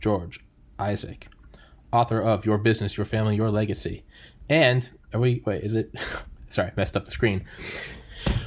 George 0.00 0.40
Isaac, 0.78 1.28
author 1.92 2.20
of 2.20 2.44
Your 2.44 2.58
Business, 2.58 2.96
Your 2.96 3.06
Family, 3.06 3.36
Your 3.36 3.50
Legacy. 3.50 4.04
And 4.48 4.88
are 5.12 5.20
we 5.20 5.42
wait, 5.44 5.64
is 5.64 5.74
it 5.74 5.94
sorry, 6.48 6.72
messed 6.76 6.96
up 6.96 7.04
the 7.04 7.10
screen. 7.10 7.44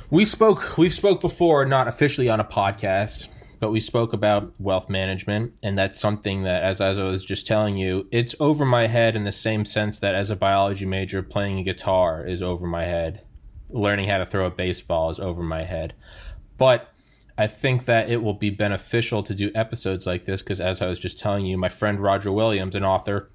We 0.09 0.25
spoke 0.25 0.77
we've 0.77 0.93
spoke 0.93 1.21
before, 1.21 1.65
not 1.65 1.87
officially 1.87 2.29
on 2.29 2.39
a 2.39 2.45
podcast, 2.45 3.27
but 3.59 3.71
we 3.71 3.79
spoke 3.79 4.11
about 4.11 4.53
wealth 4.59 4.89
management, 4.89 5.53
and 5.63 5.77
that's 5.77 5.99
something 5.99 6.43
that 6.43 6.63
as, 6.63 6.81
as 6.81 6.97
I 6.97 7.03
was 7.03 7.23
just 7.23 7.47
telling 7.47 7.77
you, 7.77 8.07
it's 8.11 8.35
over 8.39 8.65
my 8.65 8.87
head 8.87 9.15
in 9.15 9.23
the 9.23 9.31
same 9.31 9.65
sense 9.65 9.99
that 9.99 10.15
as 10.15 10.29
a 10.29 10.35
biology 10.35 10.85
major, 10.85 11.23
playing 11.23 11.59
a 11.59 11.63
guitar 11.63 12.25
is 12.25 12.41
over 12.41 12.65
my 12.65 12.85
head. 12.85 13.21
Learning 13.69 14.09
how 14.09 14.17
to 14.17 14.25
throw 14.25 14.45
a 14.45 14.51
baseball 14.51 15.11
is 15.11 15.19
over 15.19 15.41
my 15.41 15.63
head. 15.63 15.93
But 16.57 16.90
I 17.41 17.47
think 17.47 17.85
that 17.85 18.07
it 18.07 18.21
will 18.21 18.35
be 18.35 18.51
beneficial 18.51 19.23
to 19.23 19.33
do 19.33 19.49
episodes 19.55 20.05
like 20.05 20.25
this 20.25 20.43
because, 20.43 20.61
as 20.61 20.79
I 20.79 20.85
was 20.85 20.99
just 20.99 21.17
telling 21.17 21.47
you, 21.47 21.57
my 21.57 21.69
friend 21.69 21.99
Roger 21.99 22.31
Williams, 22.31 22.75
an 22.75 22.83
author, 22.83 23.31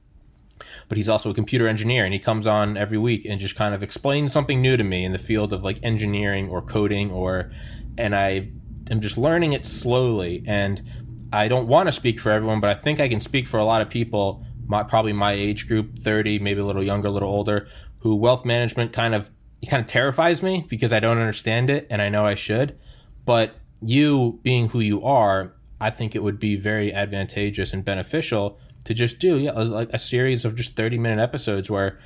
but 0.88 0.96
he's 0.96 1.08
also 1.08 1.30
a 1.30 1.34
computer 1.34 1.66
engineer, 1.66 2.04
and 2.04 2.14
he 2.14 2.20
comes 2.20 2.46
on 2.46 2.76
every 2.76 2.98
week 2.98 3.24
and 3.24 3.40
just 3.40 3.56
kind 3.56 3.74
of 3.74 3.82
explains 3.82 4.32
something 4.32 4.62
new 4.62 4.76
to 4.76 4.84
me 4.84 5.04
in 5.04 5.10
the 5.10 5.18
field 5.18 5.52
of 5.52 5.64
like 5.64 5.80
engineering 5.82 6.48
or 6.48 6.62
coding, 6.62 7.10
or 7.10 7.50
and 7.98 8.14
I 8.14 8.50
am 8.92 9.00
just 9.00 9.18
learning 9.18 9.54
it 9.54 9.66
slowly. 9.66 10.44
And 10.46 10.84
I 11.32 11.48
don't 11.48 11.66
want 11.66 11.88
to 11.88 11.92
speak 11.92 12.20
for 12.20 12.30
everyone, 12.30 12.60
but 12.60 12.70
I 12.70 12.74
think 12.74 13.00
I 13.00 13.08
can 13.08 13.20
speak 13.20 13.48
for 13.48 13.58
a 13.58 13.64
lot 13.64 13.82
of 13.82 13.90
people, 13.90 14.46
my, 14.68 14.84
probably 14.84 15.14
my 15.14 15.32
age 15.32 15.66
group, 15.66 15.98
thirty, 15.98 16.38
maybe 16.38 16.60
a 16.60 16.64
little 16.64 16.84
younger, 16.84 17.08
a 17.08 17.10
little 17.10 17.28
older, 17.28 17.66
who 17.98 18.14
wealth 18.14 18.44
management 18.44 18.92
kind 18.92 19.16
of 19.16 19.30
it 19.60 19.68
kind 19.68 19.80
of 19.80 19.88
terrifies 19.88 20.42
me 20.42 20.64
because 20.68 20.92
I 20.92 21.00
don't 21.00 21.18
understand 21.18 21.70
it, 21.70 21.88
and 21.90 22.00
I 22.00 22.08
know 22.08 22.24
I 22.24 22.36
should, 22.36 22.78
but 23.24 23.56
you 23.82 24.40
being 24.42 24.68
who 24.68 24.80
you 24.80 25.02
are, 25.04 25.52
I 25.80 25.90
think 25.90 26.14
it 26.14 26.22
would 26.22 26.40
be 26.40 26.56
very 26.56 26.92
advantageous 26.92 27.72
and 27.72 27.84
beneficial 27.84 28.58
to 28.84 28.94
just 28.94 29.18
do 29.18 29.38
yeah, 29.38 29.52
like 29.52 29.90
a 29.92 29.98
series 29.98 30.44
of 30.44 30.54
just 30.54 30.76
30 30.76 30.98
minute 30.98 31.22
episodes 31.22 31.68
where 31.68 31.98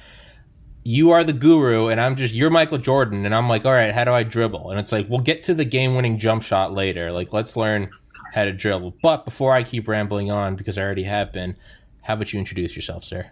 you 0.83 1.11
are 1.11 1.23
the 1.23 1.33
guru 1.33 1.89
and 1.89 2.01
I'm 2.01 2.17
just 2.17 2.33
you're 2.33 2.51
Michael 2.51 2.79
Jordan 2.79 3.27
and 3.27 3.35
I'm 3.35 3.49
like, 3.49 3.65
all 3.65 3.73
right, 3.73 3.93
how 3.93 4.05
do 4.05 4.13
I 4.13 4.23
dribble? 4.23 4.71
And 4.71 4.81
it's 4.81 4.93
like, 4.93 5.09
we'll 5.09 5.21
get 5.21 5.43
to 5.45 5.55
the 5.55 5.65
game 5.65 5.95
winning 5.95 6.19
jump 6.19 6.43
shot 6.43 6.73
later. 6.73 7.13
Like, 7.13 7.33
let's 7.33 7.57
learn 7.57 7.91
how 8.33 8.45
to 8.45 8.53
dribble. 8.53 8.95
But 9.03 9.25
before 9.25 9.53
I 9.53 9.63
keep 9.63 9.87
rambling 9.89 10.31
on, 10.31 10.57
because 10.57 10.79
I 10.79 10.83
already 10.83 11.05
have 11.05 11.33
been, 11.33 11.57
how 12.03 12.15
about 12.15 12.33
you 12.33 12.39
introduce 12.39 12.75
yourself, 12.75 13.05
sir? 13.05 13.31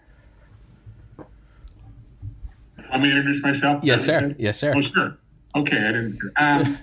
Want 2.91 3.03
me 3.03 3.11
to 3.11 3.17
introduce 3.17 3.43
myself? 3.43 3.81
Yes, 3.83 4.05
sir. 4.05 4.35
Yes, 4.39 4.59
sir. 4.59 4.73
Oh, 4.75 4.81
sure. 4.81 5.19
Okay, 5.57 5.79
I 5.79 5.93
didn't. 5.93 6.19
Um, 6.39 6.79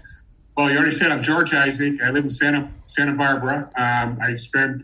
well, 0.56 0.72
you 0.72 0.78
already 0.78 0.94
said 0.94 1.11
I'm 1.11 1.22
George 1.22 1.53
Isaac. 1.53 2.02
I 2.02 2.11
live 2.11 2.23
in 2.23 2.30
Santa 2.30 2.72
Santa 2.81 3.14
Barbara. 3.14 3.70
Um, 3.78 4.17
I 4.22 4.34
spent 4.36 4.84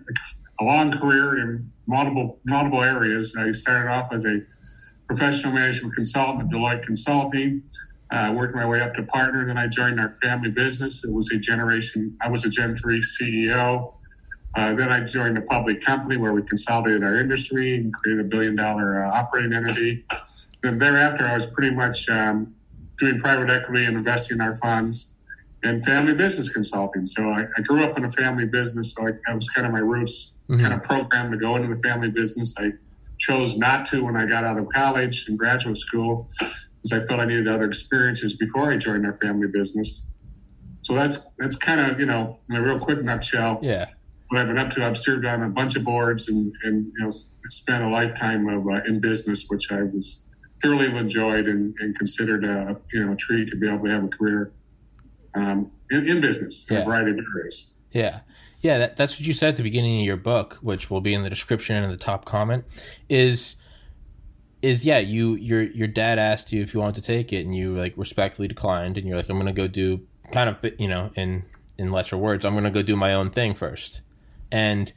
a 0.59 0.63
long 0.66 0.91
career 0.91 1.39
in 1.39 1.72
multiple 1.88 2.39
multiple 2.45 2.81
areas. 2.81 3.36
I 3.39 3.52
started 3.53 3.89
off 3.89 4.11
as 4.11 4.25
a 4.25 4.41
professional 5.08 5.53
management 5.53 5.95
consultant 5.95 6.44
at 6.44 6.50
Deloitte 6.50 6.81
Consulting. 6.83 7.63
Uh, 8.11 8.33
worked 8.36 8.53
my 8.53 8.66
way 8.66 8.81
up 8.81 8.94
to 8.95 9.03
partner. 9.03 9.45
Then 9.45 9.58
I 9.58 9.67
joined 9.67 9.97
our 10.02 10.11
family 10.11 10.52
business. 10.52 11.05
It 11.05 11.13
was 11.13 11.31
a 11.31 11.39
generation. 11.39 12.17
I 12.22 12.30
was 12.30 12.44
a 12.44 12.50
Gen 12.50 12.75
three 12.75 13.02
CEO. 13.02 13.94
Uh, 14.56 14.73
then 14.73 14.91
I 14.91 15.00
joined 15.00 15.38
a 15.38 15.41
public 15.41 15.81
company 15.81 16.17
where 16.17 16.33
we 16.33 16.41
consolidated 16.41 17.06
our 17.06 17.16
industry 17.16 17.78
and 17.78 17.94
created 17.94 18.25
a 18.25 18.28
billion 18.28 18.58
dollar 18.58 19.06
uh, 19.06 19.09
operating 19.09 19.53
entity. 19.53 20.03
Then 20.61 20.78
thereafter, 20.78 21.25
I 21.25 21.33
was 21.33 21.45
pretty 21.45 21.73
much 21.73 22.09
um, 22.09 22.53
doing 23.00 23.17
private 23.17 23.50
equity 23.50 23.85
and 23.85 23.95
investing 23.95 24.35
in 24.35 24.41
our 24.41 24.56
funds 24.56 25.13
and 25.64 25.84
family 25.84 26.14
business 26.14 26.50
consulting. 26.50 27.06
So 27.06 27.30
I, 27.30 27.45
I 27.58 27.62
grew 27.62 27.84
up 27.84 27.98
in 27.98 28.06
a 28.06 28.09
family 28.09 28.45
business, 28.45 28.94
so 28.94 29.08
I, 29.08 29.12
that 29.12 29.36
was 29.36 29.48
kind 29.50 29.68
of 29.68 29.73
my 29.73 29.80
roots, 29.80 30.34
mm-hmm. 30.50 30.62
kind 30.62 30.73
of 30.73 30.81
programmed 30.81 31.31
to 31.31 31.38
go 31.38 31.56
into 31.56 31.73
the 31.73 31.80
family 31.81 32.09
business. 32.09 32.56
I 32.58 32.72
chose 33.20 33.58
not 33.58 33.86
to 33.88 34.03
when 34.03 34.16
I 34.16 34.26
got 34.26 34.44
out 34.44 34.58
of 34.58 34.68
college 34.70 35.28
and 35.28 35.38
graduate 35.38 35.78
school 35.78 36.28
because 36.40 36.92
I 36.92 37.08
felt 37.08 37.20
I 37.20 37.26
needed 37.26 37.48
other 37.48 37.66
experiences 37.66 38.36
before 38.36 38.72
I 38.72 38.78
joined 38.78 39.06
our 39.06 39.16
family 39.18 39.47
business. 39.47 40.08
So 40.81 40.96
that's 40.96 41.31
that's 41.38 41.56
kind 41.56 41.80
of 41.80 42.00
you 42.00 42.08
know 42.08 42.40
in 42.50 42.56
a 42.56 42.62
real 42.62 42.80
quick 42.80 43.03
nutshell. 43.03 43.59
Yeah. 43.62 43.90
What 44.30 44.40
I've 44.40 44.47
been 44.47 44.58
up 44.58 44.69
to, 44.72 44.85
I've 44.85 44.97
served 44.97 45.25
on 45.25 45.44
a 45.44 45.50
bunch 45.50 45.75
of 45.75 45.84
boards 45.84 46.30
and 46.30 46.52
and 46.64 46.91
you 46.97 47.06
know 47.06 47.12
spent 47.50 47.84
a 47.84 47.90
lifetime 47.90 48.47
of 48.50 48.66
uh, 48.66 48.81
in 48.88 49.00
business, 49.00 49.46
which 49.50 49.72
I 49.72 49.84
was 49.84 50.24
thoroughly 50.62 50.96
enjoyed 50.96 51.47
and, 51.47 51.75
and 51.80 51.96
considered 51.96 52.44
a 52.44 52.78
you 52.94 53.06
know 53.06 53.14
a 53.14 53.16
treat 53.16 53.50
to 53.50 53.56
be 53.56 53.69
able 53.69 53.85
to 53.85 53.91
have 53.91 54.03
a 54.03 54.08
career 54.08 54.52
um, 55.36 55.72
in, 55.90 56.08
in, 56.08 56.22
business 56.22 56.68
in 56.69 56.75
yeah. 56.75 56.81
a 56.81 56.86
variety 56.86 57.12
of 57.12 57.19
areas. 57.36 57.74
Yeah. 57.92 58.19
Yeah, 58.62 58.78
that, 58.78 58.97
that's 58.97 59.14
what 59.14 59.22
you 59.22 59.34
said 59.34 59.50
at 59.50 59.56
the 59.58 59.64
beginning 59.64 60.02
of 60.02 60.06
your 60.06 60.18
book, 60.18 60.59
which 60.62 60.90
will 60.90 61.02
be 61.02 61.14
in 61.14 61.24
the 61.24 61.30
description 61.30 61.75
and 61.75 61.86
in 61.86 61.92
the 61.92 61.97
top 61.97 62.25
comment. 62.25 62.64
Is 63.09 63.56
is 64.62 64.86
yeah, 64.86 65.00
you 65.00 65.34
your 65.36 65.64
your 65.64 65.88
dad 65.88 66.20
asked 66.20 66.52
you 66.52 66.62
if 66.62 66.74
you 66.74 66.80
wanted 66.80 66.96
to 66.96 67.02
take 67.02 67.34
it, 67.34 67.44
and 67.44 67.56
you 67.56 67.75
like 67.75 67.94
respectfully 67.97 68.47
declined, 68.47 68.97
and 68.97 69.08
you're 69.08 69.18
like, 69.18 69.30
I'm 69.30 69.38
gonna 69.40 69.52
go 69.52 69.68
do 69.68 70.02
kind 70.31 70.47
of 70.47 70.58
you 70.80 70.88
know 70.88 71.09
in 71.16 71.44
in 71.80 71.91
lesser 71.91 72.18
words, 72.18 72.46
I'm 72.46 72.53
gonna 72.53 72.70
go 72.70 72.84
do 72.84 72.96
my 72.96 73.16
own 73.16 73.31
thing 73.31 73.56
first, 73.56 74.02
and 74.52 74.94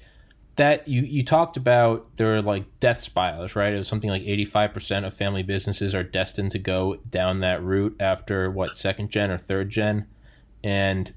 that 0.56 0.87
you 0.87 1.03
you 1.03 1.25
talked 1.25 1.56
about 1.56 2.17
there 2.17 2.34
are 2.37 2.43
like 2.43 2.65
death 2.81 3.00
spirals, 3.00 3.56
right? 3.56 3.73
It 3.73 3.78
was 3.78 3.89
something 3.89 4.11
like 4.11 4.23
85% 4.23 5.06
of 5.06 5.15
family 5.15 5.43
businesses 5.43 5.94
are 5.94 6.05
destined 6.05 6.53
to 6.53 6.59
go 6.59 6.97
down 7.09 7.41
that 7.41 7.62
route 7.62 7.97
after 7.99 8.50
what 8.50 8.77
second 8.78 9.11
gen 9.11 9.31
or 9.31 9.39
third 9.39 9.71
gen 9.71 10.06
and 10.64 11.12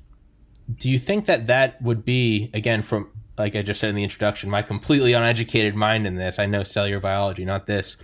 do 0.75 0.89
you 0.89 0.99
think 0.99 1.25
that 1.25 1.47
that 1.47 1.81
would 1.81 2.05
be 2.05 2.51
again 2.53 2.83
from 2.83 3.09
like 3.37 3.55
I 3.55 3.61
just 3.61 3.79
said 3.79 3.89
in 3.89 3.95
the 3.95 4.03
introduction, 4.03 4.49
my 4.49 4.61
completely 4.61 5.13
uneducated 5.13 5.75
mind 5.75 6.05
in 6.05 6.15
this? 6.15 6.39
I 6.39 6.45
know 6.45 6.63
cellular 6.63 6.99
biology, 6.99 7.45
not 7.45 7.67
this, 7.67 7.95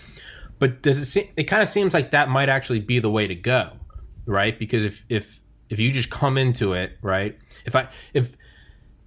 but 0.60 0.82
does 0.82 0.98
it 0.98 1.06
seem? 1.06 1.28
It 1.36 1.44
kind 1.44 1.62
of 1.62 1.70
seems 1.70 1.94
like 1.94 2.12
that 2.12 2.30
might 2.30 2.50
actually 2.50 2.80
be 2.80 3.00
the 3.00 3.10
way 3.10 3.28
to 3.28 3.36
go, 3.36 3.74
right? 4.26 4.58
Because 4.58 4.86
if 4.86 5.04
if 5.10 5.42
if 5.70 5.80
you 5.80 5.92
just 5.92 6.10
come 6.10 6.38
into 6.38 6.74
it, 6.74 6.98
right? 7.02 7.38
If 7.66 7.76
I 7.76 7.90
if 8.14 8.38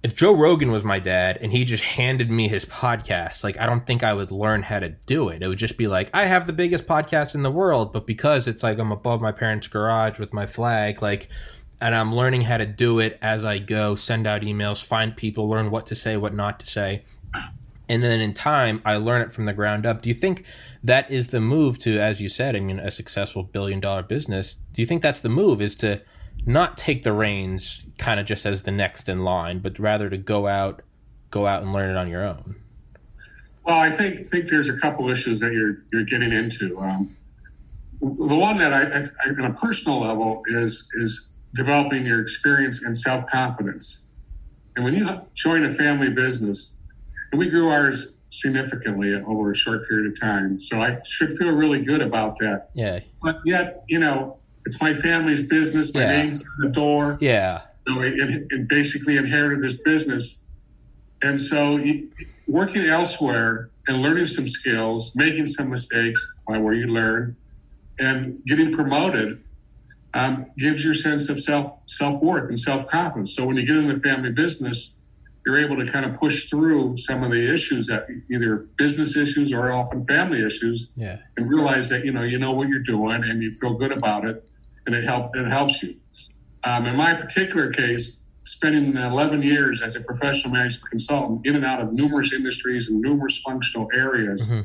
if 0.03 0.15
Joe 0.15 0.33
Rogan 0.33 0.71
was 0.71 0.83
my 0.83 0.99
dad 0.99 1.39
and 1.41 1.51
he 1.51 1.65
just 1.65 1.83
handed 1.83 2.29
me 2.29 2.47
his 2.47 2.65
podcast, 2.65 3.43
like 3.43 3.59
I 3.59 3.65
don't 3.65 3.87
think 3.87 4.03
I 4.03 4.13
would 4.13 4.31
learn 4.31 4.63
how 4.63 4.79
to 4.79 4.89
do 4.89 5.29
it. 5.29 5.41
It 5.41 5.47
would 5.47 5.57
just 5.57 5.77
be 5.77 5.87
like, 5.87 6.09
I 6.13 6.25
have 6.25 6.45
the 6.45 6.53
biggest 6.53 6.85
podcast 6.85 7.33
in 7.33 7.41
the 7.41 7.51
world, 7.51 7.93
but 7.93 8.05
because 8.05 8.47
it's 8.47 8.61
like 8.61 8.77
I'm 8.77 8.91
above 8.91 9.21
my 9.21 9.31
parents' 9.31 9.67
garage 9.67 10.19
with 10.19 10.33
my 10.33 10.45
flag, 10.45 11.01
like 11.01 11.29
and 11.79 11.93
I'm 11.93 12.13
learning 12.13 12.41
how 12.41 12.57
to 12.57 12.65
do 12.65 12.99
it 12.99 13.17
as 13.21 13.43
I 13.43 13.59
go, 13.59 13.95
send 13.95 14.25
out 14.25 14.41
emails, 14.41 14.83
find 14.83 15.15
people, 15.15 15.49
learn 15.49 15.69
what 15.69 15.85
to 15.87 15.95
say, 15.95 16.17
what 16.17 16.33
not 16.33 16.59
to 16.61 16.67
say. 16.67 17.03
And 17.89 18.03
then 18.03 18.19
in 18.19 18.33
time, 18.33 18.81
I 18.83 18.95
learn 18.95 19.21
it 19.21 19.31
from 19.31 19.45
the 19.45 19.53
ground 19.53 19.85
up. 19.85 20.01
Do 20.01 20.09
you 20.09 20.15
think 20.15 20.43
that 20.83 21.09
is 21.11 21.29
the 21.29 21.39
move 21.39 21.79
to, 21.79 21.99
as 21.99 22.19
you 22.19 22.29
said, 22.29 22.55
I 22.55 22.59
mean, 22.59 22.79
a 22.79 22.91
successful 22.91 23.43
billion 23.43 23.79
dollar 23.79 24.03
business? 24.03 24.57
Do 24.73 24.81
you 24.81 24.87
think 24.87 25.01
that's 25.01 25.19
the 25.19 25.29
move 25.29 25.61
is 25.61 25.75
to 25.77 26.01
not 26.45 26.77
take 26.77 27.03
the 27.03 27.13
reins 27.13 27.81
kind 27.97 28.19
of 28.19 28.25
just 28.25 28.45
as 28.45 28.63
the 28.63 28.71
next 28.71 29.07
in 29.07 29.23
line, 29.23 29.59
but 29.59 29.79
rather 29.79 30.09
to 30.09 30.17
go 30.17 30.47
out, 30.47 30.81
go 31.29 31.47
out 31.47 31.61
and 31.61 31.73
learn 31.73 31.89
it 31.89 31.97
on 31.97 32.09
your 32.09 32.25
own? 32.25 32.55
Well, 33.63 33.79
I 33.79 33.89
think 33.89 34.29
think 34.29 34.45
there's 34.45 34.69
a 34.69 34.77
couple 34.77 35.09
issues 35.09 35.41
that 35.41 35.51
you're 35.51 35.83
you're 35.91 36.05
getting 36.05 36.31
into. 36.31 36.79
Um, 36.79 37.17
the 37.99 38.35
one 38.35 38.57
that 38.57 38.71
I, 38.71 38.83
I, 38.83 39.29
on 39.31 39.51
a 39.51 39.53
personal 39.53 39.99
level, 39.99 40.41
is 40.47 40.89
is 40.95 41.29
developing 41.57 42.05
your 42.05 42.21
experience 42.21 42.83
and 42.83 42.95
self 42.95 43.25
confidence. 43.27 44.05
And 44.75 44.85
when 44.85 44.93
you 44.93 45.09
join 45.33 45.65
a 45.65 45.69
family 45.69 46.09
business, 46.09 46.75
and 47.31 47.39
we 47.39 47.49
grew 47.49 47.69
ours 47.69 48.15
significantly 48.29 49.13
over 49.15 49.51
a 49.51 49.55
short 49.55 49.87
period 49.89 50.11
of 50.11 50.19
time, 50.19 50.59
so 50.59 50.81
I 50.81 50.99
should 51.03 51.31
feel 51.31 51.53
really 51.53 51.81
good 51.83 52.01
about 52.01 52.37
that. 52.39 52.69
Yeah. 52.73 52.99
But 53.21 53.39
yet, 53.43 53.83
you 53.87 53.99
know, 53.99 54.37
it's 54.65 54.79
my 54.79 54.93
family's 54.93 55.47
business. 55.47 55.93
My 55.93 56.01
yeah. 56.01 56.23
name's 56.23 56.43
on 56.43 56.67
the 56.67 56.69
door. 56.69 57.17
Yeah. 57.19 57.61
So 57.87 57.99
and, 58.01 58.51
and 58.51 58.67
basically 58.67 59.17
inherited 59.17 59.61
this 59.61 59.81
business, 59.81 60.39
and 61.23 61.41
so 61.41 61.83
working 62.47 62.85
elsewhere 62.85 63.71
and 63.87 64.01
learning 64.01 64.25
some 64.25 64.45
skills, 64.45 65.13
making 65.15 65.47
some 65.47 65.69
mistakes, 65.69 66.33
where 66.45 66.73
you 66.73 66.87
learn, 66.87 67.35
and 67.99 68.43
getting 68.45 68.73
promoted 68.73 69.41
um, 70.17 70.47
gives 70.57 70.83
you 70.83 70.91
a 70.91 70.95
sense 70.95 71.29
of 71.29 71.39
self 71.39 71.71
self 71.85 72.21
worth 72.21 72.49
and 72.49 72.59
self 72.59 72.87
confidence. 72.87 73.35
So 73.35 73.45
when 73.45 73.55
you 73.55 73.65
get 73.65 73.77
in 73.77 73.87
the 73.87 73.99
family 73.99 74.31
business, 74.31 74.97
you're 75.45 75.57
able 75.57 75.77
to 75.77 75.85
kind 75.85 76.05
of 76.05 76.19
push 76.19 76.49
through 76.49 76.97
some 76.97 77.23
of 77.23 77.29
the 77.29 77.53
issues 77.53 77.85
that 77.87 78.07
either 78.31 78.67
business 78.77 79.15
issues 79.15 79.53
or 79.53 79.71
often 79.71 80.03
family 80.05 80.43
issues, 80.43 80.91
yeah. 80.95 81.17
and 81.37 81.49
realize 81.49 81.87
that 81.89 82.03
you 82.03 82.11
know 82.11 82.23
you 82.23 82.39
know 82.39 82.51
what 82.51 82.67
you're 82.67 82.79
doing 82.79 83.23
and 83.23 83.43
you 83.43 83.51
feel 83.51 83.75
good 83.75 83.91
about 83.91 84.25
it, 84.25 84.43
and 84.87 84.95
it 84.95 85.03
help 85.03 85.35
it 85.35 85.47
helps 85.47 85.83
you. 85.83 85.95
Um, 86.63 86.87
in 86.87 86.95
my 86.95 87.13
particular 87.13 87.71
case, 87.71 88.21
spending 88.43 88.97
11 88.97 89.43
years 89.43 89.83
as 89.83 89.95
a 89.95 90.01
professional 90.01 90.51
management 90.51 90.89
consultant 90.89 91.45
in 91.45 91.55
and 91.55 91.63
out 91.63 91.79
of 91.79 91.93
numerous 91.93 92.33
industries 92.33 92.89
and 92.89 92.99
numerous 93.01 93.37
functional 93.37 93.87
areas. 93.93 94.51
Mm-hmm. 94.51 94.61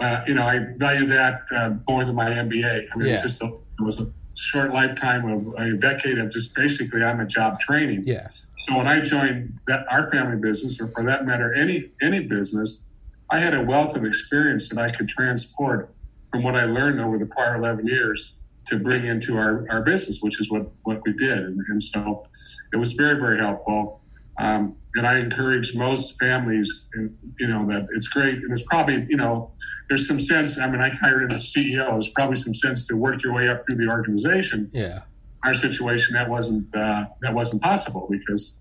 Uh, 0.00 0.22
you 0.26 0.34
know, 0.34 0.44
I 0.44 0.58
value 0.76 1.06
that 1.06 1.42
uh, 1.54 1.74
more 1.88 2.04
than 2.04 2.16
my 2.16 2.30
MBA. 2.30 2.86
I 2.92 2.96
mean, 2.96 3.06
yeah. 3.06 3.14
it's 3.14 3.22
just 3.22 3.42
a, 3.42 3.46
it 3.46 3.82
was 3.82 4.00
a 4.00 4.10
short 4.36 4.72
lifetime 4.72 5.28
of 5.28 5.54
a 5.58 5.76
decade 5.76 6.18
of 6.18 6.30
just 6.30 6.54
basically 6.54 7.02
on 7.02 7.18
the 7.18 7.24
job 7.24 7.60
training. 7.60 8.04
Yeah. 8.06 8.26
So 8.26 8.76
when 8.76 8.86
I 8.86 9.00
joined 9.00 9.58
that 9.66 9.86
our 9.90 10.10
family 10.10 10.36
business, 10.36 10.80
or 10.80 10.88
for 10.88 11.04
that 11.04 11.26
matter, 11.26 11.54
any 11.54 11.82
any 12.02 12.20
business, 12.20 12.86
I 13.30 13.38
had 13.38 13.54
a 13.54 13.62
wealth 13.62 13.96
of 13.96 14.04
experience 14.04 14.68
that 14.68 14.78
I 14.78 14.88
could 14.88 15.08
transport 15.08 15.94
from 16.30 16.42
what 16.42 16.56
I 16.56 16.64
learned 16.64 17.00
over 17.00 17.18
the 17.18 17.26
prior 17.26 17.56
11 17.56 17.86
years 17.86 18.36
to 18.66 18.78
bring 18.78 19.04
into 19.04 19.36
our, 19.36 19.66
our 19.70 19.82
business, 19.82 20.18
which 20.20 20.40
is 20.40 20.50
what, 20.50 20.70
what 20.84 21.00
we 21.06 21.12
did. 21.12 21.38
And, 21.38 21.60
and 21.68 21.82
so 21.82 22.26
it 22.72 22.76
was 22.76 22.94
very, 22.94 23.18
very 23.20 23.38
helpful. 23.38 24.00
Um, 24.38 24.76
and 24.94 25.06
I 25.06 25.18
encourage 25.18 25.74
most 25.74 26.18
families, 26.20 26.88
you 26.94 27.48
know, 27.48 27.66
that 27.66 27.88
it's 27.94 28.06
great. 28.08 28.36
And 28.36 28.52
it's 28.52 28.62
probably, 28.62 29.06
you 29.08 29.16
know, 29.16 29.50
there's 29.88 30.06
some 30.06 30.20
sense. 30.20 30.58
I 30.58 30.68
mean, 30.70 30.80
I 30.80 30.88
hired 30.88 31.32
a 31.32 31.36
CEO. 31.36 31.90
There's 31.90 32.08
probably 32.08 32.36
some 32.36 32.54
sense 32.54 32.86
to 32.88 32.96
work 32.96 33.22
your 33.24 33.34
way 33.34 33.48
up 33.48 33.60
through 33.64 33.76
the 33.76 33.88
organization. 33.88 34.70
Yeah. 34.72 35.02
Our 35.44 35.54
situation 35.54 36.14
that 36.14 36.30
wasn't 36.30 36.74
uh, 36.74 37.06
that 37.20 37.34
wasn't 37.34 37.60
possible 37.60 38.06
because 38.10 38.58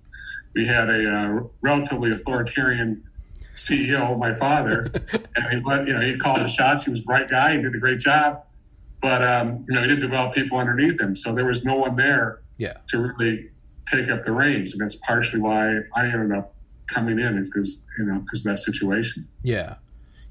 we 0.53 0.65
had 0.65 0.89
a 0.89 1.09
uh, 1.09 1.43
relatively 1.61 2.11
authoritarian 2.11 3.03
CEO, 3.55 4.17
my 4.17 4.33
father, 4.33 4.91
and 5.35 5.45
he 5.49 5.61
let 5.63 5.87
you 5.87 5.93
know 5.93 6.01
he 6.01 6.17
called 6.17 6.39
the 6.39 6.47
shots. 6.47 6.83
He 6.83 6.89
was 6.89 6.99
a 6.99 7.03
bright 7.03 7.29
guy. 7.29 7.55
He 7.55 7.61
did 7.61 7.73
a 7.73 7.79
great 7.79 7.99
job, 7.99 8.43
but 9.01 9.23
um, 9.23 9.65
you 9.69 9.75
know 9.75 9.81
he 9.81 9.87
didn't 9.87 10.01
develop 10.01 10.33
people 10.33 10.57
underneath 10.57 10.99
him, 10.99 11.15
so 11.15 11.33
there 11.33 11.45
was 11.45 11.63
no 11.63 11.77
one 11.77 11.95
there 11.95 12.41
yeah. 12.57 12.73
to 12.87 12.99
really 12.99 13.49
take 13.91 14.09
up 14.09 14.23
the 14.23 14.31
reins, 14.31 14.73
and 14.73 14.81
that's 14.81 14.95
partially 14.97 15.39
why 15.39 15.79
I 15.95 16.07
ended 16.07 16.31
up 16.31 16.53
coming 16.87 17.19
in, 17.19 17.37
is 17.37 17.49
because 17.49 17.81
you 17.97 18.05
know 18.05 18.19
because 18.19 18.43
that 18.43 18.59
situation. 18.59 19.27
Yeah, 19.43 19.75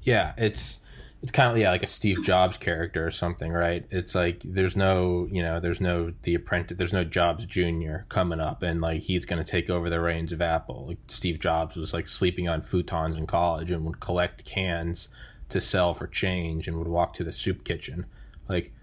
yeah, 0.03 0.33
it's 0.37 0.79
it's 1.23 1.31
kind 1.31 1.49
of 1.49 1.57
yeah 1.57 1.71
like 1.71 1.83
a 1.83 1.87
Steve 1.87 2.21
Jobs 2.23 2.57
character 2.57 3.07
or 3.07 3.11
something, 3.11 3.51
right? 3.51 3.85
It's 3.89 4.13
like 4.13 4.41
there's 4.43 4.75
no 4.75 5.27
you 5.31 5.41
know 5.41 5.61
there's 5.61 5.79
no 5.79 6.11
the 6.23 6.35
apprentice 6.35 6.77
there's 6.77 6.91
no 6.91 7.05
Jobs 7.05 7.45
Junior 7.45 8.05
coming 8.09 8.41
up 8.41 8.61
and 8.61 8.81
like 8.81 9.03
he's 9.03 9.25
gonna 9.25 9.45
take 9.45 9.69
over 9.69 9.89
the 9.89 10.01
reins 10.01 10.33
of 10.33 10.41
Apple. 10.41 10.87
Like 10.87 10.97
Steve 11.07 11.39
Jobs 11.39 11.77
was 11.77 11.93
like 11.93 12.09
sleeping 12.09 12.49
on 12.49 12.61
futons 12.61 13.17
in 13.17 13.25
college 13.25 13.71
and 13.71 13.85
would 13.85 14.01
collect 14.01 14.43
cans 14.43 15.07
to 15.47 15.61
sell 15.61 15.93
for 15.93 16.07
change 16.07 16.67
and 16.67 16.77
would 16.77 16.89
walk 16.89 17.13
to 17.13 17.23
the 17.23 17.31
soup 17.31 17.63
kitchen. 17.63 18.05
Like 18.49 18.73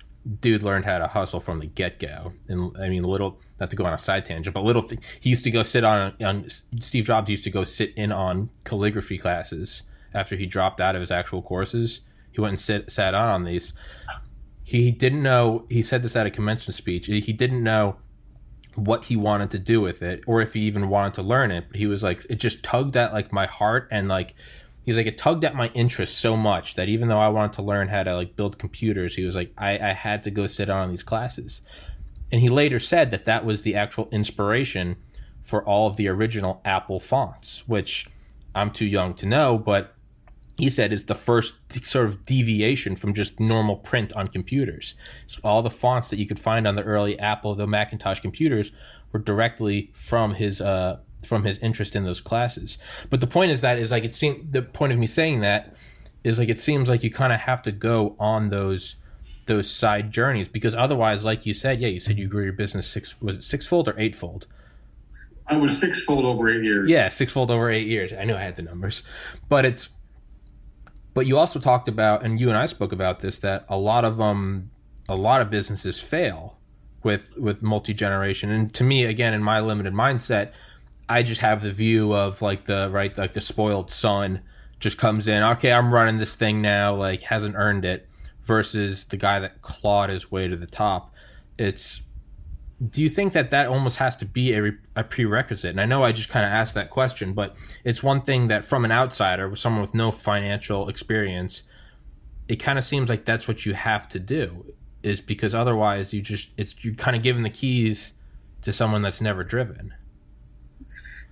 dude 0.41 0.63
learned 0.63 0.85
how 0.85 0.99
to 0.99 1.07
hustle 1.07 1.41
from 1.41 1.61
the 1.61 1.67
get 1.67 1.99
go. 1.99 2.33
And 2.49 2.77
I 2.79 2.89
mean, 2.89 3.03
little 3.05 3.41
not 3.59 3.71
to 3.71 3.77
go 3.77 3.85
on 3.85 3.93
a 3.93 3.99
side 3.99 4.25
tangent, 4.25 4.55
but 4.55 4.65
little 4.65 4.83
th- 4.83 5.01
he 5.21 5.31
used 5.31 5.45
to 5.45 5.51
go 5.51 5.63
sit 5.63 5.85
on 5.85 6.15
on 6.23 6.47
Steve 6.81 7.05
Jobs 7.05 7.31
used 7.31 7.45
to 7.45 7.51
go 7.51 7.65
sit 7.65 7.95
in 7.97 8.13
on 8.13 8.51
calligraphy 8.65 9.19
classes 9.19 9.83
after 10.13 10.37
he 10.37 10.47
dropped 10.47 10.81
out 10.81 10.95
of 10.95 11.01
his 11.01 11.11
actual 11.11 11.41
courses 11.41 12.01
he 12.31 12.41
went 12.41 12.53
and 12.53 12.61
sit, 12.61 12.91
sat 12.91 13.15
on 13.15 13.29
on 13.29 13.45
these. 13.45 13.73
He 14.63 14.91
didn't 14.91 15.23
know. 15.23 15.67
He 15.69 15.83
said 15.83 16.03
this 16.03 16.15
at 16.15 16.27
a 16.27 16.31
commencement 16.31 16.77
speech. 16.77 17.07
He 17.07 17.33
didn't 17.33 17.63
know 17.63 17.97
what 18.77 19.07
he 19.07 19.17
wanted 19.17 19.51
to 19.51 19.59
do 19.59 19.81
with 19.81 20.01
it, 20.01 20.23
or 20.27 20.41
if 20.41 20.55
he 20.55 20.61
even 20.61 20.89
wanted 20.89 21.15
to 21.15 21.23
learn 21.23 21.51
it. 21.51 21.65
But 21.69 21.77
he 21.77 21.87
was 21.87 22.03
like, 22.03 22.25
it 22.31 22.37
just 22.37 22.63
tugged 22.63 22.97
at 22.97 23.13
like 23.13 23.33
my 23.33 23.47
heart, 23.47 23.89
and 23.91 24.07
like 24.07 24.35
he's 24.83 24.97
like, 24.97 25.07
it 25.07 25.19
tugged 25.19 25.45
at 25.45 25.55
my 25.55 25.69
interest 25.69 26.19
so 26.19 26.37
much 26.37 26.75
that 26.75 26.89
even 26.89 27.09
though 27.09 27.21
I 27.21 27.29
wanted 27.29 27.55
to 27.55 27.63
learn 27.63 27.89
how 27.89 28.03
to 28.03 28.15
like 28.15 28.37
build 28.37 28.59
computers, 28.59 29.15
he 29.15 29.25
was 29.25 29.35
like, 29.35 29.53
I, 29.57 29.79
I 29.79 29.93
had 29.93 30.23
to 30.25 30.31
go 30.31 30.47
sit 30.47 30.71
on 30.71 30.91
these 30.91 31.03
classes. 31.03 31.61
And 32.33 32.41
he 32.41 32.49
later 32.49 32.79
said 32.79 33.11
that 33.11 33.25
that 33.25 33.45
was 33.45 33.63
the 33.63 33.75
actual 33.75 34.09
inspiration 34.13 34.97
for 35.43 35.65
all 35.65 35.87
of 35.87 35.97
the 35.97 36.09
original 36.09 36.61
Apple 36.65 37.01
fonts, 37.01 37.65
which 37.67 38.07
I'm 38.55 38.71
too 38.71 38.87
young 38.87 39.15
to 39.15 39.27
know, 39.27 39.59
but 39.59 39.95
he 40.57 40.71
said 40.71 40.93
is 40.93 41.07
the 41.07 41.15
first 41.15 41.55
sort 41.85 42.07
of 42.07 42.27
deviation 42.27 42.95
from 42.95 43.15
just 43.15 43.41
normal 43.41 43.77
print 43.77 44.13
on 44.13 44.29
computers. 44.29 44.95
So 45.27 45.41
all 45.43 45.63
the 45.63 45.71
fonts 45.71 46.11
that 46.11 46.19
you 46.19 46.27
could 46.27 46.39
find 46.39 46.67
on 46.67 46.77
the 46.77 46.83
early 46.83 47.19
Apple, 47.19 47.55
the 47.55 47.67
Macintosh 47.67 48.21
computers, 48.21 48.71
were 49.13 49.21
directly 49.21 49.91
from 49.95 50.35
his 50.35 50.61
uh, 50.61 50.99
from 51.25 51.45
his 51.45 51.59
interest 51.59 51.95
in 51.95 52.05
those 52.05 52.21
classes. 52.21 52.79
But 53.09 53.21
the 53.21 53.27
point 53.27 53.53
is 53.53 53.61
that 53.61 53.79
is 53.79 53.91
like 53.91 54.05
it 54.05 54.15
seemed 54.15 54.53
the 54.53 54.63
point 54.63 54.93
of 54.93 54.99
me 54.99 55.07
saying 55.07 55.41
that 55.41 55.75
is 56.25 56.39
like 56.39 56.49
it 56.49 56.59
seems 56.59 56.89
like 56.89 57.03
you 57.03 57.11
kind 57.11 57.33
of 57.33 57.41
have 57.41 57.63
to 57.63 57.73
go 57.73 58.17
on 58.19 58.51
those 58.51 58.97
those 59.47 59.71
side 59.71 60.13
journeys 60.13 60.49
because 60.49 60.75
otherwise, 60.75 61.25
like 61.25 61.45
you 61.45 61.55
said, 61.55 61.81
yeah, 61.81 61.89
you 61.89 62.01
said 62.01 62.19
you 62.19 62.29
grew 62.29 62.45
your 62.45 62.53
business 62.53 62.87
six 62.87 63.21
was 63.21 63.37
it 63.37 63.45
sixfold 63.45 63.89
or 63.89 63.99
eightfold. 63.99 64.47
I 65.47 65.57
was 65.57 65.77
sixfold 65.79 66.25
over 66.25 66.49
eight 66.49 66.63
years. 66.63 66.89
Yeah, 66.89 67.09
sixfold 67.09 67.51
over 67.51 67.71
eight 67.71 67.89
years. 67.89 68.13
I 68.13 68.25
knew 68.25 68.35
I 68.35 68.43
had 68.43 68.57
the 68.57 68.63
numbers, 68.63 69.03
but 69.49 69.65
it's 69.65 69.89
but 71.13 71.27
you 71.27 71.39
also 71.39 71.59
talked 71.59 71.89
about, 71.89 72.25
and 72.25 72.39
you 72.39 72.49
and 72.49 72.57
I 72.57 72.67
spoke 72.67 72.93
about 72.93 73.21
this, 73.21 73.39
that 73.41 73.65
a 73.69 73.77
lot 73.77 74.05
of 74.05 74.21
um, 74.21 74.71
a 75.09 75.17
lot 75.17 75.43
of 75.43 75.51
businesses 75.51 76.01
fail 76.01 76.57
with 77.03 77.37
with 77.37 77.63
multi 77.63 77.95
generation. 77.95 78.51
And 78.51 78.73
to 78.75 78.85
me, 78.85 79.05
again, 79.05 79.35
in 79.35 79.43
my 79.43 79.61
limited 79.61 79.93
mindset, 79.93 80.53
I 81.11 81.23
just 81.25 81.41
have 81.41 81.61
the 81.61 81.73
view 81.73 82.15
of 82.15 82.41
like 82.41 82.67
the 82.67 82.89
right, 82.91 83.17
like 83.19 83.35
the 83.35 83.41
spoiled 83.41 83.91
son 83.91 84.41
just 84.79 84.97
comes 84.97 85.27
in. 85.27 85.43
Okay, 85.43 85.73
I'm 85.73 85.93
running 85.93 86.19
this 86.19 86.37
thing 86.37 86.63
now. 86.63 86.95
Like 86.95 87.25
hasn't 87.25 87.57
earned 87.57 87.85
it. 87.85 88.07
Versus 88.43 89.05
the 89.05 89.17
guy 89.17 89.39
that 89.39 89.63
clawed 89.63 90.11
his 90.11 90.31
way 90.31 90.49
to 90.49 90.57
the 90.57 90.67
top. 90.67 91.13
It's 91.59 92.01
do 92.89 93.03
you 93.03 93.11
think 93.11 93.35
that 93.35 93.51
that 93.51 93.67
almost 93.67 93.99
has 93.99 94.17
to 94.17 94.25
be 94.25 94.55
a, 94.55 94.73
a 94.97 95.05
prerequisite? 95.05 95.71
And 95.71 95.81
I 95.81 95.85
know 95.85 96.03
I 96.03 96.13
just 96.13 96.31
kind 96.31 96.47
of 96.47 96.51
asked 96.51 96.75
that 96.75 96.89
question, 96.91 97.35
but 97.35 97.55
it's 97.85 98.03
one 98.03 98.23
thing 98.23 98.49
that 98.49 98.65
from 98.65 98.85
an 98.85 98.93
outsider, 98.93 99.55
someone 99.55 99.83
with 99.83 99.95
no 99.95 100.11
financial 100.11 100.89
experience, 100.89 101.63
it 102.49 102.57
kind 102.57 102.79
of 102.79 102.85
seems 102.85 103.09
like 103.11 103.27
that's 103.27 103.47
what 103.47 103.67
you 103.67 103.75
have 103.75 104.09
to 104.09 104.19
do, 104.19 104.73
is 105.03 105.21
because 105.21 105.55
otherwise 105.55 106.15
you 106.15 106.23
just 106.23 106.49
it's 106.57 106.75
you're 106.83 106.95
kind 106.95 107.17
of 107.17 107.23
giving 107.23 107.43
the 107.43 107.51
keys 107.51 108.15
to 108.63 108.73
someone 108.73 109.03
that's 109.03 109.21
never 109.21 109.45
driven. 109.45 109.95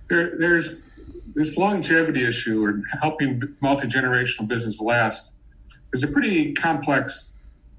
There, 0.09 0.37
there's 0.37 0.83
this 1.35 1.57
longevity 1.57 2.23
issue 2.23 2.63
or 2.63 2.81
helping 3.01 3.41
multi 3.61 3.87
generational 3.87 4.47
business 4.47 4.81
last 4.81 5.33
is 5.93 6.03
a 6.03 6.07
pretty 6.07 6.53
complex 6.53 7.33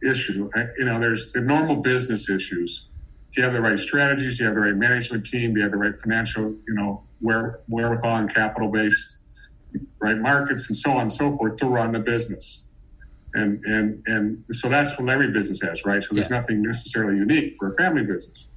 issue. 0.09 0.51
You 0.79 0.85
know, 0.85 0.99
there's 0.99 1.33
the 1.33 1.41
normal 1.41 1.77
business 1.77 2.31
issues 2.31 2.89
do 3.33 3.41
you 3.41 3.45
have 3.45 3.53
the 3.55 3.63
right 3.63 3.79
strategies? 3.79 4.39
Do 4.39 4.45
you 4.45 4.47
have 4.49 4.57
the 4.57 4.63
right 4.63 4.75
management 4.75 5.25
team? 5.25 5.55
Do 5.55 5.61
you 5.61 5.63
have 5.63 5.71
the 5.71 5.79
right 5.79 5.95
financial, 5.95 6.51
you 6.67 6.75
know, 6.75 7.05
where 7.21 7.61
wherewithal 7.69 8.17
and 8.17 8.35
capital 8.35 8.69
base, 8.69 9.19
right 10.01 10.19
markets, 10.19 10.69
and 10.69 10.77
so 10.77 10.93
on 10.93 11.03
and 11.03 11.13
so 11.13 11.37
forth 11.37 11.57
to 11.57 11.67
run 11.67 11.93
the 11.93 12.01
business? 12.01 12.67
And 13.35 13.65
and 13.65 14.03
and 14.07 14.45
so 14.51 14.69
that's 14.69 14.99
what 14.99 15.09
every 15.09 15.31
business 15.31 15.63
has, 15.63 15.85
right? 15.85 16.03
So 16.03 16.15
there's 16.15 16.29
yeah. 16.29 16.39
nothing 16.39 16.63
necessarily 16.63 17.19
unique 17.19 17.55
for 17.57 17.69
a 17.69 17.73
family 17.75 18.05
business. 18.05 18.51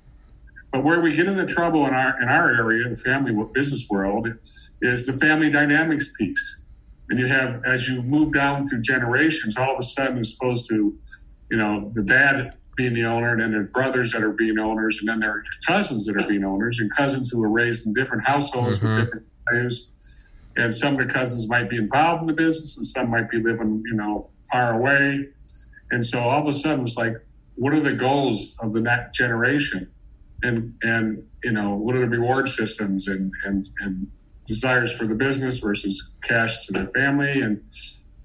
But 0.73 0.83
where 0.83 1.01
we 1.01 1.15
get 1.15 1.27
into 1.27 1.45
trouble 1.45 1.85
in 1.85 1.93
our 1.93 2.19
in 2.19 2.27
our 2.27 2.49
area, 2.55 2.89
the 2.89 2.95
family 2.95 3.31
business 3.53 3.87
world, 3.91 4.27
is 4.81 5.05
the 5.05 5.13
family 5.13 5.51
dynamics 5.51 6.11
piece. 6.17 6.63
And 7.09 7.19
you 7.19 7.27
have 7.27 7.63
as 7.63 7.87
you 7.87 8.01
move 8.01 8.33
down 8.33 8.65
through 8.65 8.81
generations, 8.81 9.55
all 9.55 9.73
of 9.73 9.77
a 9.79 9.83
sudden 9.83 10.17
it's 10.17 10.35
supposed 10.35 10.67
to, 10.69 10.97
you 11.51 11.57
know, 11.57 11.91
the 11.93 12.01
dad 12.01 12.55
being 12.75 12.95
the 12.95 13.03
owner, 13.03 13.33
and 13.33 13.41
then 13.41 13.51
there 13.51 13.61
are 13.61 13.65
brothers 13.65 14.11
that 14.13 14.23
are 14.23 14.31
being 14.31 14.57
owners, 14.57 14.97
and 14.99 15.07
then 15.07 15.19
their 15.19 15.43
cousins 15.67 16.07
that 16.07 16.19
are 16.19 16.27
being 16.27 16.43
owners, 16.43 16.79
and 16.79 16.89
cousins 16.97 17.29
who 17.29 17.39
were 17.39 17.49
raised 17.49 17.85
in 17.85 17.93
different 17.93 18.27
households 18.27 18.79
mm-hmm. 18.79 18.95
with 18.95 19.05
different 19.05 19.27
values. 19.51 20.27
And 20.57 20.73
some 20.73 20.95
of 20.95 21.07
the 21.07 21.13
cousins 21.13 21.47
might 21.47 21.69
be 21.69 21.77
involved 21.77 22.21
in 22.21 22.27
the 22.27 22.33
business, 22.33 22.77
and 22.77 22.85
some 22.85 23.11
might 23.11 23.29
be 23.29 23.37
living, 23.37 23.83
you 23.85 23.93
know, 23.93 24.27
far 24.51 24.73
away. 24.73 25.29
And 25.91 26.03
so 26.03 26.19
all 26.19 26.41
of 26.41 26.47
a 26.47 26.53
sudden, 26.53 26.83
it's 26.83 26.97
like, 26.97 27.13
what 27.55 27.73
are 27.73 27.79
the 27.79 27.93
goals 27.93 28.57
of 28.59 28.73
the 28.73 28.81
next 28.81 29.15
generation? 29.15 29.87
And 30.43 30.75
and 30.83 31.25
you 31.43 31.51
know, 31.51 31.75
what 31.75 31.95
are 31.95 31.99
the 31.99 32.07
reward 32.07 32.49
systems 32.49 33.07
and 33.07 33.31
and 33.45 33.63
and 33.79 34.07
desires 34.45 34.95
for 34.95 35.05
the 35.05 35.15
business 35.15 35.59
versus 35.59 36.11
cash 36.23 36.65
to 36.65 36.73
their 36.73 36.87
family 36.87 37.41
and 37.41 37.61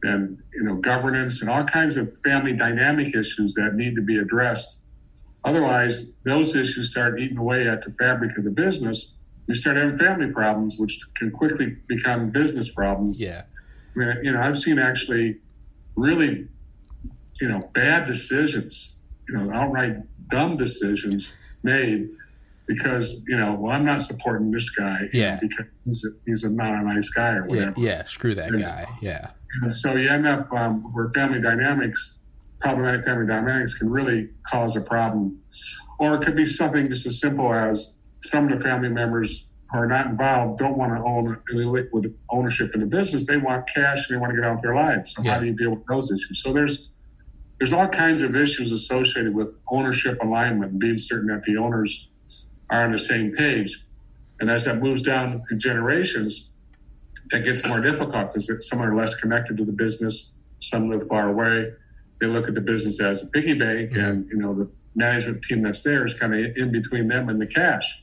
and 0.03 0.43
you 0.53 0.63
know 0.63 0.75
governance 0.77 1.41
and 1.41 1.51
all 1.51 1.65
kinds 1.65 1.97
of 1.97 2.17
family 2.25 2.53
dynamic 2.53 3.15
issues 3.15 3.55
that 3.55 3.75
need 3.75 3.95
to 3.95 4.03
be 4.03 4.19
addressed. 4.19 4.81
Otherwise, 5.45 6.15
those 6.25 6.55
issues 6.55 6.91
start 6.91 7.19
eating 7.21 7.39
away 7.39 7.69
at 7.69 7.83
the 7.83 7.91
fabric 7.91 8.37
of 8.37 8.45
the 8.45 8.51
business. 8.51 9.15
We 9.47 9.55
start 9.55 9.77
having 9.77 9.97
family 9.97 10.31
problems, 10.31 10.77
which 10.79 11.01
can 11.15 11.31
quickly 11.31 11.77
become 11.89 12.31
business 12.31 12.75
problems. 12.75 13.21
Yeah, 13.23 13.43
I 13.95 13.99
mean, 13.99 14.17
you 14.23 14.33
know, 14.33 14.41
I've 14.41 14.59
seen 14.59 14.79
actually 14.79 15.39
really, 15.97 16.47
you 17.41 17.49
know, 17.49 17.71
bad 17.73 18.07
decisions, 18.07 18.99
you 19.29 19.37
know, 19.37 19.53
outright 19.53 19.97
dumb 20.29 20.57
decisions 20.57 21.37
made 21.63 22.09
because 22.67 23.25
you 23.27 23.37
know, 23.37 23.55
well, 23.55 23.73
I'm 23.73 23.85
not 23.85 23.99
supporting 24.01 24.51
this 24.51 24.71
guy. 24.71 25.09
Yeah, 25.13 25.39
because 25.41 25.67
he's 25.85 26.05
a, 26.05 26.09
he's 26.27 26.45
a 26.45 26.51
not 26.51 26.75
a 26.75 26.83
nice 26.83 27.09
guy 27.11 27.33
or 27.33 27.47
whatever. 27.47 27.75
Yeah, 27.77 27.89
yeah 27.89 28.05
screw 28.05 28.35
that 28.35 28.49
and 28.49 28.63
guy. 28.63 28.87
Yeah. 29.01 29.31
And 29.63 29.73
so 29.73 29.95
you 29.97 30.09
end 30.11 30.27
up 30.27 30.53
um, 30.53 30.83
where 30.93 31.09
family 31.09 31.41
dynamics, 31.41 32.21
problematic 32.61 33.05
family 33.05 33.27
dynamics, 33.27 33.75
can 33.75 33.91
really 33.91 34.29
cause 34.47 34.77
a 34.77 34.83
problem, 34.83 35.41
or 35.99 36.15
it 36.15 36.21
could 36.21 36.37
be 36.37 36.45
something 36.45 36.89
just 36.89 37.07
as 37.07 37.19
simple 37.19 37.53
as 37.53 37.97
some 38.21 38.45
of 38.45 38.57
the 38.57 38.63
family 38.63 38.91
members 38.91 39.51
who 39.71 39.79
are 39.79 39.87
not 39.87 40.07
involved 40.07 40.59
don't 40.59 40.77
want 40.77 40.93
to 40.93 41.03
own 41.03 41.39
any 41.53 41.65
liquid 41.65 42.15
ownership 42.31 42.75
in 42.75 42.81
the 42.81 42.87
business. 42.87 43.27
They 43.27 43.37
want 43.37 43.69
cash 43.75 44.09
and 44.09 44.17
they 44.17 44.21
want 44.21 44.31
to 44.31 44.37
get 44.37 44.45
out 44.45 44.53
with 44.53 44.63
their 44.63 44.75
lives. 44.75 45.15
So 45.15 45.23
yeah. 45.23 45.35
how 45.35 45.41
do 45.41 45.47
you 45.47 45.53
deal 45.53 45.71
with 45.71 45.87
those 45.87 46.11
issues? 46.11 46.43
So 46.43 46.53
there's 46.53 46.91
there's 47.59 47.73
all 47.73 47.89
kinds 47.89 48.23
of 48.23 48.37
issues 48.37 48.73
associated 48.73 49.35
with 49.35 49.57
ownership 49.71 50.19
alignment 50.23 50.73
and 50.73 50.81
being 50.81 50.99
certain 50.99 51.29
that 51.29 51.43
the 51.43 51.57
owners 51.57 52.09
are 52.71 52.85
on 52.85 52.93
the 52.93 52.99
same 52.99 53.33
page. 53.33 53.77
And 54.41 54.51
as 54.51 54.65
that 54.67 54.77
moves 54.77 55.03
down 55.03 55.43
through 55.43 55.59
generations, 55.59 56.51
that 57.31 57.45
gets 57.45 57.67
more 57.67 57.81
difficult 57.81 58.33
because 58.33 58.51
some 58.69 58.81
are 58.81 58.95
less 58.95 59.15
connected 59.17 59.57
to 59.57 59.65
the 59.65 59.73
business, 59.73 60.35
some 60.61 60.89
live 60.89 61.07
far 61.09 61.29
away. 61.29 61.73
They 62.21 62.27
look 62.27 62.49
at 62.49 62.55
the 62.55 62.61
business 62.61 63.01
as 63.01 63.23
a 63.23 63.27
piggy 63.27 63.55
bank, 63.55 63.91
mm-hmm. 63.91 64.01
and 64.01 64.31
you 64.31 64.39
know 64.39 64.55
the 64.55 64.71
management 64.95 65.43
team 65.43 65.63
that's 65.63 65.83
there 65.83 66.05
is 66.05 66.19
kind 66.19 66.35
of 66.35 66.57
in 66.57 66.73
between 66.73 67.09
them 67.09 67.29
and 67.29 67.41
the 67.41 67.47
cash. 67.47 68.03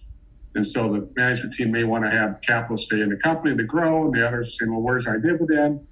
And 0.54 0.66
so 0.66 0.94
the 0.94 1.10
management 1.18 1.54
team 1.54 1.72
may 1.72 1.84
want 1.84 2.06
to 2.06 2.12
have 2.12 2.40
capital 2.42 2.78
stay 2.78 3.02
in 3.02 3.10
the 3.10 3.18
company 3.18 3.56
to 3.58 3.64
grow, 3.64 4.06
and 4.06 4.14
the 4.14 4.26
others 4.26 4.48
are 4.48 4.52
saying, 4.52 4.72
"Well, 4.72 4.82
where's 4.82 5.08
our 5.08 5.18
dividend?" 5.18 5.86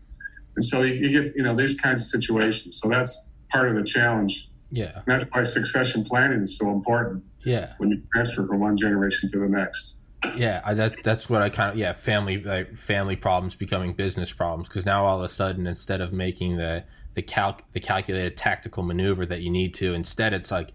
And 0.55 0.63
so 0.63 0.81
you, 0.81 0.93
you 0.93 1.21
get 1.21 1.35
you 1.35 1.43
know 1.43 1.55
these 1.55 1.79
kinds 1.79 2.01
of 2.01 2.07
situations. 2.07 2.79
So 2.79 2.87
that's 2.87 3.27
part 3.53 3.69
of 3.69 3.75
the 3.75 3.83
challenge. 3.83 4.49
Yeah, 4.71 4.95
and 4.95 5.03
that's 5.05 5.25
why 5.31 5.43
succession 5.43 6.03
planning 6.03 6.41
is 6.41 6.57
so 6.57 6.71
important. 6.71 7.23
Yeah, 7.45 7.73
when 7.77 7.89
you 7.91 8.01
transfer 8.13 8.47
from 8.47 8.59
one 8.59 8.75
generation 8.75 9.31
to 9.31 9.39
the 9.39 9.47
next. 9.47 9.97
Yeah, 10.35 10.61
I, 10.63 10.73
that 10.73 11.03
that's 11.03 11.29
what 11.29 11.41
I 11.41 11.49
kind 11.49 11.71
of 11.71 11.77
yeah 11.77 11.93
family 11.93 12.41
like 12.41 12.75
family 12.75 13.15
problems 13.15 13.55
becoming 13.55 13.93
business 13.93 14.31
problems 14.31 14.67
because 14.67 14.85
now 14.85 15.05
all 15.05 15.17
of 15.17 15.23
a 15.23 15.29
sudden 15.29 15.67
instead 15.67 16.01
of 16.01 16.13
making 16.13 16.57
the 16.57 16.85
the 17.13 17.21
calc 17.21 17.61
the 17.73 17.79
calculated 17.79 18.37
tactical 18.37 18.83
maneuver 18.83 19.25
that 19.25 19.41
you 19.41 19.49
need 19.49 19.73
to 19.75 19.93
instead 19.93 20.33
it's 20.33 20.49
like 20.49 20.73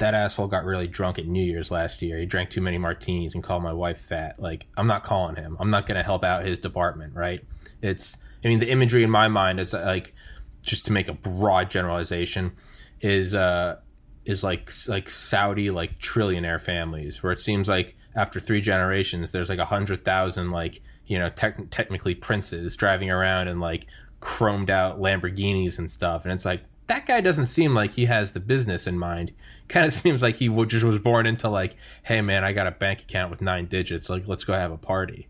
that 0.00 0.14
asshole 0.14 0.48
got 0.48 0.64
really 0.64 0.88
drunk 0.88 1.18
at 1.18 1.26
New 1.26 1.44
Year's 1.44 1.70
last 1.70 2.02
year. 2.02 2.18
He 2.18 2.26
drank 2.26 2.50
too 2.50 2.62
many 2.62 2.78
martinis 2.78 3.34
and 3.34 3.44
called 3.44 3.62
my 3.62 3.72
wife 3.72 4.00
fat. 4.00 4.40
Like, 4.40 4.66
I'm 4.76 4.86
not 4.86 5.04
calling 5.04 5.36
him. 5.36 5.56
I'm 5.60 5.70
not 5.70 5.86
going 5.86 5.96
to 5.96 6.02
help 6.02 6.24
out 6.24 6.44
his 6.44 6.58
department, 6.58 7.14
right? 7.14 7.44
It's, 7.82 8.16
I 8.42 8.48
mean, 8.48 8.60
the 8.60 8.70
imagery 8.70 9.04
in 9.04 9.10
my 9.10 9.28
mind 9.28 9.60
is 9.60 9.74
like, 9.74 10.14
just 10.62 10.86
to 10.86 10.92
make 10.92 11.08
a 11.08 11.12
broad 11.12 11.70
generalization, 11.70 12.52
is 13.00 13.34
uh, 13.34 13.76
is 14.24 14.44
like 14.44 14.72
like 14.86 15.10
Saudi 15.10 15.70
like 15.70 15.98
trillionaire 15.98 16.60
families, 16.60 17.22
where 17.22 17.32
it 17.32 17.40
seems 17.40 17.68
like 17.68 17.96
after 18.14 18.40
three 18.40 18.60
generations, 18.60 19.32
there's 19.32 19.48
like 19.48 19.58
a 19.58 19.64
hundred 19.66 20.04
thousand 20.04 20.50
like 20.50 20.82
you 21.06 21.18
know 21.18 21.28
te- 21.30 21.66
technically 21.70 22.14
princes 22.14 22.76
driving 22.76 23.10
around 23.10 23.48
in 23.48 23.60
like 23.60 23.86
chromed 24.20 24.70
out 24.70 25.00
Lamborghinis 25.00 25.78
and 25.78 25.90
stuff, 25.90 26.24
and 26.24 26.32
it's 26.32 26.44
like 26.44 26.62
that 26.90 27.06
guy 27.06 27.20
doesn't 27.20 27.46
seem 27.46 27.72
like 27.72 27.92
he 27.92 28.06
has 28.06 28.32
the 28.32 28.40
business 28.40 28.86
in 28.86 28.98
mind. 28.98 29.32
Kind 29.68 29.86
of 29.86 29.92
seems 29.92 30.20
like 30.20 30.34
he 30.34 30.48
just 30.66 30.84
was 30.84 30.98
born 30.98 31.26
into 31.26 31.48
like, 31.48 31.76
hey 32.02 32.20
man, 32.20 32.42
I 32.42 32.52
got 32.52 32.66
a 32.66 32.72
bank 32.72 33.02
account 33.02 33.30
with 33.30 33.40
nine 33.40 33.66
digits. 33.66 34.10
Like, 34.10 34.26
let's 34.26 34.42
go 34.42 34.52
have 34.52 34.72
a 34.72 34.76
party. 34.76 35.28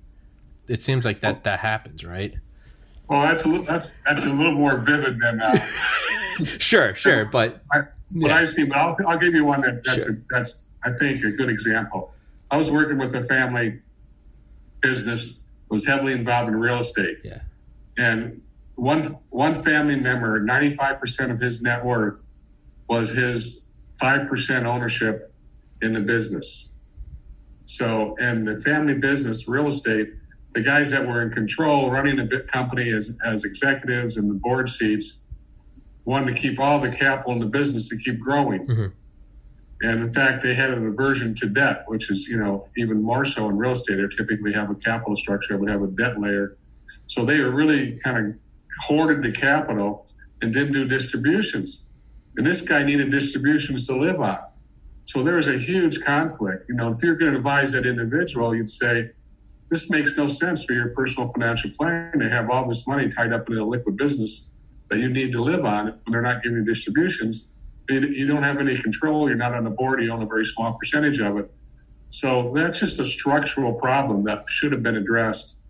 It 0.66 0.82
seems 0.82 1.04
like 1.04 1.20
that 1.20 1.44
that 1.44 1.60
happens, 1.60 2.06
right? 2.06 2.36
Well, 3.10 3.22
that's 3.22 3.44
a 3.44 3.48
little, 3.48 3.66
that's 3.66 4.00
that's 4.06 4.24
a 4.24 4.32
little 4.32 4.52
more 4.52 4.78
vivid 4.78 5.20
than. 5.20 5.42
Uh, 5.42 5.58
sure, 6.58 6.94
sure, 6.94 7.24
but 7.24 7.60
I, 7.72 7.78
what 8.12 8.30
yeah. 8.30 8.36
I 8.36 8.44
see, 8.44 8.64
but 8.64 8.76
I'll, 8.78 8.96
I'll 9.08 9.18
give 9.18 9.34
you 9.34 9.44
one 9.44 9.62
that, 9.62 9.82
that's 9.84 10.04
sure. 10.04 10.14
a, 10.14 10.18
that's 10.30 10.68
I 10.84 10.92
think 10.92 11.24
a 11.24 11.32
good 11.32 11.48
example. 11.48 12.14
I 12.52 12.56
was 12.56 12.70
working 12.70 12.98
with 12.98 13.14
a 13.16 13.22
family 13.22 13.80
business 14.80 15.44
was 15.70 15.84
heavily 15.84 16.12
involved 16.12 16.48
in 16.48 16.56
real 16.56 16.76
estate. 16.76 17.18
Yeah. 17.24 17.40
And 17.98 18.40
one 18.76 19.02
one 19.30 19.54
family 19.54 19.96
member, 19.96 20.40
95% 20.40 21.30
of 21.30 21.40
his 21.40 21.62
net 21.62 21.84
worth 21.84 22.22
was 22.88 23.10
his 23.10 23.66
5% 24.00 24.64
ownership 24.64 25.32
in 25.82 25.92
the 25.92 26.00
business. 26.00 26.70
So, 27.64 28.16
and 28.20 28.46
the 28.46 28.60
family 28.60 28.94
business, 28.94 29.48
real 29.48 29.66
estate, 29.66 30.12
the 30.52 30.62
guys 30.62 30.90
that 30.90 31.06
were 31.06 31.22
in 31.22 31.30
control, 31.30 31.90
running 31.90 32.16
the 32.16 32.24
bit 32.24 32.46
company 32.46 32.90
as, 32.90 33.16
as 33.24 33.44
executives 33.44 34.16
and 34.16 34.28
the 34.28 34.34
board 34.34 34.68
seats, 34.68 35.22
wanted 36.04 36.34
to 36.34 36.40
keep 36.40 36.58
all 36.58 36.78
the 36.78 36.90
capital 36.90 37.32
in 37.32 37.38
the 37.38 37.46
business 37.46 37.88
to 37.88 37.96
keep 37.96 38.18
growing. 38.18 38.66
Mm-hmm. 38.66 38.86
And 39.82 40.00
in 40.02 40.12
fact, 40.12 40.42
they 40.42 40.54
had 40.54 40.70
an 40.70 40.86
aversion 40.86 41.34
to 41.36 41.46
debt, 41.46 41.84
which 41.86 42.10
is, 42.10 42.28
you 42.28 42.36
know, 42.36 42.68
even 42.76 43.02
more 43.02 43.24
so 43.24 43.48
in 43.48 43.56
real 43.56 43.72
estate. 43.72 43.96
They 43.96 44.16
typically 44.16 44.52
have 44.52 44.70
a 44.70 44.74
capital 44.74 45.16
structure, 45.16 45.54
that 45.54 45.60
would 45.60 45.70
have 45.70 45.82
a 45.82 45.86
debt 45.86 46.20
layer. 46.20 46.56
So 47.06 47.24
they 47.24 47.40
were 47.40 47.50
really 47.50 47.96
kind 48.04 48.26
of 48.26 48.34
hoarded 48.82 49.22
the 49.22 49.32
capital 49.32 50.06
and 50.42 50.52
didn't 50.52 50.72
do 50.72 50.86
distributions. 50.86 51.84
And 52.36 52.46
this 52.46 52.60
guy 52.60 52.82
needed 52.82 53.10
distributions 53.10 53.86
to 53.86 53.96
live 53.96 54.20
on. 54.20 54.38
So 55.04 55.22
there 55.22 55.36
was 55.36 55.48
a 55.48 55.58
huge 55.58 56.02
conflict. 56.04 56.66
You 56.68 56.74
know, 56.74 56.90
if 56.90 57.02
you're 57.02 57.16
going 57.16 57.32
to 57.32 57.38
advise 57.38 57.72
that 57.72 57.86
individual, 57.86 58.54
you'd 58.54 58.68
say, 58.68 59.10
this 59.70 59.90
makes 59.90 60.16
no 60.16 60.26
sense 60.26 60.64
for 60.64 60.72
your 60.72 60.88
personal 60.88 61.28
financial 61.28 61.70
plan 61.78 62.18
to 62.18 62.28
have 62.28 62.50
all 62.50 62.68
this 62.68 62.86
money 62.86 63.08
tied 63.08 63.32
up 63.32 63.48
in 63.48 63.56
a 63.56 63.64
liquid 63.64 63.96
business 63.96 64.50
that 64.90 64.98
you 64.98 65.08
need 65.08 65.32
to 65.32 65.40
live 65.40 65.64
on 65.64 65.86
when 65.86 66.12
they're 66.12 66.22
not 66.22 66.42
giving 66.42 66.64
distributions. 66.64 67.50
You 67.88 68.26
don't 68.26 68.42
have 68.42 68.58
any 68.58 68.76
control. 68.76 69.28
You're 69.28 69.36
not 69.36 69.54
on 69.54 69.64
the 69.64 69.70
board. 69.70 70.02
You 70.02 70.12
own 70.12 70.22
a 70.22 70.26
very 70.26 70.44
small 70.44 70.74
percentage 70.74 71.20
of 71.20 71.38
it. 71.38 71.52
So 72.08 72.52
that's 72.54 72.80
just 72.80 73.00
a 73.00 73.04
structural 73.04 73.72
problem 73.74 74.24
that 74.24 74.44
should 74.48 74.72
have 74.72 74.82
been 74.82 74.96
addressed 74.96 75.60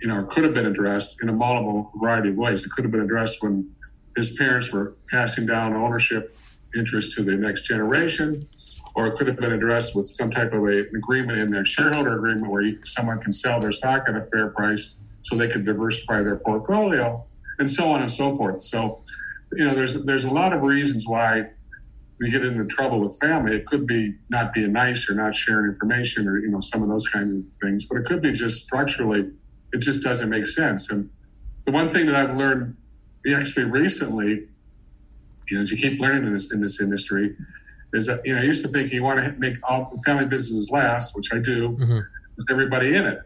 you 0.00 0.08
know, 0.08 0.24
could 0.24 0.44
have 0.44 0.54
been 0.54 0.66
addressed 0.66 1.22
in 1.22 1.28
a 1.28 1.32
multiple 1.32 1.90
variety 1.96 2.30
of 2.30 2.36
ways. 2.36 2.64
It 2.64 2.70
could 2.70 2.84
have 2.84 2.92
been 2.92 3.02
addressed 3.02 3.42
when 3.42 3.70
his 4.16 4.36
parents 4.36 4.72
were 4.72 4.96
passing 5.10 5.46
down 5.46 5.74
ownership 5.74 6.36
interest 6.76 7.16
to 7.16 7.22
the 7.22 7.36
next 7.36 7.62
generation, 7.62 8.46
or 8.96 9.06
it 9.06 9.14
could 9.14 9.26
have 9.26 9.36
been 9.36 9.52
addressed 9.52 9.94
with 9.94 10.06
some 10.06 10.30
type 10.30 10.52
of 10.54 10.62
a, 10.62 10.78
an 10.78 10.90
agreement 10.96 11.38
in 11.38 11.50
their 11.50 11.66
shareholder 11.66 12.14
agreement 12.14 12.50
where 12.50 12.62
you, 12.62 12.78
someone 12.84 13.20
can 13.20 13.30
sell 13.30 13.60
their 13.60 13.70
stock 13.70 14.08
at 14.08 14.16
a 14.16 14.22
fair 14.22 14.48
price 14.48 14.98
so 15.22 15.36
they 15.36 15.48
could 15.48 15.66
diversify 15.66 16.22
their 16.22 16.36
portfolio, 16.36 17.24
and 17.58 17.70
so 17.70 17.88
on 17.88 18.00
and 18.00 18.10
so 18.10 18.34
forth. 18.34 18.62
So, 18.62 19.02
you 19.52 19.64
know, 19.64 19.74
there's 19.74 20.02
there's 20.04 20.24
a 20.24 20.30
lot 20.30 20.52
of 20.52 20.62
reasons 20.62 21.06
why 21.06 21.44
we 22.18 22.30
get 22.30 22.44
into 22.44 22.64
trouble 22.64 23.00
with 23.00 23.18
family. 23.20 23.54
It 23.54 23.66
could 23.66 23.86
be 23.86 24.14
not 24.30 24.54
being 24.54 24.72
nice 24.72 25.10
or 25.10 25.14
not 25.14 25.34
sharing 25.34 25.66
information 25.66 26.26
or 26.26 26.38
you 26.38 26.48
know 26.48 26.60
some 26.60 26.82
of 26.82 26.88
those 26.88 27.06
kinds 27.08 27.34
of 27.34 27.52
things, 27.62 27.86
but 27.86 27.98
it 27.98 28.04
could 28.04 28.22
be 28.22 28.32
just 28.32 28.64
structurally 28.64 29.30
it 29.72 29.78
just 29.78 30.02
doesn't 30.02 30.30
make 30.30 30.46
sense. 30.46 30.90
And 30.90 31.10
the 31.64 31.72
one 31.72 31.90
thing 31.90 32.06
that 32.06 32.16
I've 32.16 32.36
learned 32.36 32.76
actually 33.34 33.64
recently, 33.64 34.46
you 35.48 35.56
know, 35.56 35.60
as 35.60 35.70
you 35.70 35.76
keep 35.76 36.00
learning 36.00 36.24
in 36.24 36.32
this 36.32 36.52
in 36.52 36.60
this 36.60 36.80
industry, 36.80 37.36
is 37.92 38.06
that 38.06 38.20
you 38.24 38.34
know 38.34 38.40
I 38.40 38.44
used 38.44 38.64
to 38.64 38.70
think 38.70 38.92
you 38.92 39.02
want 39.02 39.18
to 39.20 39.32
make 39.38 39.56
all 39.68 39.92
family 40.04 40.26
businesses 40.26 40.70
last, 40.72 41.16
which 41.16 41.32
I 41.32 41.38
do, 41.38 41.70
mm-hmm. 41.70 41.98
with 42.36 42.50
everybody 42.50 42.94
in 42.94 43.06
it. 43.06 43.20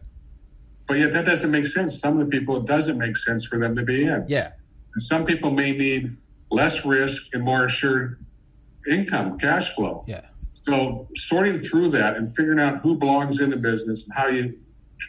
But 0.87 0.99
yet 0.99 1.13
that 1.13 1.27
doesn't 1.27 1.51
make 1.51 1.67
sense. 1.67 2.01
Some 2.01 2.19
of 2.19 2.25
the 2.25 2.39
people 2.39 2.57
it 2.57 2.67
doesn't 2.67 2.99
make 2.99 3.17
sense 3.17 3.45
for 3.47 3.59
them 3.59 3.75
to 3.77 3.83
be 3.85 4.05
in. 4.05 4.25
Yeah. 4.29 4.51
And 4.95 5.03
some 5.03 5.25
people 5.25 5.51
may 5.51 5.73
need 5.73 6.17
less 6.51 6.85
risk 6.85 7.33
and 7.35 7.45
more 7.45 7.65
assured 7.65 8.25
income, 8.91 9.39
cash 9.39 9.75
flow. 9.75 10.05
Yeah. 10.09 10.23
So 10.63 11.09
sorting 11.15 11.59
through 11.59 11.91
that 11.91 12.17
and 12.17 12.35
figuring 12.35 12.61
out 12.61 12.81
who 12.81 12.97
belongs 12.97 13.41
in 13.41 13.51
the 13.51 13.57
business 13.57 14.09
and 14.09 14.19
how 14.19 14.29
you 14.29 14.59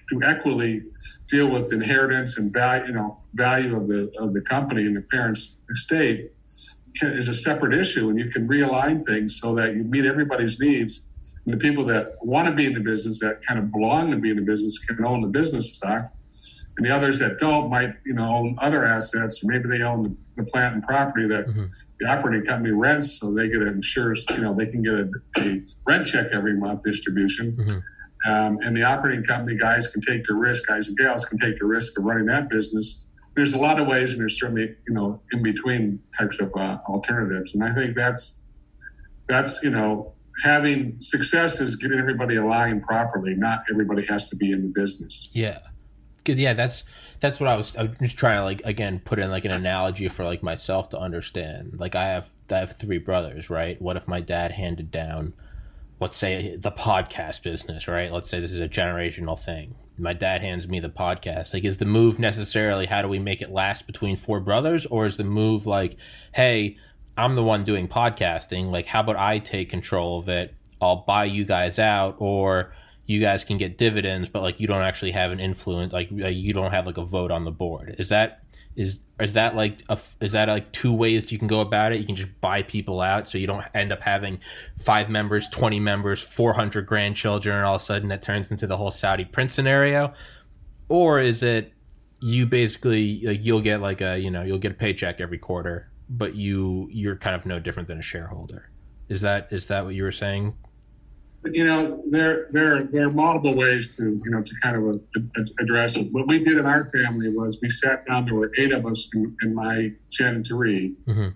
to 0.09 0.21
equally 0.29 0.83
deal 1.29 1.49
with 1.49 1.73
inheritance 1.73 2.37
and 2.37 2.53
value, 2.53 2.87
you 2.87 2.93
know, 2.93 3.11
value 3.33 3.75
of 3.75 3.87
the 3.87 4.11
of 4.19 4.33
the 4.33 4.41
company 4.41 4.85
and 4.85 4.95
the 4.95 5.01
parents' 5.01 5.59
estate 5.69 6.31
is 7.01 7.27
a 7.27 7.33
separate 7.33 7.73
issue, 7.73 8.09
and 8.09 8.19
you 8.19 8.29
can 8.29 8.47
realign 8.47 9.03
things 9.05 9.39
so 9.39 9.53
that 9.55 9.75
you 9.75 9.83
meet 9.83 10.05
everybody's 10.05 10.59
needs. 10.59 11.07
And 11.45 11.53
the 11.53 11.57
people 11.57 11.85
that 11.85 12.15
want 12.21 12.47
to 12.47 12.53
be 12.53 12.65
in 12.65 12.73
the 12.73 12.79
business, 12.79 13.19
that 13.19 13.45
kind 13.45 13.59
of 13.59 13.71
belong 13.71 14.11
to 14.11 14.17
be 14.17 14.29
in 14.29 14.35
the 14.35 14.41
business, 14.41 14.79
can 14.85 15.03
own 15.05 15.21
the 15.21 15.27
business 15.27 15.75
stock, 15.75 16.11
and 16.77 16.85
the 16.85 16.93
others 16.93 17.19
that 17.19 17.37
don't 17.37 17.69
might, 17.69 17.93
you 18.05 18.13
know, 18.13 18.27
own 18.37 18.55
other 18.59 18.85
assets. 18.85 19.43
Maybe 19.43 19.67
they 19.67 19.81
own 19.83 20.17
the, 20.35 20.43
plant 20.43 20.73
and 20.73 20.83
property 20.83 21.27
that 21.27 21.45
mm-hmm. 21.45 21.65
the 21.99 22.07
operating 22.09 22.43
company 22.43 22.71
rents, 22.71 23.19
so 23.19 23.31
they 23.31 23.47
get 23.47 23.61
an 23.61 23.67
insurance. 23.67 24.25
You 24.31 24.41
know, 24.41 24.55
they 24.55 24.65
can 24.65 24.81
get 24.81 24.93
a, 24.93 25.09
a 25.37 25.61
rent 25.87 26.07
check 26.07 26.27
every 26.33 26.55
month 26.55 26.81
distribution. 26.81 27.51
Mm-hmm 27.53 27.79
um, 28.25 28.59
and 28.61 28.75
the 28.75 28.83
operating 28.83 29.23
company 29.23 29.57
guys 29.57 29.87
can 29.87 30.01
take 30.01 30.23
the 30.25 30.35
risk, 30.35 30.67
guys 30.67 30.87
and 30.87 30.97
gals 30.97 31.25
can 31.25 31.39
take 31.39 31.57
the 31.59 31.65
risk 31.65 31.97
of 31.97 32.05
running 32.05 32.25
that 32.27 32.49
business. 32.49 33.07
There's 33.35 33.53
a 33.53 33.59
lot 33.59 33.79
of 33.79 33.87
ways, 33.87 34.13
and 34.13 34.21
there's 34.21 34.39
certainly 34.39 34.75
you 34.87 34.93
know 34.93 35.21
in 35.31 35.41
between 35.43 36.01
types 36.17 36.39
of 36.39 36.51
uh, 36.55 36.77
alternatives. 36.87 37.55
And 37.55 37.63
I 37.63 37.73
think 37.73 37.95
that's 37.95 38.41
that's 39.27 39.63
you 39.63 39.69
know 39.69 40.13
having 40.43 40.99
success 40.99 41.61
is 41.61 41.75
getting 41.75 41.99
everybody 41.99 42.35
aligned 42.35 42.83
properly. 42.83 43.35
Not 43.35 43.63
everybody 43.69 44.05
has 44.07 44.29
to 44.29 44.35
be 44.35 44.51
in 44.51 44.61
the 44.63 44.69
business. 44.69 45.29
Yeah. 45.33 45.59
Yeah, 46.23 46.53
that's 46.53 46.83
that's 47.19 47.39
what 47.39 47.49
I 47.49 47.55
was. 47.55 47.75
I 47.75 47.83
was 47.83 47.97
just 47.99 48.15
trying 48.15 48.37
to 48.37 48.43
like 48.43 48.61
again 48.63 49.01
put 49.03 49.17
in 49.17 49.31
like 49.31 49.43
an 49.43 49.51
analogy 49.51 50.07
for 50.07 50.23
like 50.23 50.43
myself 50.43 50.89
to 50.89 50.99
understand. 50.99 51.79
Like 51.79 51.95
I 51.95 52.09
have 52.09 52.29
I 52.51 52.57
have 52.57 52.77
three 52.77 52.99
brothers, 52.99 53.49
right? 53.49 53.81
What 53.81 53.97
if 53.97 54.07
my 54.07 54.21
dad 54.21 54.51
handed 54.51 54.91
down 54.91 55.33
let's 56.01 56.17
say 56.17 56.57
the 56.57 56.71
podcast 56.71 57.43
business, 57.43 57.87
right? 57.87 58.11
Let's 58.11 58.29
say 58.29 58.41
this 58.41 58.51
is 58.51 58.59
a 58.59 58.67
generational 58.67 59.39
thing. 59.39 59.75
My 60.01 60.13
dad 60.13 60.41
hands 60.41 60.67
me 60.67 60.79
the 60.79 60.89
podcast. 60.89 61.53
Like, 61.53 61.63
is 61.63 61.77
the 61.77 61.85
move 61.85 62.19
necessarily 62.19 62.87
how 62.87 63.01
do 63.01 63.07
we 63.07 63.19
make 63.19 63.41
it 63.41 63.51
last 63.51 63.87
between 63.87 64.17
four 64.17 64.39
brothers, 64.39 64.85
or 64.87 65.05
is 65.05 65.17
the 65.17 65.23
move 65.23 65.65
like, 65.65 65.97
hey, 66.33 66.77
I'm 67.17 67.35
the 67.35 67.43
one 67.43 67.63
doing 67.63 67.87
podcasting. 67.87 68.71
Like, 68.71 68.87
how 68.87 69.01
about 69.01 69.17
I 69.17 69.39
take 69.39 69.69
control 69.69 70.19
of 70.19 70.29
it? 70.29 70.53
I'll 70.81 71.03
buy 71.07 71.25
you 71.25 71.45
guys 71.45 71.77
out, 71.77 72.15
or 72.17 72.73
you 73.05 73.19
guys 73.19 73.43
can 73.43 73.57
get 73.57 73.77
dividends, 73.77 74.29
but 74.29 74.41
like 74.41 74.59
you 74.59 74.67
don't 74.67 74.81
actually 74.81 75.11
have 75.11 75.31
an 75.31 75.39
influence, 75.39 75.93
like 75.93 76.09
uh, 76.11 76.27
you 76.27 76.53
don't 76.53 76.71
have 76.71 76.85
like 76.85 76.97
a 76.97 77.05
vote 77.05 77.31
on 77.31 77.45
the 77.45 77.51
board. 77.51 77.95
Is 77.99 78.09
that 78.09 78.40
is 78.75 78.99
is 79.19 79.33
that 79.33 79.55
like 79.55 79.83
a, 79.89 79.99
is 80.19 80.31
that 80.31 80.47
like 80.47 80.71
two 80.71 80.93
ways 80.93 81.31
you 81.31 81.37
can 81.37 81.47
go 81.47 81.61
about 81.61 81.91
it? 81.91 81.99
You 81.99 82.05
can 82.05 82.15
just 82.15 82.41
buy 82.41 82.63
people 82.63 83.01
out, 83.01 83.29
so 83.29 83.37
you 83.37 83.47
don't 83.47 83.63
end 83.73 83.91
up 83.91 84.01
having 84.01 84.39
five 84.79 85.09
members, 85.09 85.49
twenty 85.49 85.79
members, 85.79 86.21
four 86.21 86.53
hundred 86.53 86.85
grandchildren, 86.85 87.55
and 87.55 87.65
all 87.65 87.75
of 87.75 87.81
a 87.81 87.85
sudden 87.85 88.11
it 88.11 88.21
turns 88.21 88.49
into 88.49 88.67
the 88.67 88.77
whole 88.77 88.91
Saudi 88.91 89.25
prince 89.25 89.53
scenario, 89.53 90.13
or 90.89 91.19
is 91.19 91.43
it 91.43 91.73
you 92.21 92.45
basically 92.45 93.21
like 93.23 93.39
you'll 93.41 93.61
get 93.61 93.81
like 93.81 94.01
a 94.01 94.17
you 94.17 94.31
know 94.31 94.43
you'll 94.43 94.59
get 94.59 94.71
a 94.71 94.75
paycheck 94.75 95.19
every 95.19 95.37
quarter, 95.37 95.91
but 96.09 96.35
you 96.35 96.87
you're 96.91 97.17
kind 97.17 97.35
of 97.35 97.45
no 97.45 97.59
different 97.59 97.87
than 97.87 97.99
a 97.99 98.03
shareholder. 98.03 98.69
Is 99.09 99.21
that 99.21 99.51
is 99.51 99.67
that 99.67 99.85
what 99.85 99.95
you 99.95 100.03
were 100.03 100.11
saying? 100.11 100.53
You 101.45 101.63
know, 101.65 102.03
there 102.09 102.47
there 102.51 102.83
there 102.83 103.07
are 103.07 103.11
multiple 103.11 103.55
ways 103.55 103.95
to 103.97 104.21
you 104.23 104.31
know 104.31 104.41
to 104.41 104.53
kind 104.61 104.75
of 104.75 104.95
uh, 104.95 105.43
address 105.59 105.97
it. 105.97 106.11
What 106.11 106.27
we 106.27 106.43
did 106.43 106.57
in 106.57 106.65
our 106.65 106.85
family 106.85 107.29
was 107.29 107.59
we 107.61 107.69
sat 107.69 108.05
down. 108.07 108.25
There 108.25 108.35
were 108.35 108.51
eight 108.59 108.71
of 108.71 108.85
us 108.85 109.09
in, 109.15 109.35
in 109.41 109.55
my 109.55 109.91
Gen 110.11 110.43
3 110.43 110.95
mm-hmm. 111.07 111.27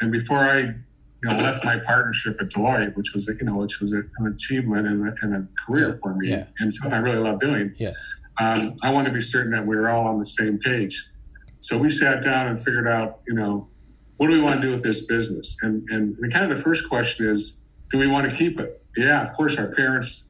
and 0.00 0.12
before 0.12 0.38
I 0.38 0.60
you 0.60 1.28
know 1.28 1.36
left 1.36 1.64
my 1.64 1.78
partnership 1.78 2.40
at 2.40 2.48
Deloitte, 2.48 2.96
which 2.96 3.12
was 3.12 3.28
you 3.28 3.46
know 3.46 3.58
which 3.58 3.80
was 3.80 3.92
an 3.92 4.10
achievement 4.26 4.86
and 4.86 5.08
a, 5.08 5.14
and 5.22 5.36
a 5.36 5.48
career 5.66 5.92
for 5.94 6.14
me, 6.14 6.30
yeah. 6.30 6.44
and 6.58 6.72
something 6.72 6.94
I 6.94 7.00
really 7.00 7.18
love 7.18 7.38
doing. 7.38 7.74
Yeah. 7.78 7.92
Um, 8.38 8.76
I 8.82 8.90
want 8.90 9.06
to 9.06 9.12
be 9.12 9.20
certain 9.20 9.52
that 9.52 9.66
we 9.66 9.76
were 9.76 9.90
all 9.90 10.06
on 10.06 10.18
the 10.18 10.26
same 10.26 10.58
page. 10.58 11.10
So 11.58 11.76
we 11.76 11.90
sat 11.90 12.22
down 12.22 12.46
and 12.46 12.58
figured 12.58 12.88
out, 12.88 13.20
you 13.28 13.34
know, 13.34 13.68
what 14.16 14.28
do 14.28 14.32
we 14.32 14.40
want 14.40 14.56
to 14.56 14.62
do 14.62 14.70
with 14.70 14.82
this 14.82 15.04
business? 15.04 15.58
And 15.60 15.86
and 15.90 16.16
the 16.18 16.30
kind 16.30 16.50
of 16.50 16.56
the 16.56 16.62
first 16.62 16.88
question 16.88 17.26
is, 17.26 17.58
do 17.90 17.98
we 17.98 18.06
want 18.06 18.30
to 18.30 18.34
keep 18.34 18.58
it? 18.58 18.79
Yeah, 18.96 19.22
of 19.22 19.32
course, 19.32 19.58
our 19.58 19.68
parents 19.68 20.28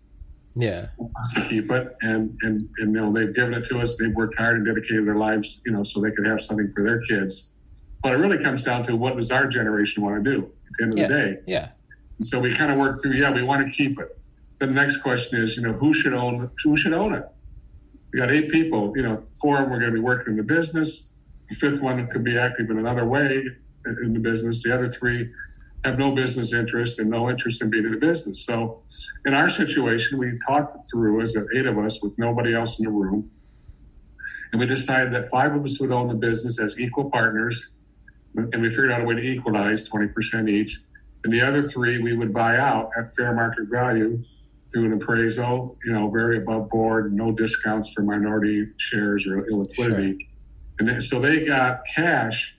yeah 0.57 0.87
to 1.35 1.41
keep 1.49 1.71
it, 1.71 1.97
and 2.03 2.37
and 2.43 2.69
and 2.79 2.95
you 2.95 3.01
know 3.01 3.13
they've 3.13 3.35
given 3.35 3.55
it 3.55 3.65
to 3.67 3.79
us. 3.79 3.97
They've 3.97 4.15
worked 4.15 4.37
hard 4.37 4.57
and 4.57 4.67
dedicated 4.67 5.07
their 5.07 5.17
lives, 5.17 5.61
you 5.65 5.73
know, 5.73 5.83
so 5.83 6.01
they 6.01 6.11
could 6.11 6.27
have 6.27 6.41
something 6.41 6.71
for 6.71 6.85
their 6.85 7.01
kids. 7.01 7.51
But 8.03 8.15
it 8.15 8.19
really 8.19 8.43
comes 8.43 8.65
down 8.65 8.83
to 8.85 8.97
what 8.97 9.17
does 9.17 9.31
our 9.31 9.47
generation 9.47 10.03
want 10.03 10.23
to 10.25 10.31
do 10.31 10.39
at 10.39 10.73
the 10.79 10.85
end 10.85 10.93
of 10.93 10.99
yeah. 10.99 11.09
the 11.09 11.15
day. 11.15 11.39
Yeah. 11.47 11.69
And 12.19 12.25
so 12.25 12.41
we 12.41 12.51
kind 12.53 12.73
of 12.73 12.79
work 12.79 13.01
through. 13.03 13.13
Yeah, 13.13 13.31
we 13.31 13.43
want 13.43 13.63
to 13.63 13.71
keep 13.71 13.99
it. 14.01 14.09
The 14.59 14.67
next 14.67 14.99
question 14.99 15.41
is, 15.41 15.57
you 15.57 15.63
know, 15.63 15.73
who 15.73 15.93
should 15.95 16.15
own 16.15 16.51
who 16.65 16.77
should 16.77 16.93
own 16.93 17.15
it? 17.15 17.25
We 18.13 18.19
got 18.19 18.31
eight 18.31 18.51
people. 18.51 18.93
You 18.97 19.03
know, 19.03 19.25
four 19.41 19.59
of 19.59 19.65
them 19.65 19.73
are 19.73 19.79
going 19.79 19.93
to 19.93 19.97
be 19.97 20.05
working 20.05 20.33
in 20.33 20.37
the 20.37 20.43
business. 20.43 21.13
The 21.49 21.55
fifth 21.55 21.81
one 21.81 22.07
could 22.09 22.25
be 22.25 22.39
active 22.39 22.71
in 22.71 22.79
another 22.79 23.07
way 23.07 23.43
in 23.87 24.13
the 24.13 24.21
business. 24.21 24.63
The 24.63 24.75
other 24.75 24.89
three 24.89 25.31
have 25.85 25.99
no 25.99 26.13
business 26.13 26.53
interest 26.53 26.99
and 26.99 27.09
no 27.11 27.31
interest 27.31 27.63
in 27.63 27.71
being 27.71 27.87
in 27.87 27.95
a 27.95 27.99
business. 27.99 28.45
So, 28.45 28.83
in 29.25 29.35
our 29.35 29.49
situation, 29.49 30.19
we 30.19 30.33
talked 30.47 30.77
through 30.91 31.21
as 31.21 31.37
eight 31.55 31.67
of 31.67 31.79
us 31.79 32.03
with 32.03 32.13
nobody 32.19 32.55
else 32.55 32.79
in 32.79 32.85
the 32.85 32.91
room, 32.91 33.31
and 34.53 34.61
we 34.61 34.67
decided 34.67 35.13
that 35.15 35.27
five 35.27 35.55
of 35.55 35.63
us 35.63 35.81
would 35.81 35.93
own 35.93 36.09
the 36.09 36.15
business 36.15 36.61
as 36.61 36.79
equal 36.79 37.11
partners, 37.11 37.73
and 38.35 38.63
we 38.63 38.69
figured 38.69 38.93
out 38.93 39.01
a 39.01 39.05
way 39.05 39.15
to 39.15 39.23
equalize 39.23 39.89
twenty 39.89 40.09
percent 40.09 40.49
each, 40.49 40.81
and 41.25 41.33
the 41.33 41.41
other 41.41 41.63
three 41.63 41.99
we 41.99 42.15
would 42.15 42.35
buy 42.35 42.59
out 42.59 42.91
at 42.97 43.13
fair 43.15 43.35
market 43.35 43.69
value 43.71 44.23
through 44.73 44.87
an 44.87 44.93
appraisal, 44.93 45.77
you 45.85 45.93
know, 45.93 46.09
very 46.11 46.37
above 46.37 46.69
board, 46.69 47.13
no 47.13 47.33
discounts 47.33 47.93
for 47.93 48.03
minority 48.03 48.69
shares 48.77 49.27
or 49.27 49.43
illiquidity, 49.51 50.17
sure. 50.79 50.89
and 50.89 51.03
so 51.03 51.19
they 51.19 51.45
got 51.47 51.81
cash 51.95 52.57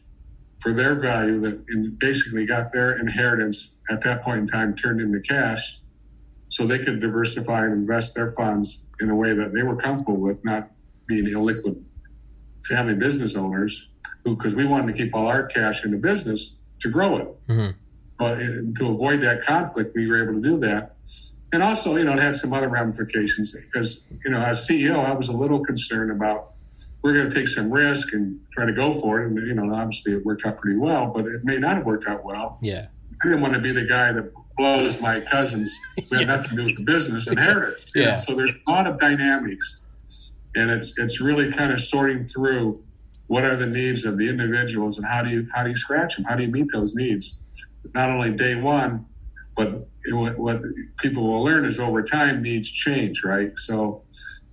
for 0.61 0.73
their 0.73 0.93
value 0.95 1.39
that 1.41 1.97
basically 1.97 2.45
got 2.45 2.71
their 2.71 2.99
inheritance 2.99 3.77
at 3.89 4.01
that 4.03 4.21
point 4.21 4.37
in 4.37 4.47
time 4.47 4.75
turned 4.75 5.01
into 5.01 5.19
cash 5.19 5.79
so 6.49 6.67
they 6.67 6.77
could 6.77 6.99
diversify 6.99 7.65
and 7.65 7.73
invest 7.73 8.13
their 8.13 8.27
funds 8.27 8.85
in 8.99 9.09
a 9.09 9.15
way 9.15 9.33
that 9.33 9.53
they 9.53 9.63
were 9.63 9.75
comfortable 9.75 10.17
with, 10.17 10.43
not 10.45 10.69
being 11.07 11.25
illiquid 11.25 11.81
family 12.67 12.93
business 12.93 13.35
owners 13.35 13.89
who, 14.23 14.35
because 14.35 14.53
we 14.53 14.65
wanted 14.65 14.91
to 14.91 14.97
keep 14.97 15.15
all 15.15 15.27
our 15.27 15.47
cash 15.47 15.83
in 15.83 15.91
the 15.91 15.97
business 15.97 16.57
to 16.79 16.91
grow 16.91 17.17
it. 17.17 17.47
Mm-hmm. 17.47 17.77
But 18.19 18.37
to 18.75 18.87
avoid 18.87 19.21
that 19.23 19.41
conflict, 19.41 19.95
we 19.95 20.07
were 20.07 20.21
able 20.21 20.33
to 20.33 20.41
do 20.41 20.59
that. 20.59 20.95
And 21.53 21.63
also, 21.63 21.95
you 21.95 22.03
know, 22.03 22.13
it 22.13 22.19
had 22.19 22.35
some 22.35 22.53
other 22.53 22.69
ramifications 22.69 23.55
because, 23.55 24.05
you 24.23 24.29
know, 24.31 24.39
as 24.39 24.67
CEO, 24.67 25.03
I 25.03 25.13
was 25.13 25.29
a 25.29 25.35
little 25.35 25.59
concerned 25.59 26.11
about 26.11 26.50
we're 27.03 27.13
going 27.13 27.29
to 27.29 27.35
take 27.35 27.47
some 27.47 27.71
risk 27.71 28.13
and 28.13 28.39
try 28.53 28.65
to 28.65 28.73
go 28.73 28.91
for 28.93 29.21
it. 29.21 29.27
And, 29.27 29.47
you 29.47 29.53
know, 29.53 29.73
obviously 29.73 30.13
it 30.13 30.25
worked 30.25 30.45
out 30.45 30.57
pretty 30.57 30.77
well, 30.77 31.07
but 31.07 31.25
it 31.25 31.43
may 31.43 31.57
not 31.57 31.77
have 31.77 31.85
worked 31.85 32.07
out 32.07 32.23
well. 32.23 32.59
Yeah. 32.61 32.87
I 33.23 33.27
didn't 33.27 33.41
want 33.41 33.53
to 33.53 33.59
be 33.59 33.71
the 33.71 33.85
guy 33.85 34.11
that 34.11 34.31
blows 34.57 35.01
my 35.01 35.19
cousins 35.19 35.77
who 35.95 36.15
had 36.15 36.21
yeah. 36.21 36.25
nothing 36.27 36.49
to 36.51 36.55
do 36.57 36.65
with 36.65 36.77
the 36.77 36.83
business 36.83 37.27
inheritance. 37.27 37.91
Yeah. 37.95 38.11
Know? 38.11 38.15
So 38.17 38.35
there's 38.35 38.55
a 38.67 38.71
lot 38.71 38.87
of 38.87 38.99
dynamics. 38.99 39.81
And 40.55 40.69
it's 40.69 40.99
it's 40.99 41.21
really 41.21 41.49
kind 41.49 41.71
of 41.71 41.79
sorting 41.79 42.27
through 42.27 42.83
what 43.27 43.45
are 43.45 43.55
the 43.55 43.65
needs 43.65 44.03
of 44.03 44.17
the 44.17 44.27
individuals 44.27 44.97
and 44.97 45.07
how 45.07 45.23
do 45.23 45.29
you 45.29 45.47
how 45.53 45.63
do 45.63 45.69
you 45.69 45.77
scratch 45.77 46.17
them? 46.17 46.25
How 46.25 46.35
do 46.35 46.43
you 46.43 46.49
meet 46.49 46.67
those 46.73 46.93
needs? 46.93 47.39
Not 47.95 48.09
only 48.09 48.31
day 48.31 48.55
one, 48.55 49.05
but 49.55 49.87
what, 50.09 50.37
what 50.37 50.61
people 50.97 51.23
will 51.23 51.43
learn 51.43 51.65
is 51.65 51.79
over 51.79 52.01
time 52.03 52.41
needs 52.41 52.71
change, 52.71 53.23
right? 53.23 53.57
So 53.57 54.03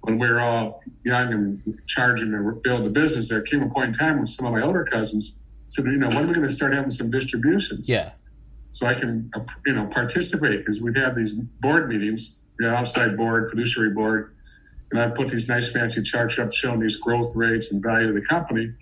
when 0.02 0.18
we 0.18 0.28
were 0.28 0.40
all 0.40 0.80
young 1.04 1.32
and 1.32 1.78
charging 1.86 2.30
to 2.32 2.60
build 2.62 2.84
the 2.84 2.90
business, 2.90 3.28
there 3.28 3.42
came 3.42 3.62
a 3.62 3.68
point 3.68 3.88
in 3.88 3.92
time 3.94 4.16
when 4.16 4.26
some 4.26 4.46
of 4.46 4.52
my 4.52 4.62
older 4.62 4.84
cousins 4.84 5.38
said, 5.68 5.84
you 5.84 5.98
know, 5.98 6.08
when 6.08 6.18
are 6.18 6.26
we 6.26 6.34
going 6.34 6.46
to 6.46 6.52
start 6.52 6.72
having 6.72 6.90
some 6.90 7.10
distributions? 7.10 7.88
Yeah. 7.88 8.12
So 8.70 8.86
I 8.86 8.94
can, 8.94 9.30
you 9.66 9.74
know, 9.74 9.86
participate 9.86 10.60
because 10.60 10.80
we'd 10.80 10.96
have 10.96 11.16
these 11.16 11.34
board 11.34 11.88
meetings, 11.88 12.40
the 12.58 12.66
you 12.66 12.70
know, 12.70 12.76
outside 12.76 13.16
board, 13.16 13.48
fiduciary 13.48 13.90
board, 13.90 14.34
and 14.92 15.00
I 15.00 15.08
put 15.08 15.28
these 15.28 15.48
nice 15.48 15.72
fancy 15.72 16.02
charts 16.02 16.38
up 16.38 16.52
showing 16.52 16.80
these 16.80 16.96
growth 16.96 17.34
rates 17.34 17.72
and 17.72 17.82
value 17.82 18.08
of 18.08 18.14
the 18.14 18.22
company. 18.22 18.72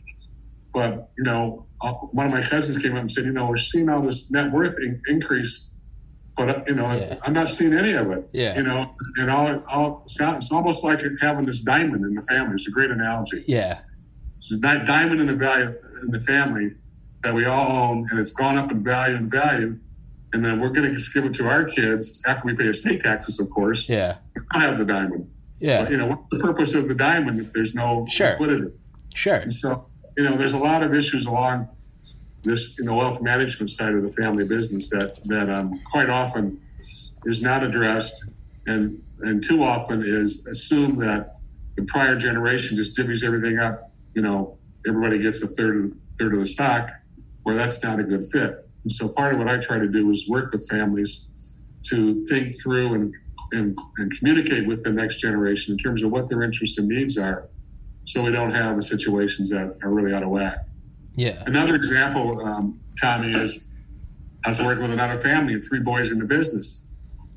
But 0.72 1.10
you 1.16 1.24
know, 1.24 1.66
uh, 1.80 1.92
one 2.12 2.26
of 2.26 2.32
my 2.32 2.40
cousins 2.40 2.82
came 2.82 2.92
up 2.92 3.00
and 3.00 3.10
said, 3.10 3.24
you 3.24 3.32
know, 3.32 3.46
we're 3.46 3.56
seeing 3.56 3.88
all 3.88 4.02
this 4.02 4.30
net 4.30 4.52
worth 4.52 4.76
in- 4.84 5.00
increase 5.08 5.72
but 6.36 6.68
you 6.68 6.74
know, 6.74 6.92
yeah. 6.92 7.18
I'm 7.22 7.32
not 7.32 7.48
seeing 7.48 7.72
any 7.72 7.92
of 7.92 8.10
it. 8.10 8.28
Yeah. 8.32 8.56
You 8.56 8.64
know, 8.64 8.94
and 9.16 9.30
all, 9.30 9.62
all 9.68 10.02
it's 10.04 10.52
almost 10.52 10.84
like 10.84 11.02
having 11.20 11.46
this 11.46 11.62
diamond 11.62 12.04
in 12.04 12.14
the 12.14 12.20
family. 12.22 12.54
It's 12.54 12.68
a 12.68 12.70
great 12.70 12.90
analogy. 12.90 13.44
Yeah. 13.46 13.80
It's 14.36 14.52
a 14.52 14.60
diamond 14.60 15.20
in 15.20 15.28
the 15.28 15.34
value 15.34 15.74
in 16.02 16.10
the 16.10 16.20
family 16.20 16.72
that 17.22 17.34
we 17.34 17.46
all 17.46 17.90
own, 17.90 18.06
and 18.10 18.18
it's 18.20 18.30
gone 18.30 18.58
up 18.58 18.70
in 18.70 18.84
value 18.84 19.16
and 19.16 19.30
value. 19.30 19.78
And 20.32 20.44
then 20.44 20.60
we're 20.60 20.68
going 20.68 20.86
to 20.86 20.94
just 20.94 21.14
give 21.14 21.24
it 21.24 21.32
to 21.34 21.48
our 21.48 21.64
kids 21.64 22.22
after 22.26 22.46
we 22.46 22.54
pay 22.54 22.66
estate 22.66 23.00
taxes, 23.00 23.40
of 23.40 23.48
course. 23.48 23.88
Yeah. 23.88 24.18
I 24.50 24.60
have 24.60 24.76
the 24.76 24.84
diamond. 24.84 25.30
Yeah. 25.60 25.84
But, 25.84 25.92
you 25.92 25.96
know, 25.96 26.08
what's 26.08 26.22
the 26.30 26.40
purpose 26.40 26.74
of 26.74 26.88
the 26.88 26.94
diamond 26.94 27.40
if 27.40 27.52
there's 27.52 27.74
no 27.74 28.06
sure. 28.10 28.32
liquidity? 28.32 28.72
Sure. 29.14 29.36
And 29.36 29.52
so, 29.52 29.88
you 30.16 30.24
know, 30.24 30.36
there's 30.36 30.52
a 30.52 30.58
lot 30.58 30.82
of 30.82 30.92
issues 30.92 31.24
along 31.24 31.68
this 32.42 32.78
in 32.78 32.86
the 32.86 32.94
wealth 32.94 33.20
management 33.20 33.70
side 33.70 33.94
of 33.94 34.02
the 34.02 34.10
family 34.10 34.44
business 34.44 34.88
that 34.90 35.16
that 35.26 35.50
um, 35.50 35.80
quite 35.84 36.08
often 36.08 36.60
is 37.24 37.42
not 37.42 37.62
addressed 37.62 38.24
and 38.66 39.02
and 39.22 39.42
too 39.42 39.62
often 39.62 40.02
is 40.02 40.46
assumed 40.46 41.00
that 41.00 41.38
the 41.76 41.84
prior 41.84 42.16
generation 42.16 42.76
just 42.76 42.96
divvies 42.96 43.24
everything 43.24 43.58
up 43.58 43.90
you 44.14 44.22
know 44.22 44.58
everybody 44.86 45.20
gets 45.20 45.42
a 45.42 45.48
third 45.48 45.96
third 46.18 46.34
of 46.34 46.40
the 46.40 46.46
stock 46.46 46.90
where 47.42 47.54
that's 47.54 47.82
not 47.84 48.00
a 48.00 48.02
good 48.02 48.24
fit. 48.24 48.68
And 48.82 48.92
so 48.92 49.08
part 49.08 49.32
of 49.32 49.38
what 49.38 49.48
i 49.48 49.58
try 49.58 49.78
to 49.78 49.88
do 49.88 50.10
is 50.10 50.28
work 50.28 50.52
with 50.52 50.68
families 50.68 51.30
to 51.84 52.24
think 52.26 52.52
through 52.60 52.94
and 52.94 53.12
and, 53.52 53.78
and 53.98 54.12
communicate 54.18 54.66
with 54.66 54.82
the 54.82 54.90
next 54.90 55.20
generation 55.20 55.72
in 55.72 55.78
terms 55.78 56.02
of 56.02 56.10
what 56.10 56.28
their 56.28 56.42
interests 56.42 56.78
and 56.78 56.88
needs 56.88 57.16
are 57.16 57.48
so 58.04 58.22
we 58.22 58.32
don't 58.32 58.52
have 58.52 58.74
the 58.74 58.82
situations 58.82 59.50
that 59.50 59.76
are 59.82 59.90
really 59.90 60.12
out 60.12 60.24
of 60.24 60.30
whack 60.30 60.66
yeah. 61.16 61.42
Another 61.46 61.74
example, 61.74 62.44
um, 62.46 62.80
Tommy, 63.00 63.32
is 63.32 63.66
I 64.44 64.50
was 64.50 64.60
working 64.60 64.82
with 64.82 64.92
another 64.92 65.16
family 65.16 65.54
and 65.54 65.64
three 65.64 65.80
boys 65.80 66.12
in 66.12 66.18
the 66.18 66.24
business. 66.24 66.82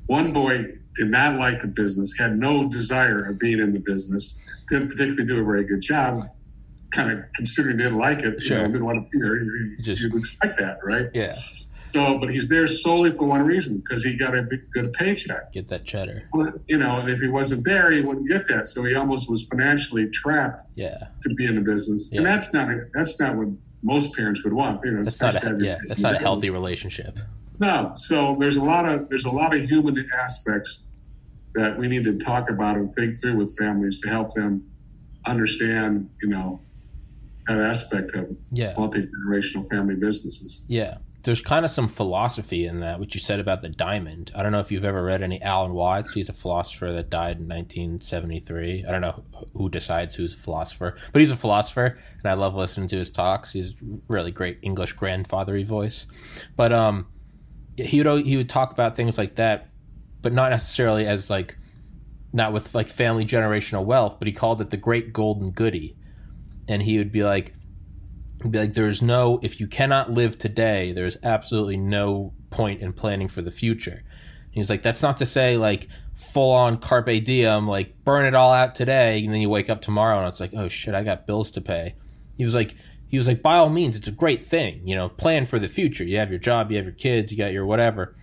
One 0.06 0.32
boy 0.32 0.66
did 0.96 1.08
not 1.08 1.38
like 1.38 1.60
the 1.60 1.68
business, 1.68 2.16
had 2.18 2.38
no 2.38 2.68
desire 2.68 3.24
of 3.24 3.38
being 3.38 3.58
in 3.58 3.72
the 3.72 3.80
business, 3.80 4.40
didn't 4.68 4.88
particularly 4.88 5.26
do 5.26 5.40
a 5.40 5.44
very 5.44 5.64
good 5.64 5.80
job. 5.80 6.28
Kind 6.92 7.12
of 7.12 7.24
considering 7.34 7.78
he 7.78 7.84
didn't 7.84 7.98
like 7.98 8.22
it, 8.22 8.42
sure. 8.42 8.58
you 8.58 8.62
know, 8.64 8.68
didn't 8.68 8.84
want 8.84 9.04
to 9.04 9.08
be 9.10 9.24
there. 9.24 9.36
You, 9.36 9.76
Just, 9.82 10.02
you'd 10.02 10.14
expect 10.16 10.58
that, 10.58 10.78
right? 10.82 11.06
Yeah. 11.14 11.34
So, 11.92 12.18
but 12.18 12.32
he's 12.32 12.48
there 12.48 12.66
solely 12.66 13.10
for 13.10 13.26
one 13.26 13.42
reason 13.44 13.78
because 13.78 14.02
he 14.02 14.16
got 14.16 14.36
a 14.36 14.42
big, 14.42 14.70
good 14.70 14.92
paycheck. 14.92 15.52
Get 15.52 15.68
that 15.68 15.84
cheddar. 15.84 16.28
Well, 16.32 16.52
you 16.68 16.78
know, 16.78 16.96
and 16.98 17.08
if 17.08 17.20
he 17.20 17.28
wasn't 17.28 17.64
there, 17.64 17.90
he 17.90 18.00
wouldn't 18.00 18.28
get 18.28 18.46
that. 18.48 18.68
So 18.68 18.84
he 18.84 18.94
almost 18.94 19.30
was 19.30 19.48
financially 19.48 20.08
trapped. 20.10 20.62
Yeah. 20.76 21.08
To 21.22 21.34
be 21.34 21.46
in 21.46 21.56
the 21.56 21.60
business, 21.60 22.10
yeah. 22.12 22.18
and 22.18 22.26
that's 22.26 22.54
not 22.54 22.70
a, 22.70 22.86
that's 22.94 23.20
not 23.20 23.36
what 23.36 23.48
most 23.82 24.14
parents 24.14 24.44
would 24.44 24.52
want. 24.52 24.80
You 24.84 24.92
know, 24.92 25.02
that's 25.02 25.20
not 25.20 25.34
a, 25.36 25.56
yeah, 25.60 25.78
that's 25.86 26.00
not 26.00 26.14
a 26.14 26.18
healthy 26.18 26.50
relationship. 26.50 27.18
No, 27.58 27.92
so 27.94 28.36
there's 28.38 28.56
a 28.56 28.64
lot 28.64 28.88
of 28.88 29.08
there's 29.08 29.24
a 29.24 29.30
lot 29.30 29.54
of 29.54 29.62
human 29.62 29.96
aspects 30.18 30.84
that 31.54 31.78
we 31.78 31.88
need 31.88 32.04
to 32.04 32.18
talk 32.18 32.50
about 32.50 32.76
and 32.76 32.92
think 32.94 33.20
through 33.20 33.36
with 33.36 33.56
families 33.58 34.00
to 34.00 34.08
help 34.08 34.32
them 34.34 34.64
understand, 35.26 36.08
you 36.22 36.28
know, 36.28 36.60
that 37.46 37.58
aspect 37.58 38.14
of 38.14 38.34
yeah. 38.52 38.74
multi 38.78 39.06
generational 39.06 39.68
family 39.68 39.94
businesses. 39.94 40.64
Yeah, 40.68 40.98
there's 41.22 41.42
kind 41.42 41.64
of 41.64 41.70
some 41.70 41.88
philosophy 41.88 42.64
in 42.64 42.80
that, 42.80 42.98
what 42.98 43.14
you 43.14 43.20
said 43.20 43.40
about 43.40 43.60
the 43.60 43.68
diamond. 43.68 44.32
I 44.34 44.42
don't 44.42 44.52
know 44.52 44.60
if 44.60 44.72
you've 44.72 44.84
ever 44.84 45.02
read 45.02 45.22
any 45.22 45.40
Alan 45.42 45.74
Watts. 45.74 46.12
He's 46.12 46.30
a 46.30 46.32
philosopher 46.32 46.92
that 46.92 47.10
died 47.10 47.38
in 47.38 47.48
1973. 47.48 48.86
I 48.86 48.90
don't 48.90 49.02
know 49.02 49.22
who 49.52 49.68
decides 49.68 50.14
who's 50.14 50.32
a 50.32 50.38
philosopher, 50.38 50.96
but 51.12 51.20
he's 51.20 51.30
a 51.30 51.36
philosopher, 51.36 51.98
and 52.22 52.30
I 52.30 52.34
love 52.34 52.54
listening 52.54 52.88
to 52.88 52.98
his 52.98 53.10
talks. 53.10 53.52
He's 53.52 53.74
really 54.08 54.30
great 54.30 54.58
English 54.62 54.96
grandfathery 54.96 55.66
voice. 55.66 56.06
But 56.56 56.72
um, 56.72 57.06
he 57.76 58.02
would 58.02 58.26
he 58.26 58.36
would 58.38 58.48
talk 58.48 58.72
about 58.72 58.96
things 58.96 59.18
like 59.18 59.36
that, 59.36 59.68
but 60.22 60.32
not 60.32 60.50
necessarily 60.50 61.06
as 61.06 61.28
like 61.28 61.58
not 62.32 62.52
with 62.52 62.74
like 62.74 62.88
family 62.88 63.26
generational 63.26 63.84
wealth, 63.84 64.18
but 64.18 64.26
he 64.26 64.32
called 64.32 64.60
it 64.60 64.70
the 64.70 64.76
great 64.76 65.12
golden 65.12 65.50
goody. 65.50 65.96
And 66.68 66.82
he 66.82 66.98
would 66.98 67.10
be 67.10 67.24
like, 67.24 67.54
be 68.48 68.58
like, 68.58 68.74
there's 68.74 69.02
no, 69.02 69.38
if 69.42 69.60
you 69.60 69.66
cannot 69.66 70.10
live 70.10 70.38
today, 70.38 70.92
there's 70.92 71.16
absolutely 71.22 71.76
no 71.76 72.32
point 72.50 72.80
in 72.80 72.92
planning 72.92 73.28
for 73.28 73.42
the 73.42 73.50
future. 73.50 74.02
He's 74.50 74.70
like, 74.70 74.82
that's 74.82 75.02
not 75.02 75.18
to 75.18 75.26
say 75.26 75.56
like 75.56 75.88
full 76.14 76.52
on 76.52 76.78
carpe 76.78 77.24
diem, 77.24 77.68
like 77.68 78.02
burn 78.04 78.24
it 78.24 78.34
all 78.34 78.52
out 78.52 78.74
today, 78.74 79.22
and 79.22 79.32
then 79.32 79.40
you 79.40 79.48
wake 79.48 79.68
up 79.70 79.82
tomorrow 79.82 80.18
and 80.18 80.28
it's 80.28 80.40
like, 80.40 80.52
oh 80.54 80.68
shit, 80.68 80.94
I 80.94 81.02
got 81.02 81.26
bills 81.26 81.50
to 81.52 81.60
pay. 81.60 81.94
He 82.36 82.44
was 82.44 82.54
like, 82.54 82.74
he 83.08 83.18
was 83.18 83.26
like, 83.26 83.42
by 83.42 83.56
all 83.56 83.68
means, 83.68 83.96
it's 83.96 84.08
a 84.08 84.12
great 84.12 84.44
thing, 84.44 84.86
you 84.86 84.94
know, 84.94 85.08
plan 85.08 85.44
for 85.44 85.58
the 85.58 85.68
future. 85.68 86.04
You 86.04 86.18
have 86.18 86.30
your 86.30 86.38
job, 86.38 86.70
you 86.70 86.76
have 86.76 86.86
your 86.86 86.94
kids, 86.94 87.32
you 87.32 87.38
got 87.38 87.52
your 87.52 87.66
whatever. 87.66 88.14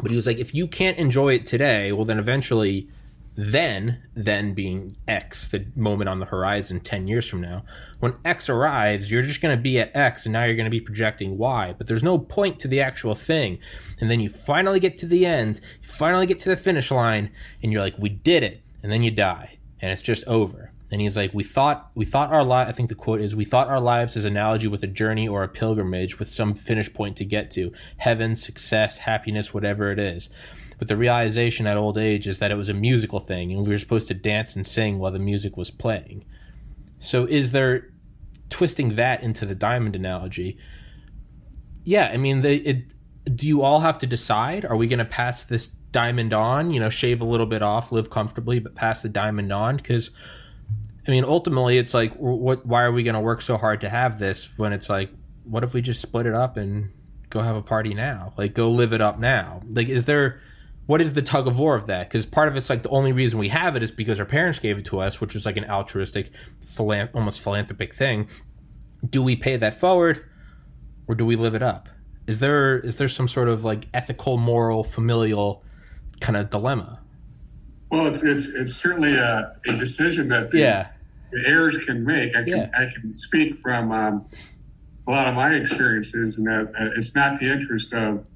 But 0.00 0.10
he 0.10 0.16
was 0.16 0.26
like, 0.26 0.38
if 0.38 0.54
you 0.54 0.68
can't 0.68 0.98
enjoy 0.98 1.34
it 1.34 1.46
today, 1.46 1.92
well, 1.92 2.04
then 2.04 2.18
eventually 2.18 2.88
then, 3.34 4.02
then 4.14 4.52
being 4.52 4.96
X, 5.08 5.48
the 5.48 5.64
moment 5.74 6.08
on 6.08 6.20
the 6.20 6.26
horizon 6.26 6.80
10 6.80 7.08
years 7.08 7.26
from 7.26 7.40
now, 7.40 7.64
when 8.00 8.14
X 8.24 8.48
arrives, 8.48 9.10
you're 9.10 9.22
just 9.22 9.40
going 9.40 9.56
to 9.56 9.62
be 9.62 9.78
at 9.80 9.94
X 9.94 10.26
and 10.26 10.32
now 10.32 10.44
you're 10.44 10.56
going 10.56 10.66
to 10.66 10.70
be 10.70 10.80
projecting 10.80 11.38
Y, 11.38 11.74
but 11.78 11.86
there's 11.86 12.02
no 12.02 12.18
point 12.18 12.58
to 12.60 12.68
the 12.68 12.80
actual 12.80 13.14
thing. 13.14 13.58
And 14.00 14.10
then 14.10 14.20
you 14.20 14.28
finally 14.28 14.80
get 14.80 14.98
to 14.98 15.06
the 15.06 15.24
end, 15.24 15.60
you 15.82 15.88
finally 15.88 16.26
get 16.26 16.38
to 16.40 16.48
the 16.48 16.56
finish 16.56 16.90
line, 16.90 17.30
and 17.62 17.72
you're 17.72 17.82
like, 17.82 17.98
we 17.98 18.10
did 18.10 18.42
it. 18.42 18.60
And 18.82 18.90
then 18.90 19.02
you 19.02 19.12
die, 19.12 19.58
and 19.80 19.92
it's 19.92 20.02
just 20.02 20.24
over. 20.24 20.72
And 20.90 21.00
he's 21.00 21.16
like, 21.16 21.32
we 21.32 21.42
thought, 21.42 21.90
we 21.94 22.04
thought 22.04 22.30
our 22.30 22.44
life, 22.44 22.68
I 22.68 22.72
think 22.72 22.90
the 22.90 22.94
quote 22.94 23.22
is, 23.22 23.34
we 23.34 23.46
thought 23.46 23.68
our 23.68 23.80
lives 23.80 24.14
as 24.14 24.26
analogy 24.26 24.68
with 24.68 24.82
a 24.84 24.88
journey 24.88 25.26
or 25.26 25.42
a 25.42 25.48
pilgrimage 25.48 26.18
with 26.18 26.30
some 26.30 26.54
finish 26.54 26.92
point 26.92 27.16
to 27.16 27.24
get 27.24 27.50
to 27.52 27.72
heaven, 27.96 28.36
success, 28.36 28.98
happiness, 28.98 29.54
whatever 29.54 29.90
it 29.90 29.98
is. 29.98 30.28
But 30.82 30.88
the 30.88 30.96
realization 30.96 31.68
at 31.68 31.76
old 31.76 31.96
age 31.96 32.26
is 32.26 32.40
that 32.40 32.50
it 32.50 32.56
was 32.56 32.68
a 32.68 32.74
musical 32.74 33.20
thing, 33.20 33.52
and 33.52 33.62
we 33.62 33.68
were 33.68 33.78
supposed 33.78 34.08
to 34.08 34.14
dance 34.14 34.56
and 34.56 34.66
sing 34.66 34.98
while 34.98 35.12
the 35.12 35.20
music 35.20 35.56
was 35.56 35.70
playing. 35.70 36.24
So, 36.98 37.24
is 37.24 37.52
there 37.52 37.92
twisting 38.50 38.96
that 38.96 39.22
into 39.22 39.46
the 39.46 39.54
diamond 39.54 39.94
analogy? 39.94 40.58
Yeah, 41.84 42.10
I 42.12 42.16
mean, 42.16 42.44
it, 42.44 42.82
do 43.32 43.46
you 43.46 43.62
all 43.62 43.78
have 43.78 43.96
to 43.98 44.08
decide? 44.08 44.64
Are 44.64 44.74
we 44.74 44.88
going 44.88 44.98
to 44.98 45.04
pass 45.04 45.44
this 45.44 45.68
diamond 45.92 46.32
on? 46.32 46.72
You 46.72 46.80
know, 46.80 46.90
shave 46.90 47.20
a 47.20 47.24
little 47.24 47.46
bit 47.46 47.62
off, 47.62 47.92
live 47.92 48.10
comfortably, 48.10 48.58
but 48.58 48.74
pass 48.74 49.02
the 49.02 49.08
diamond 49.08 49.52
on? 49.52 49.76
Because 49.76 50.10
I 51.06 51.12
mean, 51.12 51.22
ultimately, 51.22 51.78
it's 51.78 51.94
like, 51.94 52.12
what? 52.14 52.66
Why 52.66 52.82
are 52.82 52.90
we 52.90 53.04
going 53.04 53.14
to 53.14 53.20
work 53.20 53.42
so 53.42 53.56
hard 53.56 53.82
to 53.82 53.88
have 53.88 54.18
this 54.18 54.48
when 54.56 54.72
it's 54.72 54.90
like, 54.90 55.10
what 55.44 55.62
if 55.62 55.74
we 55.74 55.80
just 55.80 56.02
split 56.02 56.26
it 56.26 56.34
up 56.34 56.56
and 56.56 56.90
go 57.30 57.40
have 57.40 57.54
a 57.54 57.62
party 57.62 57.94
now? 57.94 58.32
Like, 58.36 58.52
go 58.52 58.68
live 58.68 58.92
it 58.92 59.00
up 59.00 59.20
now. 59.20 59.62
Like, 59.70 59.88
is 59.88 60.06
there 60.06 60.40
what 60.86 61.00
is 61.00 61.14
the 61.14 61.22
tug 61.22 61.46
of 61.46 61.58
war 61.58 61.76
of 61.76 61.86
that? 61.86 62.08
Because 62.08 62.26
part 62.26 62.48
of 62.48 62.56
it's 62.56 62.68
like 62.68 62.82
the 62.82 62.88
only 62.88 63.12
reason 63.12 63.38
we 63.38 63.48
have 63.48 63.76
it 63.76 63.82
is 63.82 63.90
because 63.90 64.18
our 64.18 64.26
parents 64.26 64.58
gave 64.58 64.78
it 64.78 64.84
to 64.86 65.00
us, 65.00 65.20
which 65.20 65.36
is 65.36 65.46
like 65.46 65.56
an 65.56 65.68
altruistic, 65.70 66.30
philan- 66.64 67.10
almost 67.14 67.40
philanthropic 67.40 67.94
thing. 67.94 68.28
Do 69.08 69.22
we 69.22 69.36
pay 69.36 69.56
that 69.56 69.78
forward, 69.78 70.24
or 71.06 71.14
do 71.14 71.24
we 71.24 71.36
live 71.36 71.54
it 71.54 71.62
up? 71.62 71.88
Is 72.26 72.38
there 72.38 72.78
is 72.78 72.96
there 72.96 73.08
some 73.08 73.28
sort 73.28 73.48
of 73.48 73.64
like 73.64 73.88
ethical, 73.94 74.36
moral, 74.38 74.84
familial 74.84 75.64
kind 76.20 76.36
of 76.36 76.50
dilemma? 76.50 77.00
Well, 77.90 78.06
it's 78.06 78.22
it's 78.22 78.48
it's 78.54 78.74
certainly 78.74 79.14
a, 79.14 79.54
a 79.66 79.72
decision 79.76 80.28
that 80.28 80.50
the, 80.50 80.58
yeah. 80.58 80.88
the 81.30 81.44
heirs 81.46 81.84
can 81.84 82.04
make. 82.04 82.34
I 82.36 82.42
can 82.42 82.58
Yeah. 82.58 82.70
I 82.76 82.86
can 82.92 83.12
speak 83.12 83.56
from 83.56 83.92
um, 83.92 84.24
a 85.06 85.10
lot 85.10 85.26
of 85.26 85.34
my 85.34 85.54
experiences, 85.54 86.38
and 86.38 86.46
that 86.46 86.72
uh, 86.80 86.90
it's 86.96 87.14
not 87.14 87.38
the 87.38 87.52
interest 87.52 87.92
of 87.92 88.26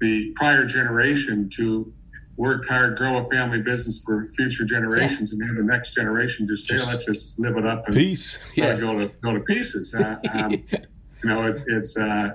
the 0.00 0.32
prior 0.34 0.64
generation 0.64 1.48
to 1.56 1.92
work 2.36 2.66
hard, 2.66 2.96
grow 2.96 3.18
a 3.18 3.24
family 3.28 3.60
business 3.60 4.02
for 4.04 4.24
future 4.24 4.64
generations, 4.64 5.32
and 5.32 5.46
have 5.46 5.56
the 5.56 5.62
next 5.62 5.94
generation 5.94 6.46
just 6.48 6.66
say, 6.66 6.76
Just- 6.76 6.88
"Let's 6.88 7.04
just 7.06 7.38
live 7.38 7.56
it 7.56 7.66
up 7.66 7.86
and 7.86 7.94
Peace. 7.94 8.38
Yeah. 8.56 8.76
go 8.78 8.98
to 8.98 9.08
go 9.20 9.34
to 9.34 9.40
pieces." 9.40 9.94
Uh, 9.94 10.16
um, 10.32 10.50
you 10.72 11.24
know, 11.24 11.44
it's 11.44 11.68
it's 11.68 11.96
uh, 11.96 12.30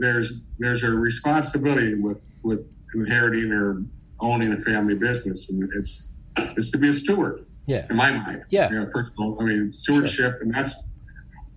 there's 0.00 0.34
there's 0.58 0.82
a 0.82 0.90
responsibility 0.90 1.94
with 1.94 2.18
with 2.42 2.66
inheriting 2.94 3.50
or 3.52 3.82
owning 4.20 4.52
a 4.52 4.58
family 4.58 4.94
business, 4.94 5.50
and 5.50 5.68
it's 5.74 6.08
it's 6.38 6.70
to 6.72 6.78
be 6.78 6.88
a 6.88 6.92
steward 6.92 7.46
Yeah. 7.66 7.86
in 7.88 7.96
my 7.96 8.12
mind. 8.12 8.44
Yeah. 8.50 8.70
You 8.70 8.80
know, 8.80 8.86
personal. 8.86 9.38
I 9.40 9.44
mean, 9.44 9.72
stewardship, 9.72 10.38
and 10.42 10.52
that's 10.54 10.84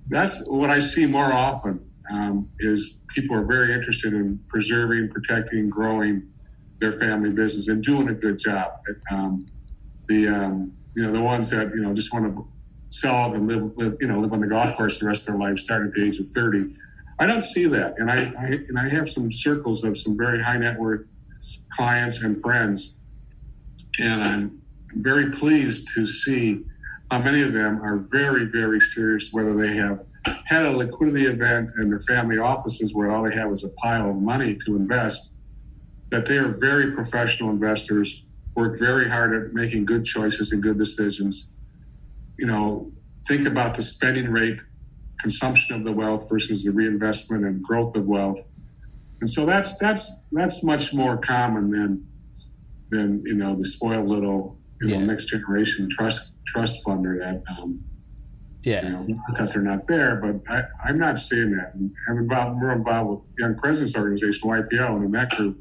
that's 0.08 0.48
what 0.48 0.70
I 0.70 0.80
see 0.80 1.06
more 1.08 1.32
often. 1.34 1.80
Um, 2.12 2.50
is 2.60 3.00
people 3.10 3.36
are 3.36 3.46
very 3.46 3.74
interested 3.74 4.14
in 4.14 4.40
preserving, 4.48 5.10
protecting, 5.10 5.70
growing 5.70 6.28
their 6.80 6.92
family 6.92 7.32
business 7.32 7.68
and 7.68 7.84
doing 7.84 8.10
a 8.10 8.14
good 8.14 8.38
job. 8.38 8.72
Um, 9.12 9.46
the 10.08 10.28
um, 10.28 10.74
you 10.96 11.04
know 11.04 11.12
the 11.12 11.22
ones 11.22 11.50
that 11.50 11.70
you 11.70 11.82
know 11.82 11.94
just 11.94 12.14
want 12.14 12.26
to 12.26 12.48
sell 12.90 13.32
it 13.32 13.38
and 13.38 13.48
live, 13.48 13.72
live 13.78 13.98
you 14.00 14.08
know 14.08 14.20
live 14.20 14.34
on 14.34 14.42
the 14.42 14.48
golf 14.48 14.76
course 14.76 15.00
the 15.00 15.08
rest 15.08 15.28
of 15.28 15.34
their 15.34 15.50
life, 15.50 15.58
starting 15.58 15.88
at 15.88 15.94
the 15.94 16.06
age 16.06 16.20
of 16.20 16.28
thirty. 16.28 16.74
I 17.20 17.26
don't 17.26 17.44
see 17.44 17.66
that, 17.68 17.96
and 17.98 18.12
I, 18.12 18.16
I 18.16 18.46
and 18.68 18.78
I 18.78 18.90
have 18.90 19.10
some 19.10 19.32
circles 19.32 19.84
of 19.84 19.98
some 19.98 20.18
very 20.18 20.44
high 20.44 20.58
net 20.58 20.78
worth 20.78 21.04
clients 21.72 22.22
and 22.24 22.40
friends, 22.42 22.94
and 24.00 24.22
I'm 24.24 24.50
very 24.98 25.32
pleased 25.32 25.90
to 25.96 26.06
see 26.06 26.62
how 27.12 27.20
many 27.20 27.42
of 27.42 27.54
them 27.54 27.82
are 27.82 28.06
very 28.12 28.46
very 28.46 28.80
serious 28.80 29.30
whether 29.32 29.56
they 29.56 29.76
have 29.76 30.00
had 30.46 30.66
a 30.66 30.72
liquidity 30.72 31.26
event 31.26 31.70
in 31.80 31.90
their 31.90 32.00
family 32.00 32.38
offices 32.38 32.94
where 32.94 33.12
all 33.12 33.24
they 33.24 33.36
have 33.36 33.52
is 33.52 33.64
a 33.64 33.70
pile 33.82 34.10
of 34.10 34.16
money 34.16 34.56
to 34.66 34.76
invest 34.76 35.34
that 36.12 36.26
they 36.26 36.38
are 36.38 36.54
very 36.60 36.92
professional 36.92 37.50
investors 37.50 38.26
work 38.56 38.80
very 38.80 39.10
hard 39.10 39.34
at 39.34 39.54
making 39.54 39.86
good 39.86 40.06
choices 40.06 40.52
and 40.52 40.64
good 40.64 40.78
decisions. 40.78 41.50
You 42.38 42.48
know 42.48 42.92
think 43.28 43.48
about 43.48 43.74
the 43.76 43.84
spending 43.84 44.30
rate 44.30 44.60
consumption 45.20 45.76
of 45.76 45.84
the 45.84 45.92
wealth 45.92 46.28
versus 46.30 46.64
the 46.64 46.72
reinvestment 46.72 47.44
and 47.44 47.62
growth 47.64 47.96
of 47.96 48.06
wealth. 48.06 48.40
And 49.22 49.30
so 49.30 49.46
that's 49.46 49.78
that's 49.78 50.22
that's 50.32 50.64
much 50.64 50.94
more 50.94 51.18
common 51.18 51.72
than 51.72 52.06
than 52.92 53.24
you 53.26 53.36
know 53.36 53.56
the 53.56 53.66
spoiled 53.66 54.10
little 54.10 54.60
you 54.82 54.90
know 54.90 55.00
next 55.00 55.26
generation 55.26 55.90
trust 55.90 56.34
trust 56.46 56.86
funder 56.86 57.18
that 57.20 57.42
um, 57.58 57.84
you 58.66 58.72
Yeah. 58.74 58.90
know, 58.90 59.06
not 59.08 59.38
that 59.38 59.54
they're 59.54 59.62
not 59.62 59.86
there, 59.88 60.16
but 60.18 60.42
I, 60.52 60.64
I'm 60.84 60.98
not 60.98 61.18
seeing 61.20 61.52
that. 61.56 61.74
And 61.76 61.92
I'm 62.10 62.18
involved, 62.18 62.60
we're 62.62 62.72
involved 62.72 63.10
with 63.22 63.34
Young 63.40 63.56
Presidents 63.56 63.96
Organization, 63.96 64.50
YPO, 64.50 64.96
and 64.96 65.06
in 65.06 65.12
that 65.12 65.30
group, 65.32 65.60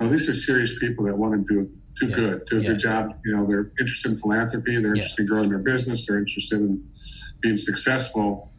well, 0.00 0.10
these 0.10 0.28
are 0.28 0.34
serious 0.34 0.78
people 0.78 1.04
that 1.06 1.16
want 1.16 1.46
to 1.46 1.54
do 1.54 1.70
do 1.98 2.08
Yeah. 2.08 2.14
good, 2.14 2.42
do 2.50 2.58
a 2.58 2.60
Yeah. 2.60 2.68
good 2.68 2.78
job. 2.78 3.18
You 3.24 3.34
know, 3.36 3.46
they're 3.46 3.70
interested 3.80 4.10
in 4.10 4.18
philanthropy, 4.18 4.76
they're 4.82 4.94
Yeah. 4.94 5.00
interested 5.00 5.22
in 5.22 5.26
growing 5.28 5.48
their 5.48 5.58
business, 5.60 6.04
they're 6.06 6.18
interested 6.18 6.60
in 6.60 6.82
being 7.40 7.56
successful, 7.56 8.52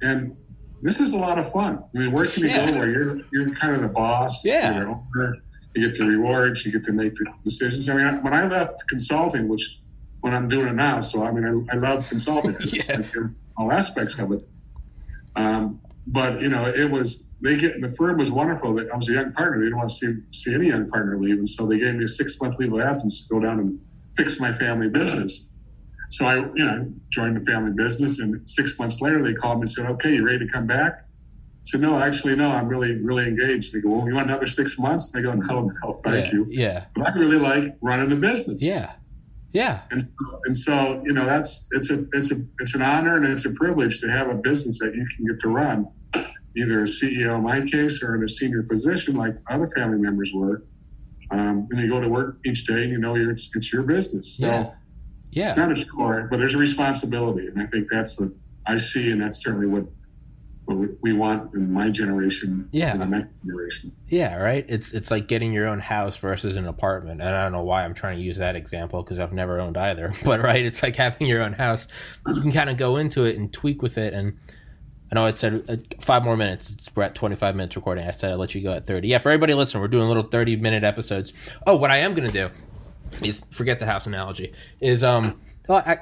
and 0.00 0.34
this 0.82 0.98
is 0.98 1.12
a 1.12 1.18
lot 1.18 1.38
of 1.38 1.50
fun. 1.52 1.80
I 1.94 1.98
mean, 1.98 2.12
where 2.12 2.24
can 2.24 2.44
you 2.44 2.48
Yeah. 2.48 2.70
go 2.70 2.78
where 2.78 2.88
you're 2.90 3.20
you're 3.32 3.50
kind 3.50 3.74
of 3.76 3.82
the 3.82 3.88
boss? 3.88 4.42
Yeah. 4.42 4.84
owner, 5.14 5.36
you 5.74 5.86
get 5.86 5.98
the 5.98 6.06
rewards, 6.06 6.64
you 6.64 6.72
get 6.72 6.82
to 6.84 6.92
make 6.92 7.14
the 7.16 7.26
decisions. 7.44 7.90
I 7.90 7.94
mean, 7.94 8.22
when 8.22 8.32
I 8.32 8.46
left 8.48 8.82
consulting, 8.88 9.48
which 9.48 9.82
when 10.28 10.36
I'm 10.36 10.48
doing 10.48 10.68
it 10.68 10.74
now, 10.74 11.00
so 11.00 11.24
I 11.24 11.32
mean, 11.32 11.66
I, 11.70 11.74
I 11.74 11.78
love 11.78 12.08
consulting. 12.08 12.56
Yeah. 12.68 12.96
like, 12.96 13.14
all 13.56 13.72
aspects 13.72 14.18
of 14.18 14.30
it. 14.32 14.42
Um, 15.36 15.80
but 16.06 16.42
you 16.42 16.48
know, 16.48 16.64
it 16.64 16.90
was 16.90 17.28
they 17.40 17.56
get 17.56 17.80
the 17.80 17.88
firm 17.88 18.18
was 18.18 18.30
wonderful. 18.30 18.74
That 18.74 18.90
I 18.92 18.96
was 18.96 19.08
a 19.08 19.14
young 19.14 19.32
partner. 19.32 19.58
They 19.58 19.66
didn't 19.66 19.78
want 19.78 19.90
to 19.90 19.94
see 19.94 20.12
see 20.32 20.54
any 20.54 20.68
young 20.68 20.88
partner 20.88 21.18
leave, 21.18 21.38
and 21.38 21.48
so 21.48 21.66
they 21.66 21.78
gave 21.78 21.94
me 21.94 22.04
a 22.04 22.08
six 22.08 22.40
month 22.40 22.58
leave 22.58 22.72
of 22.72 22.80
absence 22.80 23.26
to 23.26 23.34
go 23.34 23.40
down 23.40 23.58
and 23.58 23.78
fix 24.16 24.38
my 24.40 24.52
family 24.52 24.88
business. 24.88 25.50
So 26.10 26.24
I, 26.26 26.36
you 26.36 26.64
know, 26.64 26.90
joined 27.10 27.36
the 27.36 27.44
family 27.50 27.72
business, 27.74 28.18
and 28.20 28.48
six 28.48 28.78
months 28.78 29.00
later 29.00 29.22
they 29.22 29.34
called 29.34 29.58
me 29.58 29.62
and 29.62 29.70
said, 29.70 29.86
"Okay, 29.92 30.14
you 30.14 30.26
ready 30.26 30.40
to 30.40 30.52
come 30.52 30.66
back?" 30.66 30.92
I 31.00 31.64
said, 31.64 31.80
"No, 31.80 31.98
actually, 31.98 32.36
no. 32.36 32.50
I'm 32.50 32.68
really, 32.68 32.94
really 32.96 33.26
engaged." 33.26 33.72
They 33.72 33.80
go, 33.80 33.90
"Well, 33.90 34.08
you 34.08 34.14
want 34.14 34.28
another 34.28 34.46
six 34.46 34.78
months?" 34.78 35.10
They 35.10 35.22
go, 35.22 35.32
"No, 35.32 35.70
no, 35.82 35.92
thank 36.04 36.26
yeah. 36.26 36.32
you." 36.32 36.46
Yeah. 36.50 36.84
But 36.94 37.08
I 37.08 37.18
really 37.18 37.38
like 37.38 37.76
running 37.82 38.12
a 38.12 38.16
business. 38.16 38.64
Yeah. 38.64 38.92
Yeah. 39.52 39.80
And, 39.90 40.02
and 40.44 40.56
so 40.56 41.02
you 41.04 41.12
know 41.12 41.24
that's 41.24 41.68
it's 41.72 41.90
a 41.90 42.04
it's 42.12 42.32
a 42.32 42.36
it's 42.58 42.74
an 42.74 42.82
honor 42.82 43.16
and 43.16 43.26
it's 43.26 43.46
a 43.46 43.52
privilege 43.52 44.00
to 44.00 44.08
have 44.10 44.28
a 44.28 44.34
business 44.34 44.78
that 44.80 44.94
you 44.94 45.04
can 45.16 45.26
get 45.26 45.40
to 45.40 45.48
run, 45.48 45.88
either 46.56 46.80
as 46.82 47.00
CEO 47.02 47.36
in 47.36 47.42
my 47.42 47.60
case 47.60 48.02
or 48.02 48.14
in 48.16 48.24
a 48.24 48.28
senior 48.28 48.62
position 48.62 49.16
like 49.16 49.36
other 49.50 49.66
family 49.68 49.98
members 49.98 50.32
were. 50.34 50.64
Um, 51.30 51.68
and 51.70 51.80
you 51.80 51.88
go 51.88 52.00
to 52.00 52.08
work 52.08 52.38
each 52.46 52.66
day 52.66 52.82
and 52.84 52.90
you 52.90 52.98
know 52.98 53.14
you're, 53.14 53.30
it's, 53.30 53.50
it's 53.54 53.72
your 53.72 53.82
business. 53.82 54.38
So 54.38 54.46
Yeah. 54.46 54.70
Yeah. 55.30 55.44
it's 55.44 55.56
not 55.56 55.70
a 55.70 55.74
chore, 55.74 56.26
but 56.30 56.38
there's 56.38 56.54
a 56.54 56.58
responsibility, 56.58 57.48
and 57.48 57.60
I 57.60 57.66
think 57.66 57.88
that's 57.90 58.18
what 58.18 58.30
I 58.66 58.78
see, 58.78 59.10
and 59.10 59.20
that's 59.20 59.42
certainly 59.44 59.66
what 59.66 59.84
what 60.68 60.88
we 61.00 61.12
want 61.12 61.54
in 61.54 61.72
my 61.72 61.88
generation. 61.88 62.68
Yeah. 62.72 62.96
The 62.96 63.28
generation. 63.44 63.92
Yeah, 64.08 64.36
right. 64.36 64.66
It's 64.68 64.92
it's 64.92 65.10
like 65.10 65.26
getting 65.26 65.52
your 65.52 65.66
own 65.66 65.78
house 65.78 66.16
versus 66.16 66.56
an 66.56 66.66
apartment, 66.66 67.20
and 67.22 67.30
I 67.30 67.44
don't 67.44 67.52
know 67.52 67.62
why 67.62 67.84
I'm 67.84 67.94
trying 67.94 68.18
to 68.18 68.22
use 68.22 68.36
that 68.38 68.54
example 68.54 69.02
because 69.02 69.18
I've 69.18 69.32
never 69.32 69.60
owned 69.60 69.76
either. 69.76 70.12
But 70.28 70.42
right, 70.42 70.64
it's 70.64 70.82
like 70.82 70.96
having 70.96 71.26
your 71.26 71.42
own 71.42 71.54
house. 71.54 71.88
You 72.26 72.42
can 72.42 72.52
kind 72.52 72.68
of 72.68 72.76
go 72.76 72.98
into 72.98 73.24
it 73.24 73.36
and 73.36 73.50
tweak 73.50 73.80
with 73.80 73.96
it. 73.96 74.12
And 74.12 74.36
I 75.10 75.14
know 75.14 75.24
I 75.24 75.32
said 75.32 75.64
uh, 75.68 75.76
five 76.00 76.22
more 76.22 76.36
minutes. 76.36 76.70
It's, 76.70 76.90
we're 76.94 77.04
at 77.04 77.14
25 77.14 77.56
minutes 77.56 77.76
recording. 77.76 78.06
I 78.06 78.10
said 78.10 78.32
I'd 78.32 78.36
let 78.36 78.54
you 78.54 78.60
go 78.60 78.74
at 78.74 78.86
30. 78.86 79.08
Yeah, 79.08 79.18
for 79.18 79.30
everybody 79.30 79.54
listening, 79.54 79.80
we're 79.80 79.88
doing 79.88 80.06
little 80.06 80.24
30 80.24 80.56
minute 80.56 80.84
episodes. 80.84 81.32
Oh, 81.66 81.76
what 81.76 81.90
I 81.90 81.98
am 81.98 82.14
gonna 82.14 82.30
do 82.30 82.50
is 83.22 83.42
forget 83.50 83.78
the 83.78 83.86
house 83.86 84.06
analogy. 84.06 84.52
Is 84.80 85.02
um, 85.02 85.40
oh, 85.68 85.76
I, 85.76 85.98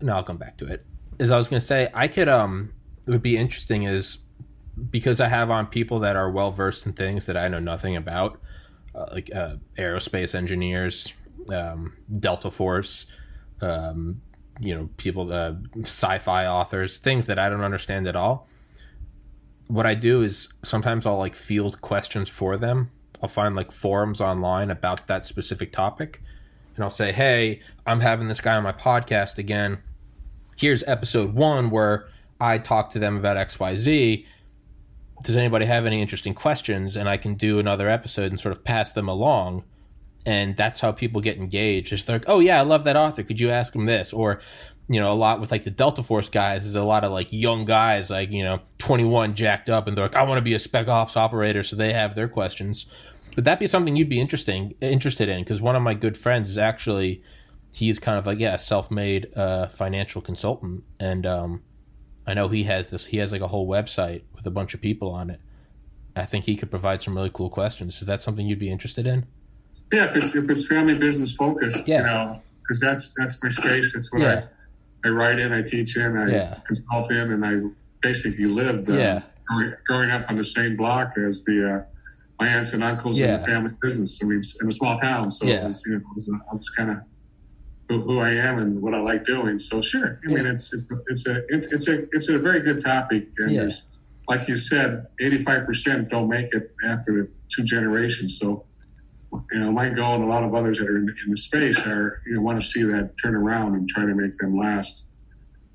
no, 0.00 0.14
I'll 0.14 0.24
come 0.24 0.38
back 0.38 0.56
to 0.58 0.66
it. 0.66 0.86
Is 1.18 1.30
I 1.30 1.36
was 1.36 1.48
gonna 1.48 1.60
say 1.60 1.90
I 1.92 2.08
could 2.08 2.28
um 2.28 2.72
would 3.10 3.22
be 3.22 3.36
interesting 3.36 3.84
is 3.84 4.18
because 4.90 5.20
I 5.20 5.28
have 5.28 5.50
on 5.50 5.66
people 5.66 6.00
that 6.00 6.16
are 6.16 6.30
well 6.30 6.50
versed 6.50 6.86
in 6.86 6.92
things 6.92 7.26
that 7.26 7.36
I 7.36 7.48
know 7.48 7.58
nothing 7.58 7.96
about, 7.96 8.40
uh, 8.94 9.06
like 9.12 9.34
uh, 9.34 9.56
aerospace 9.78 10.34
engineers, 10.34 11.12
um, 11.50 11.94
Delta 12.18 12.50
Force, 12.50 13.06
um, 13.60 14.20
you 14.60 14.74
know, 14.74 14.88
people, 14.96 15.32
uh, 15.32 15.54
sci-fi 15.82 16.46
authors, 16.46 16.98
things 16.98 17.26
that 17.26 17.38
I 17.38 17.48
don't 17.48 17.62
understand 17.62 18.06
at 18.06 18.16
all. 18.16 18.48
What 19.68 19.86
I 19.86 19.94
do 19.94 20.22
is 20.22 20.48
sometimes 20.62 21.06
I'll 21.06 21.18
like 21.18 21.34
field 21.34 21.80
questions 21.80 22.28
for 22.28 22.56
them. 22.56 22.90
I'll 23.22 23.28
find 23.28 23.56
like 23.56 23.72
forums 23.72 24.20
online 24.20 24.70
about 24.70 25.06
that 25.08 25.26
specific 25.26 25.72
topic, 25.72 26.22
and 26.74 26.84
I'll 26.84 26.90
say, 26.90 27.12
"Hey, 27.12 27.60
I'm 27.86 28.00
having 28.00 28.28
this 28.28 28.40
guy 28.40 28.54
on 28.54 28.62
my 28.62 28.72
podcast 28.72 29.38
again. 29.38 29.78
Here's 30.56 30.82
episode 30.84 31.34
one 31.34 31.70
where." 31.70 32.08
I 32.40 32.58
talk 32.58 32.90
to 32.90 32.98
them 32.98 33.16
about 33.16 33.36
XYZ. 33.36 34.26
Does 35.22 35.36
anybody 35.36 35.66
have 35.66 35.86
any 35.86 36.02
interesting 36.02 36.34
questions? 36.34 36.96
And 36.96 37.08
I 37.08 37.16
can 37.16 37.34
do 37.34 37.58
another 37.58 37.88
episode 37.88 38.30
and 38.30 38.38
sort 38.38 38.52
of 38.52 38.64
pass 38.64 38.92
them 38.92 39.08
along. 39.08 39.64
And 40.26 40.56
that's 40.56 40.80
how 40.80 40.92
people 40.92 41.20
get 41.20 41.38
engaged. 41.38 41.92
It's 41.92 42.08
like, 42.08 42.24
oh, 42.26 42.40
yeah, 42.40 42.58
I 42.58 42.62
love 42.62 42.84
that 42.84 42.96
author. 42.96 43.22
Could 43.22 43.40
you 43.40 43.50
ask 43.50 43.74
him 43.74 43.86
this? 43.86 44.12
Or, 44.12 44.40
you 44.88 45.00
know, 45.00 45.12
a 45.12 45.14
lot 45.14 45.40
with 45.40 45.50
like 45.50 45.64
the 45.64 45.70
Delta 45.70 46.02
Force 46.02 46.28
guys 46.28 46.66
is 46.66 46.74
a 46.74 46.82
lot 46.82 47.04
of 47.04 47.12
like 47.12 47.28
young 47.30 47.64
guys, 47.64 48.10
like, 48.10 48.30
you 48.30 48.42
know, 48.42 48.60
21 48.78 49.34
jacked 49.34 49.68
up, 49.70 49.86
and 49.86 49.96
they're 49.96 50.04
like, 50.04 50.16
I 50.16 50.22
want 50.24 50.38
to 50.38 50.42
be 50.42 50.54
a 50.54 50.58
spec 50.58 50.88
ops 50.88 51.16
operator. 51.16 51.62
So 51.62 51.76
they 51.76 51.92
have 51.92 52.14
their 52.14 52.28
questions. 52.28 52.86
Would 53.36 53.44
that 53.44 53.58
be 53.58 53.66
something 53.66 53.96
you'd 53.96 54.08
be 54.08 54.20
interesting 54.20 54.74
interested 54.80 55.28
in? 55.28 55.42
Because 55.42 55.60
one 55.60 55.76
of 55.76 55.82
my 55.82 55.94
good 55.94 56.16
friends 56.18 56.50
is 56.50 56.58
actually, 56.58 57.22
he's 57.70 57.98
kind 57.98 58.18
of 58.18 58.26
like, 58.26 58.38
yeah, 58.38 58.56
self 58.56 58.90
made 58.90 59.36
uh, 59.36 59.68
financial 59.68 60.20
consultant. 60.20 60.84
And, 60.98 61.24
um, 61.26 61.62
I 62.26 62.34
know 62.34 62.48
he 62.48 62.64
has 62.64 62.88
this. 62.88 63.06
He 63.06 63.18
has 63.18 63.32
like 63.32 63.40
a 63.40 63.48
whole 63.48 63.68
website 63.68 64.22
with 64.34 64.46
a 64.46 64.50
bunch 64.50 64.74
of 64.74 64.80
people 64.80 65.10
on 65.10 65.30
it. 65.30 65.40
I 66.16 66.24
think 66.24 66.44
he 66.46 66.56
could 66.56 66.70
provide 66.70 67.02
some 67.02 67.14
really 67.14 67.30
cool 67.32 67.50
questions. 67.50 68.00
Is 68.00 68.06
that 68.06 68.22
something 68.22 68.46
you'd 68.46 68.58
be 68.58 68.70
interested 68.70 69.06
in? 69.06 69.26
Yeah, 69.92 70.04
if 70.04 70.16
it's 70.16 70.34
if 70.34 70.50
it's 70.50 70.66
family 70.66 70.98
business 70.98 71.32
focused, 71.36 71.86
yeah. 71.86 71.98
you 71.98 72.02
know, 72.04 72.42
because 72.62 72.80
that's 72.80 73.14
that's 73.14 73.42
my 73.42 73.50
space. 73.50 73.94
It's 73.94 74.12
what 74.12 74.22
yeah. 74.22 74.46
I 75.04 75.08
I 75.08 75.10
write 75.10 75.38
in, 75.38 75.52
I 75.52 75.62
teach 75.62 75.96
in, 75.96 76.16
I 76.16 76.30
yeah. 76.30 76.58
consult 76.66 77.12
in, 77.12 77.30
and 77.30 77.44
I 77.44 77.60
basically 78.00 78.46
lived. 78.46 78.90
Uh, 78.90 78.94
yeah. 78.94 79.22
Growing 79.86 80.10
up 80.10 80.28
on 80.28 80.36
the 80.36 80.44
same 80.44 80.76
block 80.76 81.12
as 81.16 81.44
the 81.44 81.76
uh, 81.76 81.82
my 82.40 82.48
aunts 82.48 82.72
and 82.72 82.82
uncles 82.82 83.20
in 83.20 83.38
the 83.38 83.46
family 83.46 83.70
business. 83.80 84.18
I 84.20 84.26
mean, 84.26 84.40
in 84.60 84.68
a 84.68 84.72
small 84.72 84.98
town, 84.98 85.30
so 85.30 85.46
it 85.46 85.62
was, 85.62 85.84
you 85.86 85.92
know, 85.92 85.98
it 85.98 86.04
was, 86.14 86.28
was 86.52 86.68
kind 86.70 86.90
of 86.90 86.96
who, 87.88 88.00
who, 88.00 88.18
I 88.20 88.30
am 88.30 88.58
and 88.58 88.82
what 88.82 88.94
I 88.94 89.00
like 89.00 89.24
doing. 89.24 89.58
So 89.58 89.80
sure, 89.80 90.20
I 90.28 90.32
mean 90.32 90.46
it's 90.46 90.72
it's, 90.72 90.84
it's 91.08 91.26
a 91.26 91.42
it's 91.48 91.88
a 91.88 92.02
it's 92.12 92.28
a 92.28 92.38
very 92.38 92.60
good 92.60 92.84
topic, 92.84 93.28
and 93.38 93.52
yeah. 93.52 93.60
there's 93.60 94.00
like 94.28 94.48
you 94.48 94.56
said, 94.56 95.06
85 95.20 95.66
percent 95.66 96.08
don't 96.08 96.28
make 96.28 96.52
it 96.52 96.72
after 96.84 97.28
two 97.48 97.62
generations. 97.62 98.38
So 98.38 98.64
you 99.52 99.60
know, 99.60 99.72
my 99.72 99.88
goal 99.90 100.14
and 100.14 100.24
a 100.24 100.26
lot 100.26 100.42
of 100.44 100.54
others 100.54 100.78
that 100.78 100.88
are 100.88 100.96
in, 100.96 101.08
in 101.24 101.30
the 101.30 101.36
space 101.36 101.86
are 101.86 102.22
you 102.26 102.34
know 102.34 102.42
want 102.42 102.60
to 102.60 102.66
see 102.66 102.82
that 102.84 103.12
turn 103.22 103.34
around 103.34 103.74
and 103.74 103.88
try 103.88 104.04
to 104.04 104.14
make 104.14 104.36
them 104.38 104.56
last 104.56 105.04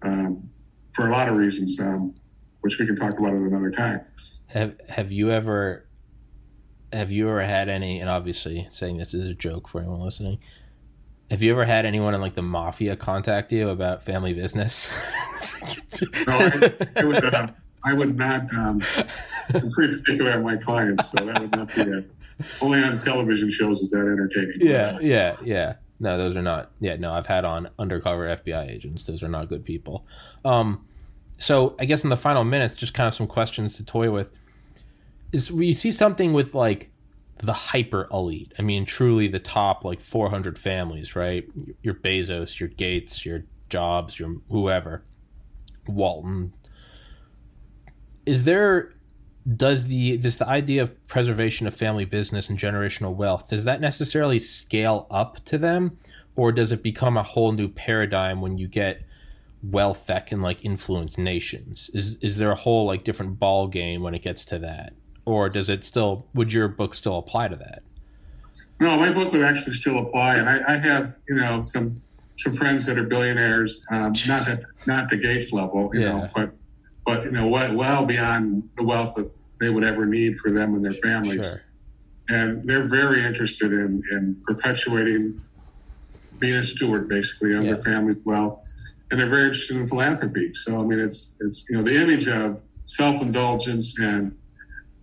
um, 0.04 0.50
for 0.94 1.08
a 1.08 1.12
lot 1.12 1.30
of 1.30 1.38
reasons, 1.38 1.80
um, 1.80 2.14
which 2.62 2.78
we 2.78 2.86
can 2.86 2.96
talk 2.96 3.18
about 3.18 3.34
at 3.34 3.40
another 3.40 3.72
time. 3.72 4.02
Have 4.48 4.76
Have 4.90 5.12
you 5.12 5.32
ever 5.32 5.86
have 6.92 7.10
you 7.10 7.30
ever 7.30 7.44
had 7.44 7.70
any? 7.70 8.02
And 8.02 8.10
obviously, 8.10 8.68
saying 8.70 8.98
this 8.98 9.14
is 9.14 9.26
a 9.26 9.34
joke 9.34 9.70
for 9.70 9.80
anyone 9.80 10.02
listening 10.02 10.40
have 11.32 11.42
you 11.42 11.50
ever 11.50 11.64
had 11.64 11.86
anyone 11.86 12.14
in 12.14 12.20
like 12.20 12.36
the 12.36 12.42
mafia 12.42 12.98
contact 12.98 13.54
you 13.54 13.70
about 13.70 14.04
family 14.04 14.34
business? 14.34 14.90
no, 16.28 16.34
I, 16.38 16.74
I, 16.98 17.04
would, 17.06 17.24
uh, 17.24 17.48
I 17.86 17.94
would 17.94 18.18
not. 18.18 18.54
Um, 18.54 18.84
I'm 19.54 19.72
pretty 19.72 19.98
particular 19.98 20.34
on 20.34 20.44
my 20.44 20.58
clients, 20.58 21.10
so 21.10 21.26
that 21.26 21.40
would 21.40 21.56
not 21.56 21.74
be 21.74 21.84
it. 21.84 22.12
Only 22.60 22.84
on 22.84 23.00
television 23.00 23.50
shows 23.50 23.80
is 23.80 23.92
that 23.92 24.00
entertaining. 24.00 24.58
Yeah, 24.60 25.00
yeah, 25.00 25.38
yeah. 25.42 25.76
No, 26.02 26.18
those 26.18 26.36
are 26.36 26.42
not. 26.42 26.72
Yeah, 26.82 26.98
no, 26.98 27.14
I've 27.14 27.28
had 27.28 27.46
on 27.46 27.70
undercover 27.80 28.36
FBI 28.36 28.70
agents. 28.70 29.06
Those 29.06 29.24
are 29.24 29.30
not 29.30 29.48
good 29.48 29.64
people. 29.64 30.06
Um, 30.44 30.86
so 31.38 31.78
I 31.80 31.86
guess 31.86 32.04
in 32.04 32.10
the 32.10 32.18
final 32.18 32.44
minutes, 32.44 32.74
just 32.74 32.94
kind 32.94 33.08
of 33.08 33.14
some 33.16 33.28
questions 33.28 33.76
to 33.78 33.84
toy 33.84 34.12
with. 34.12 34.28
Is 35.32 35.50
we 35.50 35.74
see 35.74 35.92
something 35.92 36.34
with 36.34 36.54
like 36.54 36.92
the 37.42 37.54
hyper 37.54 38.08
elite. 38.12 38.54
I 38.58 38.62
mean, 38.62 38.86
truly 38.86 39.28
the 39.28 39.40
top 39.40 39.84
like 39.84 40.02
400 40.02 40.58
families, 40.58 41.16
right? 41.16 41.48
Your 41.82 41.94
Bezos, 41.94 42.60
your 42.60 42.70
Gates, 42.70 43.26
your 43.26 43.44
Jobs, 43.70 44.20
your 44.20 44.36
whoever, 44.50 45.04
Walton. 45.88 46.54
Is 48.26 48.44
there 48.44 48.94
does 49.56 49.86
the 49.86 50.18
this 50.18 50.38
the 50.38 50.48
idea 50.48 50.84
of 50.84 51.08
preservation 51.08 51.66
of 51.66 51.76
family 51.76 52.06
business 52.06 52.48
and 52.48 52.60
generational 52.60 53.16
wealth 53.16 53.50
does 53.50 53.64
that 53.64 53.82
necessarily 53.82 54.38
scale 54.38 55.08
up 55.10 55.44
to 55.46 55.58
them 55.58 55.98
or 56.36 56.52
does 56.52 56.72
it 56.72 56.84
become 56.84 57.18
a 57.18 57.24
whole 57.24 57.52
new 57.52 57.68
paradigm 57.68 58.40
when 58.40 58.60
you 58.60 58.68
get 58.68 59.02
wealth 59.64 60.06
that 60.06 60.28
can 60.28 60.42
like 60.42 60.64
influence 60.64 61.18
nations 61.18 61.90
is 61.94 62.18
is 62.22 62.38
there 62.38 62.52
a 62.52 62.56
whole 62.56 62.86
like 62.86 63.04
different 63.04 63.40
ball 63.40 63.68
game 63.68 64.04
when 64.04 64.14
it 64.14 64.22
gets 64.22 64.46
to 64.46 64.60
that 64.60 64.94
or 65.26 65.50
does 65.50 65.70
it 65.70 65.84
still? 65.84 66.26
Would 66.34 66.54
your 66.54 66.68
book 66.68 66.94
still 66.94 67.18
apply 67.18 67.50
to 67.50 67.56
that? 67.58 67.84
No, 68.80 68.98
my 68.98 69.12
book 69.12 69.32
would 69.32 69.44
actually 69.44 69.74
still 69.74 70.00
apply, 70.00 70.38
and 70.38 70.50
I, 70.50 70.60
I 70.68 70.78
have 70.80 71.16
you 71.30 71.36
know 71.36 71.62
some 71.62 72.02
some 72.38 72.54
friends 72.54 72.86
that 72.88 72.98
are 72.98 73.04
billionaires, 73.04 73.86
um, 73.92 74.14
not 74.28 74.48
at 74.48 74.64
not 74.88 75.10
the 75.10 75.18
Gates 75.18 75.54
level, 75.54 75.92
you 75.94 76.02
yeah. 76.02 76.12
know, 76.12 76.30
but 76.34 76.52
but 77.06 77.26
you 77.26 77.32
know 77.32 77.48
well, 77.48 77.76
well 77.76 78.06
beyond 78.06 78.68
the 78.78 78.84
wealth 78.84 79.16
that 79.16 79.32
they 79.60 79.70
would 79.70 79.84
ever 79.84 80.06
need 80.06 80.38
for 80.38 80.52
them 80.52 80.74
and 80.74 80.84
their 80.84 80.94
families. 80.94 81.50
Sure. 81.50 81.62
And 82.30 82.68
they're 82.68 82.88
very 82.88 83.24
interested 83.24 83.72
in 83.72 84.02
in 84.12 84.42
perpetuating 84.46 85.40
being 86.40 86.56
a 86.56 86.64
steward, 86.64 87.08
basically, 87.08 87.54
of 87.54 87.64
yeah. 87.64 87.74
their 87.74 87.78
family's 87.78 88.18
wealth, 88.26 88.60
and 89.12 89.20
they're 89.20 89.30
very 89.30 89.44
interested 89.44 89.78
in 89.78 89.86
philanthropy. 89.86 90.54
So 90.54 90.82
I 90.82 90.84
mean, 90.84 91.00
it's 91.00 91.36
it's 91.42 91.66
you 91.70 91.78
know 91.78 91.84
the 91.84 92.02
image 92.02 92.28
of 92.28 92.64
self 92.86 93.22
indulgence 93.22 94.00
and 94.00 94.36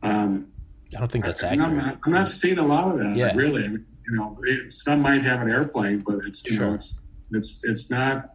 um, 0.03 0.49
I 0.95 1.01
don't 1.01 1.13
think 1.13 1.25
that's 1.25 1.43
accurate. 1.43 1.69
I'm 1.69 1.77
not, 1.77 1.99
I'm 2.05 2.13
not, 2.13 2.29
seeing 2.29 2.59
a 2.59 2.65
lot 2.65 2.93
of 2.93 2.99
that. 2.99 3.17
Yeah. 3.17 3.35
Really, 3.35 3.63
you 3.65 3.85
know, 4.13 4.37
it, 4.45 4.73
some 4.73 5.03
might 5.03 5.25
have 5.25 5.43
an 5.43 5.51
airplane, 5.51 6.03
but 6.07 6.21
it's 6.27 6.45
you 6.47 6.57
sure. 6.57 6.67
know, 6.67 6.75
it's 6.75 7.01
it's 7.33 7.65
it's 7.65 7.91
not. 7.91 8.35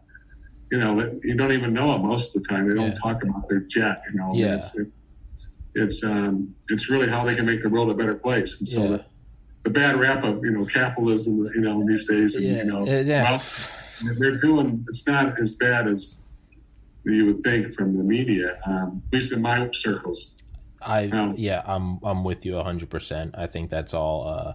You 0.70 0.78
know, 0.80 1.18
you 1.22 1.36
don't 1.36 1.52
even 1.52 1.72
know 1.72 1.94
it 1.94 2.00
most 2.00 2.34
of 2.34 2.42
the 2.42 2.48
time. 2.48 2.68
They 2.68 2.74
don't 2.74 2.88
yeah. 2.88 2.94
talk 2.94 3.22
about 3.22 3.48
their 3.48 3.60
jet. 3.60 4.02
You 4.10 4.18
know, 4.18 4.32
yeah. 4.34 4.56
it's 4.56 4.74
it, 4.76 4.88
it's 5.74 6.04
um 6.04 6.54
it's 6.68 6.90
really 6.90 7.08
how 7.08 7.24
they 7.24 7.34
can 7.34 7.46
make 7.46 7.62
the 7.62 7.68
world 7.68 7.90
a 7.90 7.94
better 7.94 8.14
place. 8.14 8.58
And 8.58 8.68
so 8.68 8.82
yeah. 8.82 8.88
the, 8.88 9.04
the 9.64 9.70
bad 9.70 9.96
rap 9.96 10.24
of 10.24 10.44
you 10.44 10.50
know 10.52 10.64
capitalism, 10.64 11.38
you 11.54 11.60
know, 11.60 11.84
these 11.86 12.08
days, 12.08 12.36
and 12.36 12.44
you 12.44 12.64
know, 12.64 12.86
yeah. 12.86 13.22
well, 13.22 13.42
they're 14.18 14.38
doing. 14.38 14.84
It's 14.88 15.06
not 15.06 15.40
as 15.40 15.54
bad 15.54 15.86
as 15.86 16.18
you 17.04 17.26
would 17.26 17.40
think 17.40 17.72
from 17.72 17.94
the 17.94 18.02
media, 18.02 18.56
um, 18.66 19.02
at 19.08 19.14
least 19.14 19.32
in 19.32 19.42
my 19.42 19.68
circles. 19.72 20.34
I 20.84 21.34
yeah, 21.36 21.62
I'm 21.64 21.98
I'm 22.02 22.24
with 22.24 22.44
you 22.44 22.56
hundred 22.58 22.90
percent. 22.90 23.34
I 23.36 23.46
think 23.46 23.70
that's 23.70 23.94
all. 23.94 24.28
Uh, 24.28 24.54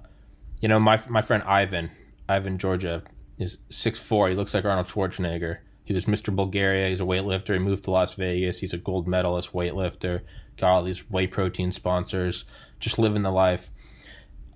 you 0.62 0.68
know, 0.68 0.80
my 0.80 1.02
my 1.10 1.22
friend 1.22 1.44
Ivan, 1.44 1.92
Ivan 2.28 2.58
Georgia 2.58 3.04
is 3.38 3.58
six 3.70 4.00
four. 4.00 4.30
He 4.30 4.36
looks 4.36 4.54
like 4.54 4.66
Arnold 4.66 4.88
Schwarzenegger. 4.88 5.60
He 5.84 5.94
was 5.94 6.06
Mr. 6.06 6.36
Bulgaria. 6.36 6.90
He's 6.90 7.00
a 7.00 7.04
weightlifter. 7.04 7.54
He 7.54 7.60
moved 7.60 7.86
to 7.86 7.92
Las 7.92 8.14
Vegas. 8.14 8.60
He's 8.60 8.74
a 8.74 8.78
gold 8.78 9.08
medalist 9.08 9.54
weightlifter. 9.54 10.22
Got 10.58 10.70
all 10.70 10.84
these 10.84 11.10
whey 11.10 11.26
protein 11.26 11.72
sponsors. 11.72 12.46
Just 12.80 13.00
living 13.00 13.24
the 13.24 13.32
life. 13.32 13.72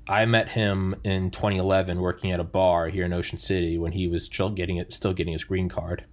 I 0.07 0.25
met 0.25 0.51
him 0.51 0.95
in 1.03 1.31
2011 1.31 1.99
working 1.99 2.31
at 2.31 2.39
a 2.39 2.43
bar 2.43 2.89
here 2.89 3.05
in 3.05 3.13
Ocean 3.13 3.39
City 3.39 3.77
when 3.77 3.93
he 3.93 4.07
was 4.07 4.25
still 4.25 4.49
getting 4.49 4.77
it, 4.77 4.91
still 4.91 5.13
getting 5.13 5.33
his 5.33 5.45
green 5.45 5.69
card, 5.69 6.03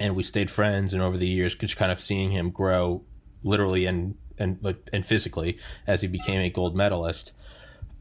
and 0.00 0.16
we 0.16 0.22
stayed 0.22 0.50
friends. 0.50 0.94
And 0.94 1.02
over 1.02 1.18
the 1.18 1.28
years, 1.28 1.54
just 1.54 1.76
kind 1.76 1.92
of 1.92 2.00
seeing 2.00 2.32
him 2.32 2.50
grow, 2.50 3.04
literally 3.42 3.84
and 3.84 4.16
and 4.38 4.76
and 4.92 5.06
physically 5.06 5.58
as 5.86 6.00
he 6.00 6.08
became 6.08 6.40
a 6.40 6.50
gold 6.50 6.74
medalist. 6.74 7.32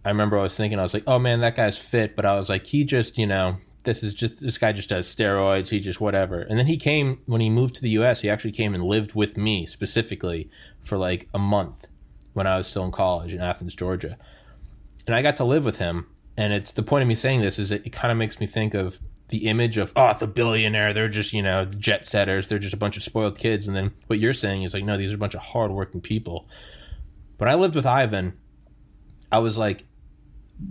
I 0.05 0.09
remember 0.09 0.37
I 0.37 0.43
was 0.43 0.55
thinking 0.55 0.79
I 0.79 0.81
was 0.81 0.93
like, 0.93 1.05
oh 1.07 1.19
man, 1.19 1.39
that 1.39 1.55
guy's 1.55 1.77
fit, 1.77 2.15
but 2.15 2.25
I 2.25 2.35
was 2.35 2.49
like, 2.49 2.67
he 2.67 2.83
just 2.83 3.17
you 3.17 3.27
know 3.27 3.57
this 3.83 4.03
is 4.03 4.13
just 4.13 4.41
this 4.41 4.57
guy 4.57 4.71
just 4.71 4.89
does 4.89 5.13
steroids. 5.13 5.69
He 5.69 5.79
just 5.79 6.01
whatever. 6.01 6.41
And 6.41 6.57
then 6.57 6.67
he 6.67 6.77
came 6.77 7.19
when 7.25 7.41
he 7.41 7.49
moved 7.49 7.75
to 7.75 7.81
the 7.81 7.89
U.S. 7.91 8.21
He 8.21 8.29
actually 8.29 8.51
came 8.51 8.73
and 8.73 8.83
lived 8.83 9.13
with 9.13 9.37
me 9.37 9.65
specifically 9.65 10.49
for 10.83 10.97
like 10.97 11.27
a 11.33 11.39
month 11.39 11.87
when 12.33 12.47
I 12.47 12.57
was 12.57 12.67
still 12.67 12.85
in 12.85 12.91
college 12.91 13.33
in 13.33 13.41
Athens, 13.41 13.75
Georgia. 13.75 14.17
And 15.05 15.15
I 15.15 15.21
got 15.21 15.37
to 15.37 15.43
live 15.43 15.65
with 15.65 15.77
him. 15.77 16.07
And 16.35 16.53
it's 16.53 16.71
the 16.71 16.83
point 16.83 17.03
of 17.03 17.07
me 17.07 17.15
saying 17.15 17.41
this 17.41 17.59
is 17.59 17.71
it 17.71 17.91
kind 17.91 18.11
of 18.11 18.17
makes 18.17 18.39
me 18.39 18.47
think 18.47 18.73
of 18.73 18.99
the 19.33 19.47
image 19.47 19.79
of 19.79 19.91
oh 19.95 20.13
the 20.19 20.27
billionaire 20.27 20.93
they're 20.93 21.09
just 21.09 21.33
you 21.33 21.41
know 21.41 21.65
jet 21.65 22.07
setters 22.07 22.47
they're 22.47 22.59
just 22.59 22.75
a 22.75 22.77
bunch 22.77 22.97
of 22.97 23.01
spoiled 23.01 23.35
kids. 23.35 23.67
And 23.67 23.75
then 23.75 23.91
what 24.05 24.19
you're 24.19 24.31
saying 24.31 24.61
is 24.61 24.75
like 24.75 24.83
no 24.83 24.95
these 24.95 25.11
are 25.11 25.15
a 25.15 25.17
bunch 25.17 25.33
of 25.33 25.41
hardworking 25.41 26.01
people. 26.01 26.47
When 27.39 27.49
i 27.49 27.55
lived 27.55 27.75
with 27.75 27.87
ivan. 27.87 28.33
I 29.31 29.39
was 29.39 29.57
like 29.57 29.85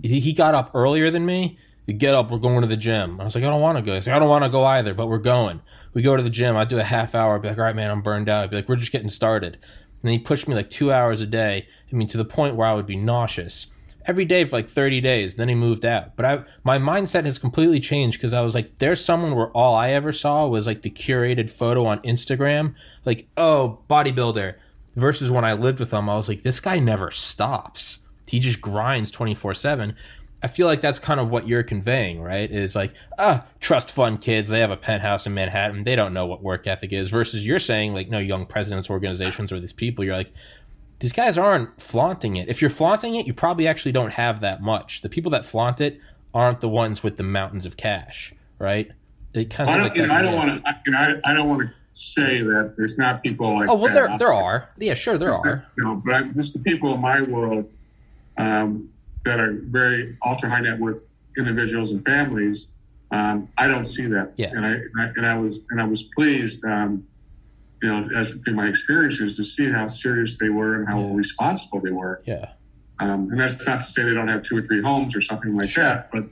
he, 0.01 0.31
got 0.31 0.55
up 0.55 0.71
earlier 0.73 1.11
than 1.11 1.25
me. 1.25 1.59
You 1.85 1.93
get 1.93 2.15
up 2.15 2.31
we're 2.31 2.37
going 2.37 2.61
to 2.61 2.67
the 2.67 2.77
gym. 2.77 3.19
I 3.19 3.25
was 3.25 3.35
like 3.35 3.43
i 3.43 3.49
don't 3.49 3.59
want 3.59 3.77
to 3.77 3.83
go. 3.83 3.95
He's 3.95 4.07
like 4.07 4.15
i 4.15 4.19
don't 4.19 4.29
want 4.29 4.45
to 4.45 4.49
go 4.49 4.63
either 4.63 4.93
but 4.93 5.07
we're 5.07 5.17
going. 5.17 5.59
We 5.93 6.01
go 6.01 6.15
to 6.15 6.23
the 6.23 6.29
gym. 6.29 6.55
I 6.55 6.63
do 6.63 6.79
a 6.79 6.85
half 6.85 7.13
hour 7.13 7.35
I'd 7.35 7.41
be 7.41 7.49
like 7.49 7.57
all 7.57 7.65
right 7.65 7.75
man 7.75 7.91
i'm 7.91 8.01
burned 8.01 8.29
out. 8.29 8.45
I'd 8.45 8.49
be 8.49 8.55
like 8.55 8.69
we're 8.69 8.77
just 8.77 8.93
getting 8.93 9.09
started. 9.09 9.57
And 10.01 10.11
he 10.11 10.19
pushed 10.19 10.47
me 10.47 10.55
like 10.55 10.69
two 10.69 10.89
hours 10.89 11.19
a 11.19 11.27
day. 11.27 11.67
I 11.91 11.95
mean 11.97 12.07
to 12.07 12.17
the 12.17 12.23
point 12.23 12.55
where 12.55 12.69
i 12.69 12.73
would 12.73 12.87
be 12.87 12.95
nauseous 12.95 13.65
every 14.05 14.25
day 14.25 14.45
for 14.45 14.57
like 14.57 14.69
30 14.69 15.01
days. 15.01 15.35
Then 15.35 15.49
he 15.49 15.55
moved 15.55 15.85
out. 15.85 16.15
But 16.15 16.25
I 16.25 16.43
my 16.63 16.77
mindset 16.77 17.25
has 17.25 17.37
completely 17.37 17.79
changed 17.79 18.17
because 18.17 18.33
I 18.33 18.41
was 18.41 18.53
like, 18.55 18.79
there's 18.79 19.03
someone 19.03 19.35
where 19.35 19.51
all 19.51 19.75
I 19.75 19.89
ever 19.89 20.11
saw 20.11 20.47
was 20.47 20.67
like 20.67 20.81
the 20.81 20.89
curated 20.89 21.49
photo 21.49 21.85
on 21.85 21.99
Instagram, 22.01 22.75
like, 23.05 23.27
oh, 23.37 23.79
bodybuilder. 23.89 24.55
Versus 24.95 25.31
when 25.31 25.43
I 25.43 25.53
lived 25.53 25.79
with 25.79 25.91
him, 25.91 26.07
I 26.07 26.15
was 26.15 26.27
like, 26.27 26.43
this 26.43 26.59
guy 26.59 26.77
never 26.77 27.09
stops. 27.09 27.97
He 28.27 28.39
just 28.39 28.61
grinds 28.61 29.09
24 29.09 29.55
7. 29.55 29.95
I 30.43 30.47
feel 30.47 30.67
like 30.67 30.81
that's 30.81 30.99
kind 30.99 31.21
of 31.21 31.29
what 31.29 31.47
you're 31.47 31.63
conveying, 31.63 32.21
right? 32.21 32.51
Is 32.51 32.75
like, 32.75 32.93
ah, 33.17 33.45
trust 33.61 33.89
fund 33.89 34.19
kids. 34.19 34.49
They 34.49 34.59
have 34.59 34.71
a 34.71 34.77
penthouse 34.77 35.25
in 35.25 35.33
Manhattan. 35.33 35.85
They 35.85 35.95
don't 35.95 36.13
know 36.13 36.25
what 36.25 36.43
work 36.43 36.67
ethic 36.67 36.91
is. 36.91 37.09
Versus 37.09 37.45
you're 37.45 37.59
saying, 37.59 37.93
like, 37.93 38.09
no, 38.09 38.19
young 38.19 38.45
presidents, 38.45 38.89
organizations, 38.89 39.53
or 39.53 39.61
these 39.61 39.71
people, 39.71 40.03
you're 40.03 40.17
like, 40.17 40.33
these 41.03 41.11
guys 41.11 41.37
aren't 41.37 41.81
flaunting 41.81 42.37
it. 42.37 42.47
If 42.47 42.61
you're 42.61 42.69
flaunting 42.69 43.15
it, 43.15 43.27
you 43.27 43.33
probably 43.33 43.67
actually 43.67 43.91
don't 43.91 44.13
have 44.13 44.39
that 44.39 44.61
much. 44.61 45.01
The 45.01 45.09
people 45.09 45.31
that 45.31 45.45
flaunt 45.45 45.81
it 45.81 45.99
aren't 46.33 46.61
the 46.61 46.69
ones 46.69 47.03
with 47.03 47.17
the 47.17 47.23
mountains 47.23 47.65
of 47.65 47.75
cash, 47.75 48.33
right? 48.57 48.89
It 49.33 49.49
kind 49.49 49.69
of 49.69 49.75
I 49.75 49.77
don't, 49.79 49.87
like 49.89 49.97
you 49.97 50.07
know, 50.07 50.13
I 50.13 50.21
don't 50.21 50.35
want 50.35 50.63
to. 50.63 50.93
I, 50.95 51.15
I 51.29 51.33
don't 51.33 51.49
want 51.49 51.63
to 51.63 51.73
say 51.91 52.41
that 52.41 52.75
there's 52.77 52.97
not 52.97 53.21
people 53.21 53.53
like. 53.53 53.67
Oh 53.67 53.75
well, 53.75 53.93
there 53.93 54.17
there 54.17 54.31
are. 54.31 54.69
Yeah, 54.77 54.93
sure, 54.93 55.17
there 55.17 55.35
are. 55.35 55.67
You 55.77 55.83
know, 55.83 56.01
but 56.05 56.13
I, 56.13 56.21
just 56.29 56.53
the 56.53 56.59
people 56.59 56.93
in 56.93 57.01
my 57.01 57.21
world 57.21 57.69
um, 58.37 58.89
that 59.25 59.41
are 59.41 59.57
very 59.59 60.17
ultra 60.25 60.49
high 60.49 60.61
net 60.61 60.79
worth 60.79 61.03
individuals 61.37 61.91
and 61.91 62.01
families. 62.05 62.69
Um, 63.11 63.49
I 63.57 63.67
don't 63.67 63.83
see 63.83 64.05
that. 64.05 64.31
Yeah. 64.37 64.51
And 64.51 64.65
I, 64.65 64.71
and 64.71 65.01
I, 65.01 65.05
and 65.17 65.25
I 65.25 65.37
was 65.37 65.65
and 65.69 65.81
I 65.81 65.83
was 65.83 66.03
pleased. 66.15 66.63
Um, 66.63 67.05
you 67.83 67.89
know, 67.89 68.07
as 68.15 68.31
through 68.31 68.53
my 68.53 68.67
experiences 68.67 69.35
to 69.35 69.43
see 69.43 69.69
how 69.69 69.85
serious 69.87 70.37
they 70.37 70.49
were 70.49 70.75
and 70.75 70.87
how 70.87 71.01
yeah. 71.01 71.13
responsible 71.13 71.81
they 71.81 71.91
were. 71.91 72.23
Yeah. 72.25 72.53
Um, 73.01 73.27
and 73.29 73.41
that's 73.41 73.67
not 73.67 73.81
to 73.81 73.85
say 73.85 74.03
they 74.03 74.13
don't 74.13 74.29
have 74.29 74.41
two 74.41 74.55
or 74.55 74.61
three 74.61 74.81
homes 74.81 75.13
or 75.17 75.19
something 75.19 75.53
like 75.53 75.73
that, 75.73 76.09
but 76.09 76.23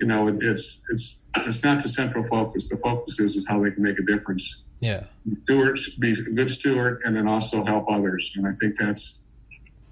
you 0.00 0.06
know, 0.06 0.28
it, 0.28 0.36
it's 0.40 0.82
it's 0.88 1.20
it's 1.40 1.62
not 1.62 1.82
the 1.82 1.88
central 1.90 2.24
focus. 2.24 2.70
The 2.70 2.78
focus 2.78 3.20
is 3.20 3.36
is 3.36 3.46
how 3.46 3.62
they 3.62 3.70
can 3.70 3.82
make 3.82 3.98
a 3.98 4.02
difference. 4.02 4.62
Yeah. 4.80 5.04
Stewards 5.44 5.94
be 5.96 6.12
a 6.12 6.14
good 6.14 6.48
steward 6.50 7.02
and 7.04 7.14
then 7.14 7.28
also 7.28 7.64
help 7.64 7.84
others. 7.90 8.32
And 8.36 8.46
I 8.46 8.52
think 8.52 8.78
that's 8.78 9.24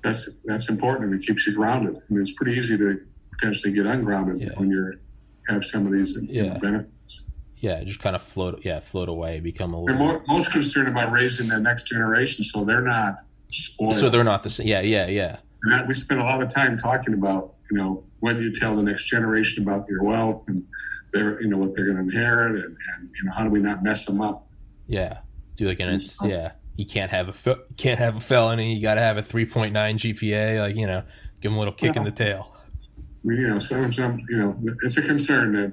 that's 0.02 0.38
that's 0.46 0.70
important 0.70 1.10
and 1.10 1.20
it 1.20 1.26
keeps 1.26 1.46
you 1.46 1.54
grounded. 1.54 1.96
I 1.96 2.12
mean, 2.12 2.22
it's 2.22 2.32
pretty 2.32 2.58
easy 2.58 2.78
to 2.78 3.02
potentially 3.32 3.74
get 3.74 3.84
ungrounded 3.84 4.40
yeah. 4.40 4.58
when 4.58 4.70
you're 4.70 4.94
have 5.48 5.64
some 5.64 5.86
of 5.86 5.92
these 5.92 6.18
yeah. 6.22 6.56
benefits 6.58 6.90
yeah, 7.66 7.82
just 7.82 7.98
kind 7.98 8.14
of 8.14 8.22
float, 8.22 8.60
yeah, 8.64 8.78
float 8.78 9.08
away, 9.08 9.40
become 9.40 9.74
a 9.74 9.80
little. 9.80 9.98
They're 9.98 10.12
more, 10.12 10.24
most 10.28 10.52
concerned 10.52 10.86
about 10.86 11.10
raising 11.10 11.48
the 11.48 11.58
next 11.58 11.88
generation, 11.88 12.44
so 12.44 12.64
they're 12.64 12.80
not 12.80 13.24
spoiled. 13.48 13.96
So 13.96 14.08
they're 14.08 14.22
not 14.22 14.44
the 14.44 14.50
same. 14.50 14.68
Yeah, 14.68 14.82
yeah, 14.82 15.08
yeah. 15.08 15.38
That, 15.64 15.88
we 15.88 15.94
spend 15.94 16.20
a 16.20 16.24
lot 16.24 16.40
of 16.40 16.48
time 16.48 16.78
talking 16.78 17.14
about, 17.14 17.54
you 17.70 17.76
know, 17.76 18.04
when 18.20 18.40
you 18.40 18.52
tell 18.52 18.76
the 18.76 18.84
next 18.84 19.06
generation 19.06 19.64
about 19.64 19.88
your 19.88 20.04
wealth 20.04 20.44
and 20.46 20.64
their, 21.12 21.42
you 21.42 21.48
know, 21.48 21.58
what 21.58 21.74
they're 21.74 21.86
going 21.86 21.96
to 21.96 22.02
inherit, 22.02 22.64
and, 22.64 22.76
and 22.96 23.10
you 23.16 23.24
know, 23.24 23.32
how 23.32 23.42
do 23.42 23.50
we 23.50 23.58
not 23.58 23.82
mess 23.82 24.04
them 24.04 24.20
up? 24.20 24.46
Yeah, 24.86 25.18
do 25.56 25.66
like 25.66 25.80
an, 25.80 25.98
so, 25.98 26.24
yeah. 26.24 26.52
You 26.76 26.86
can't 26.86 27.10
have 27.10 27.28
a 27.46 27.56
can't 27.76 27.98
have 27.98 28.16
a 28.16 28.20
felony. 28.20 28.74
You 28.74 28.82
got 28.82 28.94
to 28.94 29.00
have 29.00 29.16
a 29.16 29.22
three 29.22 29.46
point 29.46 29.72
nine 29.72 29.98
GPA. 29.98 30.60
Like 30.60 30.76
you 30.76 30.86
know, 30.86 31.02
give 31.40 31.50
them 31.50 31.56
a 31.56 31.58
little 31.58 31.72
kick 31.72 31.94
yeah. 31.94 32.00
in 32.00 32.04
the 32.04 32.10
tail. 32.12 32.52
You 33.24 33.48
know, 33.48 33.58
some, 33.58 33.90
some, 33.90 34.20
you 34.28 34.36
know, 34.36 34.56
it's 34.82 34.98
a 34.98 35.02
concern 35.02 35.52
that 35.54 35.72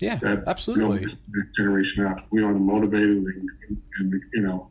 yeah, 0.00 0.16
that, 0.16 0.44
absolutely. 0.46 1.00
You 1.00 1.06
know, 1.06 1.42
generation 1.54 2.06
out. 2.06 2.22
We 2.30 2.42
want 2.42 2.56
to 2.56 2.60
motivated 2.60 3.08
and, 3.08 3.48
and, 3.98 4.22
you 4.32 4.42
know 4.42 4.70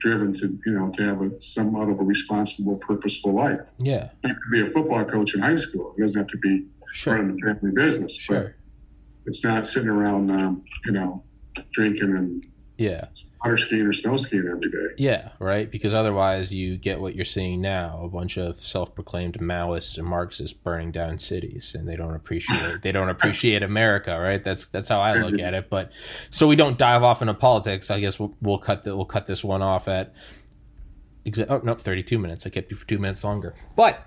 driven 0.00 0.32
to 0.32 0.58
you 0.64 0.72
know 0.72 0.90
to 0.90 1.02
have 1.02 1.20
a 1.22 1.40
somewhat 1.40 1.88
of 1.88 2.00
a 2.00 2.04
responsible, 2.04 2.76
purposeful 2.76 3.34
life. 3.34 3.72
Yeah, 3.78 4.10
you 4.24 4.34
could 4.34 4.52
be 4.52 4.60
a 4.62 4.66
football 4.66 5.04
coach 5.04 5.34
in 5.34 5.40
high 5.40 5.56
school. 5.56 5.94
It 5.96 6.02
doesn't 6.02 6.18
have 6.18 6.28
to 6.28 6.38
be 6.38 6.66
sure. 6.92 7.14
running 7.14 7.30
a 7.30 7.54
family 7.54 7.72
business. 7.72 8.16
Sure, 8.16 8.54
it's 9.26 9.44
not 9.44 9.66
sitting 9.66 9.88
around 9.88 10.30
um, 10.30 10.64
you 10.84 10.92
know 10.92 11.22
drinking 11.72 12.16
and 12.16 12.46
yeah 12.78 13.06
water 13.44 13.56
skiing 13.56 13.86
or 13.86 13.92
snow 13.92 14.16
skiing 14.16 14.48
every 14.48 14.70
day. 14.70 14.94
Yeah, 14.96 15.30
right. 15.38 15.70
Because 15.70 15.94
otherwise, 15.94 16.50
you 16.50 16.76
get 16.76 17.00
what 17.00 17.14
you're 17.14 17.24
seeing 17.24 17.60
now: 17.60 18.00
a 18.04 18.08
bunch 18.08 18.36
of 18.36 18.60
self-proclaimed 18.60 19.38
Maoists 19.40 19.98
and 19.98 20.06
Marxists 20.06 20.52
burning 20.52 20.90
down 20.90 21.18
cities, 21.18 21.74
and 21.76 21.88
they 21.88 21.96
don't 21.96 22.14
appreciate 22.14 22.82
they 22.82 22.92
don't 22.92 23.08
appreciate 23.08 23.62
America, 23.62 24.18
right? 24.18 24.42
That's 24.42 24.66
that's 24.66 24.88
how 24.88 25.00
I 25.00 25.14
look 25.14 25.38
at 25.40 25.54
it. 25.54 25.70
But 25.70 25.90
so 26.30 26.46
we 26.46 26.56
don't 26.56 26.78
dive 26.78 27.02
off 27.02 27.22
into 27.22 27.34
politics. 27.34 27.90
I 27.90 28.00
guess 28.00 28.18
we'll, 28.18 28.34
we'll 28.40 28.58
cut 28.58 28.84
the, 28.84 28.96
we'll 28.96 29.06
cut 29.06 29.26
this 29.26 29.44
one 29.44 29.62
off 29.62 29.88
at. 29.88 30.12
Oh 31.48 31.60
no, 31.62 31.74
32 31.74 32.18
minutes. 32.18 32.46
I 32.46 32.50
kept 32.50 32.70
you 32.70 32.76
for 32.76 32.86
two 32.86 32.98
minutes 32.98 33.22
longer. 33.22 33.54
But 33.76 34.02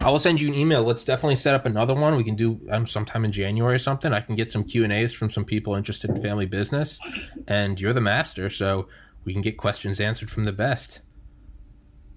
I 0.00 0.10
will 0.10 0.18
send 0.18 0.40
you 0.40 0.48
an 0.48 0.54
email. 0.54 0.82
Let's 0.82 1.04
definitely 1.04 1.36
set 1.36 1.54
up 1.54 1.64
another 1.64 1.94
one. 1.94 2.16
We 2.16 2.24
can 2.24 2.34
do 2.34 2.58
um, 2.70 2.86
sometime 2.86 3.24
in 3.24 3.30
January 3.30 3.76
or 3.76 3.78
something. 3.78 4.12
I 4.12 4.20
can 4.20 4.34
get 4.34 4.50
some 4.50 4.64
Q 4.64 4.82
and 4.82 4.92
A's 4.92 5.12
from 5.12 5.30
some 5.30 5.44
people 5.44 5.76
interested 5.76 6.10
in 6.10 6.20
family 6.20 6.46
business, 6.46 6.98
and 7.46 7.80
you're 7.80 7.92
the 7.92 8.00
master, 8.00 8.50
so 8.50 8.88
we 9.24 9.32
can 9.32 9.42
get 9.42 9.56
questions 9.56 10.00
answered 10.00 10.30
from 10.30 10.44
the 10.44 10.52
best. 10.52 11.00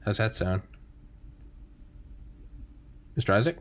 How's 0.03 0.17
that 0.17 0.35
sound, 0.35 0.63
Mr. 3.17 3.33
Isaac? 3.33 3.57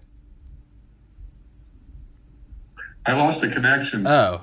I 3.07 3.12
lost 3.12 3.42
the 3.42 3.49
connection. 3.49 4.07
Oh, 4.07 4.42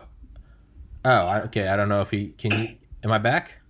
oh, 1.03 1.37
okay. 1.45 1.67
I 1.67 1.75
don't 1.75 1.89
know 1.89 2.01
if 2.01 2.11
he 2.11 2.29
can. 2.37 2.51
You, 2.51 2.75
am 3.03 3.11
I 3.11 3.17
back? 3.17 3.60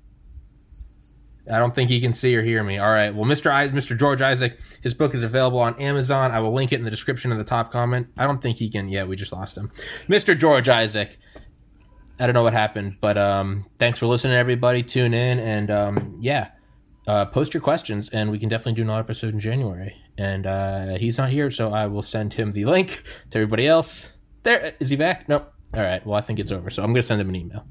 I 1.52 1.60
don't 1.60 1.76
think 1.76 1.90
he 1.90 2.00
can 2.00 2.14
see 2.14 2.36
or 2.36 2.44
hear 2.44 2.64
me. 2.64 2.78
All 2.78 2.92
right. 2.92 3.14
Well, 3.14 3.26
Mr. 3.26 3.52
I, 3.52 3.68
Mr. 3.70 3.98
George 3.98 4.22
Isaac, 4.22 4.58
his 4.82 4.94
book 4.94 5.14
is 5.14 5.24
available 5.24 5.60
on 5.60 5.80
Amazon. 5.80 6.32
I 6.32 6.40
will 6.40 6.54
link 6.54 6.72
it 6.72 6.76
in 6.76 6.84
the 6.86 6.90
description 6.90 7.32
of 7.32 7.38
the 7.38 7.44
top 7.44 7.72
comment. 7.72 8.08
I 8.18 8.26
don't 8.26 8.42
think 8.42 8.58
he 8.58 8.70
can. 8.70 8.90
Yeah, 8.90 9.04
we 9.04 9.16
just 9.16 9.32
lost 9.32 9.58
him. 9.58 9.72
Mr. 10.08 10.38
George 10.38 10.70
Isaac. 10.70 11.18
I 12.20 12.28
don't 12.28 12.34
know 12.34 12.44
what 12.44 12.54
happened, 12.54 12.98
but 13.02 13.18
um, 13.18 13.66
thanks 13.80 13.98
for 13.98 14.06
listening, 14.06 14.34
everybody. 14.34 14.84
Tune 14.84 15.14
in 15.14 15.40
and 15.40 15.72
um, 15.72 16.18
yeah, 16.22 16.50
uh, 17.08 17.26
post 17.26 17.54
your 17.54 17.62
questions, 17.62 18.10
and 18.14 18.30
we 18.30 18.38
can 18.38 18.48
definitely 18.48 18.74
do 18.74 18.84
another 18.84 19.00
episode 19.00 19.34
in 19.34 19.40
January. 19.40 19.96
And 20.18 20.46
uh, 20.46 20.98
he's 20.98 21.18
not 21.18 21.32
here, 21.32 21.50
so 21.50 21.74
I 21.74 21.88
will 21.88 22.04
send 22.04 22.34
him 22.34 22.52
the 22.52 22.66
link 22.66 23.04
to 23.32 23.40
everybody 23.40 23.68
else. 23.68 24.10
There 24.44 24.76
is 24.80 24.90
he 24.90 24.96
back? 24.96 25.28
Nope. 25.28 25.52
All 25.74 25.82
right. 25.82 26.06
Well, 26.06 26.16
I 26.16 26.22
think 26.22 26.38
it's 26.40 26.52
over, 26.52 26.70
so 26.70 26.84
I'm 26.84 26.90
going 26.90 27.02
to 27.02 27.08
send 27.08 27.22
him 27.22 27.30
an 27.30 27.36
email. 27.36 27.66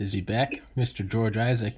Is 0.00 0.12
he 0.12 0.20
back? 0.20 0.62
Mr. 0.76 1.06
George 1.06 1.36
Isaac. 1.36 1.76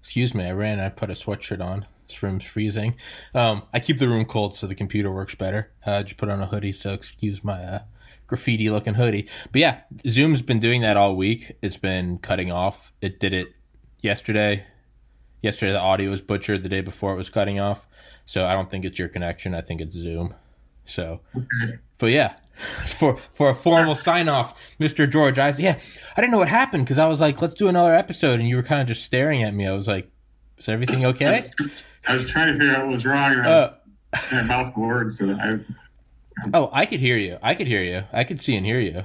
Excuse 0.00 0.34
me, 0.34 0.44
I 0.44 0.52
ran 0.52 0.80
I 0.80 0.88
put 0.88 1.10
a 1.10 1.14
sweatshirt 1.14 1.60
on. 1.64 1.86
This 2.06 2.22
room's 2.22 2.44
freezing. 2.44 2.96
Um, 3.34 3.62
I 3.72 3.80
keep 3.80 3.98
the 3.98 4.08
room 4.08 4.24
cold 4.24 4.56
so 4.56 4.66
the 4.66 4.74
computer 4.74 5.12
works 5.12 5.34
better. 5.34 5.70
Uh, 5.86 5.96
I 5.96 6.02
just 6.02 6.16
put 6.16 6.28
on 6.28 6.40
a 6.40 6.46
hoodie, 6.46 6.72
so 6.72 6.92
excuse 6.92 7.44
my 7.44 7.62
uh, 7.62 7.78
graffiti 8.26 8.70
looking 8.70 8.94
hoodie. 8.94 9.28
But 9.52 9.60
yeah, 9.60 9.80
Zoom's 10.08 10.42
been 10.42 10.60
doing 10.60 10.80
that 10.82 10.96
all 10.96 11.14
week. 11.14 11.56
It's 11.62 11.76
been 11.76 12.18
cutting 12.18 12.50
off. 12.50 12.92
It 13.00 13.20
did 13.20 13.32
it 13.32 13.48
yesterday. 14.00 14.64
Yesterday, 15.42 15.72
the 15.72 15.78
audio 15.78 16.10
was 16.10 16.20
butchered. 16.20 16.62
The 16.62 16.68
day 16.68 16.80
before, 16.80 17.12
it 17.12 17.16
was 17.16 17.30
cutting 17.30 17.60
off. 17.60 17.86
So 18.26 18.46
I 18.46 18.52
don't 18.54 18.70
think 18.70 18.84
it's 18.84 18.98
your 18.98 19.08
connection. 19.08 19.54
I 19.54 19.60
think 19.60 19.80
it's 19.80 19.94
Zoom. 19.94 20.34
So, 20.84 21.20
but 21.98 22.10
yeah, 22.10 22.34
for 22.98 23.18
for 23.34 23.50
a 23.50 23.54
formal 23.54 23.94
sign 24.08 24.28
off, 24.28 24.58
Mr. 24.78 25.10
George 25.10 25.38
Isaac. 25.38 25.62
Yeah, 25.62 25.78
I 26.16 26.20
didn't 26.20 26.32
know 26.32 26.38
what 26.38 26.48
happened 26.48 26.84
because 26.84 26.98
I 26.98 27.06
was 27.06 27.20
like, 27.20 27.40
let's 27.40 27.54
do 27.54 27.68
another 27.68 27.94
episode, 27.94 28.40
and 28.40 28.48
you 28.48 28.56
were 28.56 28.62
kind 28.62 28.80
of 28.80 28.86
just 28.86 29.04
staring 29.04 29.42
at 29.42 29.54
me. 29.54 29.66
I 29.66 29.72
was 29.72 29.88
like, 29.88 30.10
is 30.58 30.68
everything 30.68 31.04
okay? 31.06 31.40
I 32.06 32.12
was 32.12 32.30
trying 32.30 32.52
to 32.52 32.58
figure 32.58 32.74
out 32.74 32.84
what 32.84 32.92
was 32.92 33.06
wrong. 33.06 33.32
And 33.32 33.42
I 33.42 33.48
was 33.48 34.32
uh, 34.32 34.42
mouth 34.44 34.76
words 34.76 35.18
that 35.18 35.30
I. 35.30 36.50
Oh, 36.54 36.70
I 36.72 36.86
could 36.86 37.00
hear 37.00 37.16
you. 37.16 37.38
I 37.42 37.54
could 37.54 37.66
hear 37.66 37.82
you. 37.82 38.04
I 38.12 38.24
could 38.24 38.40
see 38.40 38.56
and 38.56 38.64
hear 38.64 38.80
you. 38.80 39.04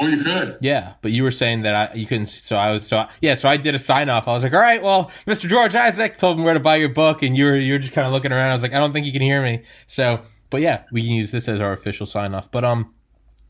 Oh, 0.00 0.06
you 0.06 0.22
could. 0.22 0.58
Yeah, 0.60 0.94
but 1.02 1.10
you 1.10 1.24
were 1.24 1.30
saying 1.30 1.62
that 1.62 1.74
I 1.74 1.94
you 1.94 2.06
couldn't. 2.06 2.26
So 2.26 2.56
I 2.56 2.72
was 2.72 2.86
so 2.86 2.98
I, 2.98 3.10
yeah. 3.20 3.34
So 3.34 3.48
I 3.48 3.56
did 3.56 3.74
a 3.74 3.78
sign 3.78 4.08
off. 4.08 4.28
I 4.28 4.32
was 4.32 4.42
like, 4.42 4.52
all 4.52 4.60
right, 4.60 4.82
well, 4.82 5.10
Mr. 5.26 5.48
George 5.48 5.74
Isaac 5.74 6.18
told 6.18 6.38
me 6.38 6.44
where 6.44 6.54
to 6.54 6.60
buy 6.60 6.76
your 6.76 6.88
book, 6.88 7.22
and 7.22 7.36
you 7.36 7.46
were 7.46 7.56
you 7.56 7.72
were 7.72 7.78
just 7.78 7.92
kind 7.92 8.06
of 8.06 8.12
looking 8.12 8.30
around. 8.30 8.50
I 8.50 8.52
was 8.52 8.62
like, 8.62 8.74
I 8.74 8.78
don't 8.78 8.92
think 8.92 9.06
you 9.06 9.12
can 9.12 9.22
hear 9.22 9.42
me. 9.42 9.64
So 9.86 10.20
but 10.50 10.60
yeah, 10.60 10.84
we 10.92 11.02
can 11.02 11.12
use 11.12 11.32
this 11.32 11.48
as 11.48 11.60
our 11.60 11.72
official 11.72 12.06
sign 12.06 12.34
off. 12.34 12.50
But 12.50 12.64
um, 12.64 12.94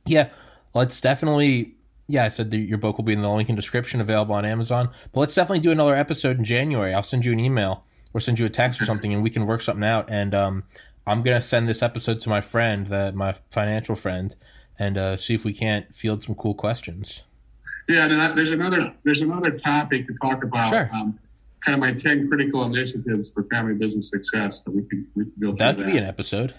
yeah, 0.06 0.30
let's 0.74 1.00
definitely. 1.00 1.74
Yeah, 2.10 2.24
I 2.24 2.28
said 2.28 2.50
that 2.52 2.56
your 2.56 2.78
book 2.78 2.96
will 2.96 3.04
be 3.04 3.12
in 3.12 3.20
the 3.20 3.28
link 3.28 3.50
in 3.50 3.54
description, 3.54 4.00
available 4.00 4.34
on 4.34 4.46
Amazon. 4.46 4.88
But 5.12 5.20
let's 5.20 5.34
definitely 5.34 5.60
do 5.60 5.70
another 5.70 5.94
episode 5.94 6.38
in 6.38 6.44
January. 6.44 6.94
I'll 6.94 7.02
send 7.02 7.26
you 7.26 7.32
an 7.32 7.40
email 7.40 7.84
or 8.14 8.20
send 8.20 8.38
you 8.38 8.46
a 8.46 8.50
text 8.50 8.80
or 8.80 8.86
something, 8.86 9.12
and 9.12 9.22
we 9.22 9.28
can 9.28 9.44
work 9.44 9.60
something 9.60 9.84
out. 9.84 10.08
And 10.08 10.34
um, 10.34 10.64
I'm 11.06 11.22
gonna 11.22 11.42
send 11.42 11.68
this 11.68 11.82
episode 11.82 12.20
to 12.22 12.28
my 12.30 12.40
friend, 12.40 12.86
that 12.86 13.14
my 13.14 13.34
financial 13.50 13.94
friend, 13.94 14.34
and 14.78 14.96
uh, 14.96 15.16
see 15.16 15.34
if 15.34 15.44
we 15.44 15.52
can't 15.52 15.94
field 15.94 16.24
some 16.24 16.34
cool 16.34 16.54
questions. 16.54 17.20
Yeah, 17.88 18.32
there's 18.34 18.52
another 18.52 18.94
there's 19.04 19.20
another 19.20 19.58
topic 19.58 20.06
to 20.06 20.14
talk 20.14 20.42
about. 20.42 20.70
Sure. 20.70 20.90
Um, 20.94 21.18
kind 21.64 21.74
of 21.74 21.80
my 21.80 21.92
ten 21.92 22.26
critical 22.28 22.62
initiatives 22.62 23.32
for 23.32 23.44
family 23.44 23.74
business 23.74 24.10
success 24.10 24.62
that 24.62 24.70
we 24.70 24.82
could 24.86 25.04
we 25.14 25.24
could 25.24 25.40
go. 25.40 25.52
That 25.52 25.76
could 25.76 25.86
be 25.86 25.98
an 25.98 26.04
episode. 26.04 26.54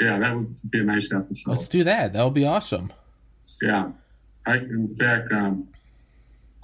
Yeah, 0.00 0.18
that 0.18 0.34
would 0.34 0.56
be 0.70 0.80
a 0.80 0.84
nice 0.84 1.12
episode. 1.12 1.50
Let's 1.52 1.68
do 1.68 1.84
that. 1.84 2.12
That 2.12 2.24
would 2.24 2.34
be 2.34 2.46
awesome. 2.46 2.92
Yeah, 3.60 3.90
I 4.46 4.56
in 4.56 4.94
fact 4.94 5.32
um, 5.32 5.68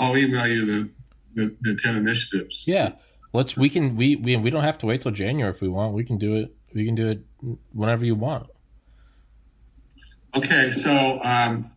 I'll 0.01 0.16
email 0.16 0.47
you 0.47 0.64
the, 0.66 0.91
the 1.35 1.57
the 1.61 1.76
ten 1.76 1.97
initiatives. 1.97 2.64
Yeah, 2.66 2.93
let's 3.33 3.57
we 3.57 3.68
can 3.68 3.97
we 3.97 4.16
we 4.16 4.37
we 4.37 4.51
don't 4.51 4.64
have 4.64 4.79
to 4.79 4.87
wait 4.87 5.03
till 5.03 5.12
January 5.12 5.53
if 5.55 5.61
we 5.61 5.68
want. 5.68 5.95
We 5.95 6.05
can 6.05 6.18
do 6.18 6.35
it. 6.37 6.55
We 6.74 6.85
can 6.85 6.95
do 6.95 7.09
it 7.09 7.20
whenever 7.72 8.05
you 8.05 8.14
want. 8.14 8.49
Okay, 10.37 10.70
so 10.70 11.20
um, 11.22 11.70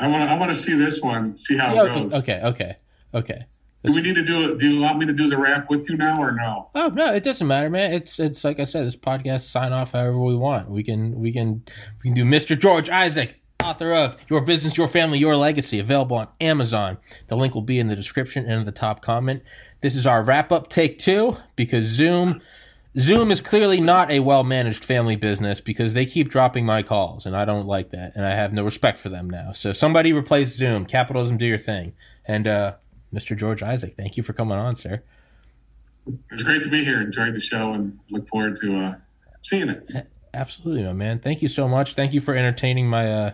I 0.00 0.08
want 0.08 0.30
I 0.30 0.38
want 0.38 0.50
to 0.50 0.56
see 0.56 0.74
this 0.74 1.02
one. 1.02 1.36
See 1.36 1.56
how 1.56 1.74
Yeah, 1.74 1.84
it 1.84 1.94
goes. 1.94 2.14
okay, 2.20 2.40
okay, 2.42 2.76
okay. 3.14 3.46
Do 3.84 3.92
we 3.92 4.00
need 4.00 4.14
to 4.14 4.22
do 4.22 4.50
it? 4.50 4.58
Do 4.58 4.68
you 4.68 4.80
want 4.80 4.98
me 4.98 5.06
to 5.06 5.12
do 5.12 5.28
the 5.28 5.36
wrap 5.36 5.68
with 5.68 5.88
you 5.90 5.96
now 5.96 6.20
or 6.20 6.32
no? 6.32 6.70
Oh 6.74 6.88
no, 6.88 7.12
it 7.12 7.24
doesn't 7.24 7.46
matter, 7.46 7.68
man. 7.68 7.92
It's 7.92 8.18
it's 8.20 8.44
like 8.44 8.60
I 8.60 8.64
said, 8.64 8.86
this 8.86 8.96
podcast 8.96 9.42
sign 9.42 9.72
off 9.72 9.92
however 9.92 10.18
we 10.18 10.36
want. 10.36 10.70
We 10.70 10.84
can 10.84 11.18
we 11.18 11.32
can 11.32 11.64
we 12.02 12.10
can 12.10 12.14
do 12.14 12.24
Mr. 12.24 12.58
George 12.58 12.88
Isaac, 12.88 13.40
author 13.62 13.92
of 13.92 14.16
Your 14.28 14.40
Business, 14.40 14.76
Your 14.76 14.86
Family, 14.86 15.18
Your 15.18 15.36
Legacy, 15.36 15.80
available 15.80 16.16
on 16.16 16.28
Amazon. 16.40 16.98
The 17.26 17.36
link 17.36 17.54
will 17.54 17.62
be 17.62 17.80
in 17.80 17.88
the 17.88 17.96
description 17.96 18.44
and 18.44 18.60
in 18.60 18.66
the 18.66 18.72
top 18.72 19.02
comment. 19.02 19.42
This 19.80 19.96
is 19.96 20.06
our 20.06 20.22
wrap 20.22 20.52
up 20.52 20.68
take 20.68 20.98
two 20.98 21.38
because 21.56 21.86
Zoom 21.86 22.40
Zoom 22.98 23.30
is 23.30 23.40
clearly 23.40 23.80
not 23.80 24.10
a 24.10 24.20
well 24.20 24.44
managed 24.44 24.84
family 24.84 25.16
business 25.16 25.60
because 25.60 25.94
they 25.94 26.06
keep 26.06 26.28
dropping 26.28 26.64
my 26.64 26.82
calls 26.82 27.26
and 27.26 27.36
I 27.36 27.44
don't 27.44 27.66
like 27.66 27.90
that 27.90 28.12
and 28.14 28.24
I 28.24 28.34
have 28.34 28.52
no 28.52 28.62
respect 28.62 28.98
for 29.00 29.08
them 29.08 29.28
now. 29.28 29.50
So 29.52 29.72
somebody 29.72 30.12
replace 30.12 30.54
Zoom. 30.54 30.86
Capitalism 30.86 31.36
do 31.36 31.46
your 31.46 31.58
thing. 31.58 31.94
And 32.24 32.46
uh 32.46 32.74
Mr. 33.12 33.36
George 33.36 33.62
Isaac, 33.62 33.94
thank 33.96 34.16
you 34.16 34.22
for 34.22 34.32
coming 34.32 34.58
on, 34.58 34.74
sir. 34.74 35.02
It's 36.30 36.42
great 36.42 36.62
to 36.62 36.68
be 36.68 36.84
here. 36.84 37.00
Enjoyed 37.00 37.34
the 37.34 37.40
show 37.40 37.72
and 37.72 37.98
look 38.10 38.26
forward 38.28 38.56
to 38.62 38.76
uh, 38.76 38.94
seeing 39.40 39.68
it. 39.68 40.08
Absolutely, 40.34 40.82
my 40.84 40.92
man. 40.92 41.18
Thank 41.20 41.42
you 41.42 41.48
so 41.48 41.68
much. 41.68 41.94
Thank 41.94 42.12
you 42.12 42.20
for 42.20 42.34
entertaining 42.34 42.88
my 42.88 43.12
uh, 43.12 43.32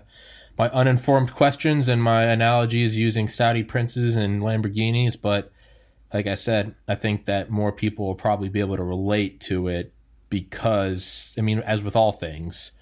my 0.58 0.68
uninformed 0.70 1.32
questions 1.34 1.86
and 1.86 2.02
my 2.02 2.24
analogies 2.24 2.96
using 2.96 3.28
Saudi 3.28 3.62
princes 3.62 4.16
and 4.16 4.42
Lamborghinis. 4.42 5.16
But 5.20 5.52
like 6.12 6.26
I 6.26 6.34
said, 6.34 6.74
I 6.88 6.96
think 6.96 7.26
that 7.26 7.50
more 7.50 7.70
people 7.70 8.06
will 8.06 8.16
probably 8.16 8.48
be 8.48 8.60
able 8.60 8.76
to 8.76 8.82
relate 8.82 9.40
to 9.42 9.68
it 9.68 9.92
because, 10.28 11.32
I 11.38 11.42
mean, 11.42 11.60
as 11.60 11.82
with 11.82 11.94
all 11.94 12.12
things, 12.12 12.72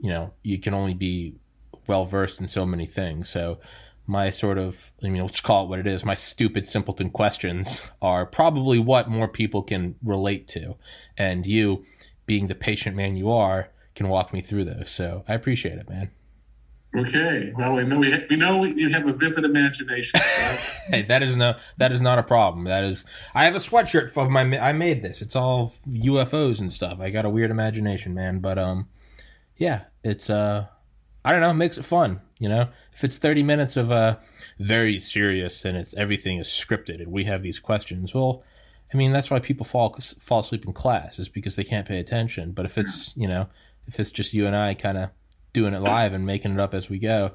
you 0.00 0.10
know, 0.10 0.32
you 0.42 0.58
can 0.58 0.74
only 0.74 0.94
be 0.94 1.36
well 1.86 2.04
versed 2.04 2.40
in 2.40 2.48
so 2.48 2.66
many 2.66 2.86
things. 2.86 3.28
So 3.28 3.58
my 4.06 4.30
sort 4.30 4.58
of, 4.58 4.90
I 5.02 5.08
mean, 5.08 5.22
let's 5.22 5.40
call 5.40 5.64
it 5.64 5.68
what 5.68 5.78
it 5.78 5.86
is. 5.86 6.04
My 6.04 6.14
stupid 6.14 6.68
simpleton 6.68 7.10
questions 7.10 7.82
are 8.02 8.26
probably 8.26 8.78
what 8.78 9.08
more 9.08 9.28
people 9.28 9.62
can 9.62 9.96
relate 10.02 10.46
to, 10.48 10.76
and 11.16 11.46
you, 11.46 11.84
being 12.26 12.48
the 12.48 12.54
patient 12.54 12.96
man 12.96 13.16
you 13.16 13.30
are, 13.30 13.70
can 13.94 14.08
walk 14.08 14.32
me 14.32 14.42
through 14.42 14.64
those. 14.64 14.90
So 14.90 15.24
I 15.28 15.34
appreciate 15.34 15.78
it, 15.78 15.88
man. 15.88 16.10
Okay. 16.96 17.52
Well, 17.56 17.74
we 17.74 17.84
know 17.84 17.98
we, 17.98 18.14
we 18.30 18.36
know 18.36 18.64
you 18.64 18.88
have 18.90 19.06
a 19.08 19.12
vivid 19.12 19.44
imagination. 19.44 20.20
So. 20.20 20.58
Hey, 20.86 21.02
that 21.02 21.22
is 21.22 21.34
no 21.34 21.56
that 21.78 21.90
is 21.92 22.00
not 22.00 22.18
a 22.18 22.22
problem. 22.22 22.64
That 22.66 22.84
is 22.84 23.04
I 23.34 23.44
have 23.44 23.56
a 23.56 23.58
sweatshirt 23.58 24.16
of 24.16 24.30
my 24.30 24.42
I 24.58 24.72
made 24.72 25.02
this. 25.02 25.20
It's 25.20 25.34
all 25.34 25.72
UFOs 25.88 26.60
and 26.60 26.72
stuff. 26.72 27.00
I 27.00 27.10
got 27.10 27.24
a 27.24 27.30
weird 27.30 27.50
imagination, 27.50 28.14
man, 28.14 28.38
but 28.38 28.58
um 28.58 28.88
yeah, 29.56 29.84
it's 30.04 30.30
uh 30.30 30.66
I 31.24 31.32
don't 31.32 31.40
know, 31.40 31.50
it 31.50 31.54
makes 31.54 31.78
it 31.78 31.84
fun, 31.84 32.20
you 32.38 32.48
know? 32.48 32.68
If 32.92 33.02
it's 33.02 33.18
30 33.18 33.42
minutes 33.42 33.76
of 33.76 33.90
uh 33.90 34.16
very 34.58 35.00
serious 35.00 35.64
and 35.64 35.76
it's 35.76 35.94
everything 35.94 36.38
is 36.38 36.48
scripted 36.48 37.00
and 37.00 37.10
we 37.10 37.24
have 37.24 37.42
these 37.42 37.58
questions, 37.58 38.14
well, 38.14 38.42
I 38.92 38.96
mean, 38.96 39.12
that's 39.12 39.30
why 39.30 39.40
people 39.40 39.64
fall 39.64 39.98
fall 40.20 40.40
asleep 40.40 40.64
in 40.66 40.72
class 40.72 41.18
is 41.18 41.28
because 41.28 41.56
they 41.56 41.64
can't 41.64 41.88
pay 41.88 41.98
attention. 41.98 42.52
But 42.52 42.66
if 42.66 42.78
it's, 42.78 43.12
you 43.16 43.26
know, 43.26 43.48
if 43.86 43.98
it's 43.98 44.10
just 44.10 44.32
you 44.34 44.46
and 44.46 44.54
I 44.54 44.74
kind 44.74 44.98
of 44.98 45.10
doing 45.52 45.74
it 45.74 45.80
live 45.80 46.12
and 46.12 46.26
making 46.26 46.52
it 46.52 46.60
up 46.60 46.74
as 46.74 46.88
we 46.88 46.98
go, 46.98 47.32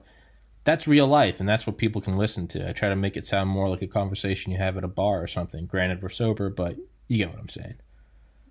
that's 0.64 0.88
real 0.88 1.08
life 1.08 1.40
and 1.40 1.50
that's 1.50 1.66
what 1.66 1.78
people 1.78 2.02
can 2.02 2.18
listen 2.18 2.48
to. 2.50 2.70
I 2.70 2.74
try 2.74 2.90
to 2.90 2.96
make 2.96 3.18
it 3.18 3.28
sound 3.28 3.50
more 3.50 3.70
like 3.70 3.82
a 3.82 3.88
conversation 3.88 4.52
you 4.52 4.58
have 4.58 4.78
at 4.78 4.84
a 4.84 4.90
bar 4.90 5.22
or 5.22 5.28
something. 5.28 5.66
Granted, 5.66 6.02
we're 6.02 6.10
sober, 6.10 6.50
but 6.50 6.78
you 7.08 7.18
get 7.18 7.32
what 7.32 7.40
I'm 7.40 7.50
saying. 7.50 7.76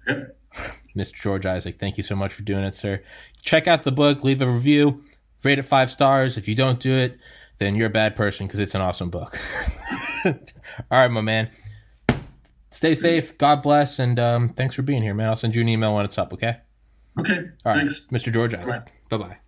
Yep. 0.07 0.37
Mr. 0.97 1.15
George 1.15 1.47
Isaac, 1.47 1.79
thank 1.79 1.97
you 1.97 2.03
so 2.03 2.17
much 2.17 2.33
for 2.33 2.43
doing 2.43 2.65
it, 2.65 2.75
sir. 2.75 3.03
Check 3.43 3.69
out 3.69 3.85
the 3.85 3.93
book, 3.93 4.25
leave 4.25 4.43
a 4.43 4.51
review, 4.51 5.05
rate 5.43 5.59
it 5.59 5.65
five 5.65 5.91
stars. 5.91 6.37
If 6.37 6.49
you 6.49 6.55
don't 6.55 6.81
do 6.81 6.93
it, 6.93 7.19
then 7.59 7.75
you're 7.75 7.87
a 7.87 7.91
bad 7.91 8.17
person 8.17 8.47
because 8.47 8.61
it's 8.61 8.75
an 8.75 8.81
awesome 8.81 9.11
book. 9.11 9.39
All 10.25 10.35
right, 10.91 11.11
my 11.11 11.21
man. 11.21 11.51
Stay 12.71 12.95
safe. 12.95 13.37
God 13.39 13.63
bless, 13.63 13.99
and 13.99 14.19
um, 14.19 14.51
thanks 14.51 14.75
for 14.75 14.83
being 14.83 15.03
here, 15.03 15.15
man. 15.15 15.29
I'll 15.29 15.37
send 15.37 15.55
you 15.55 15.63
an 15.63 15.69
email 15.69 15.95
when 15.95 16.05
it's 16.05 16.19
up. 16.19 16.33
Okay. 16.33 16.57
Okay. 17.19 17.39
All 17.39 17.73
right, 17.73 17.77
Thanks. 17.77 18.07
Mr. 18.13 18.33
George 18.33 18.55
Isaac. 18.55 18.93
Bye 19.09 19.17
bye. 19.17 19.39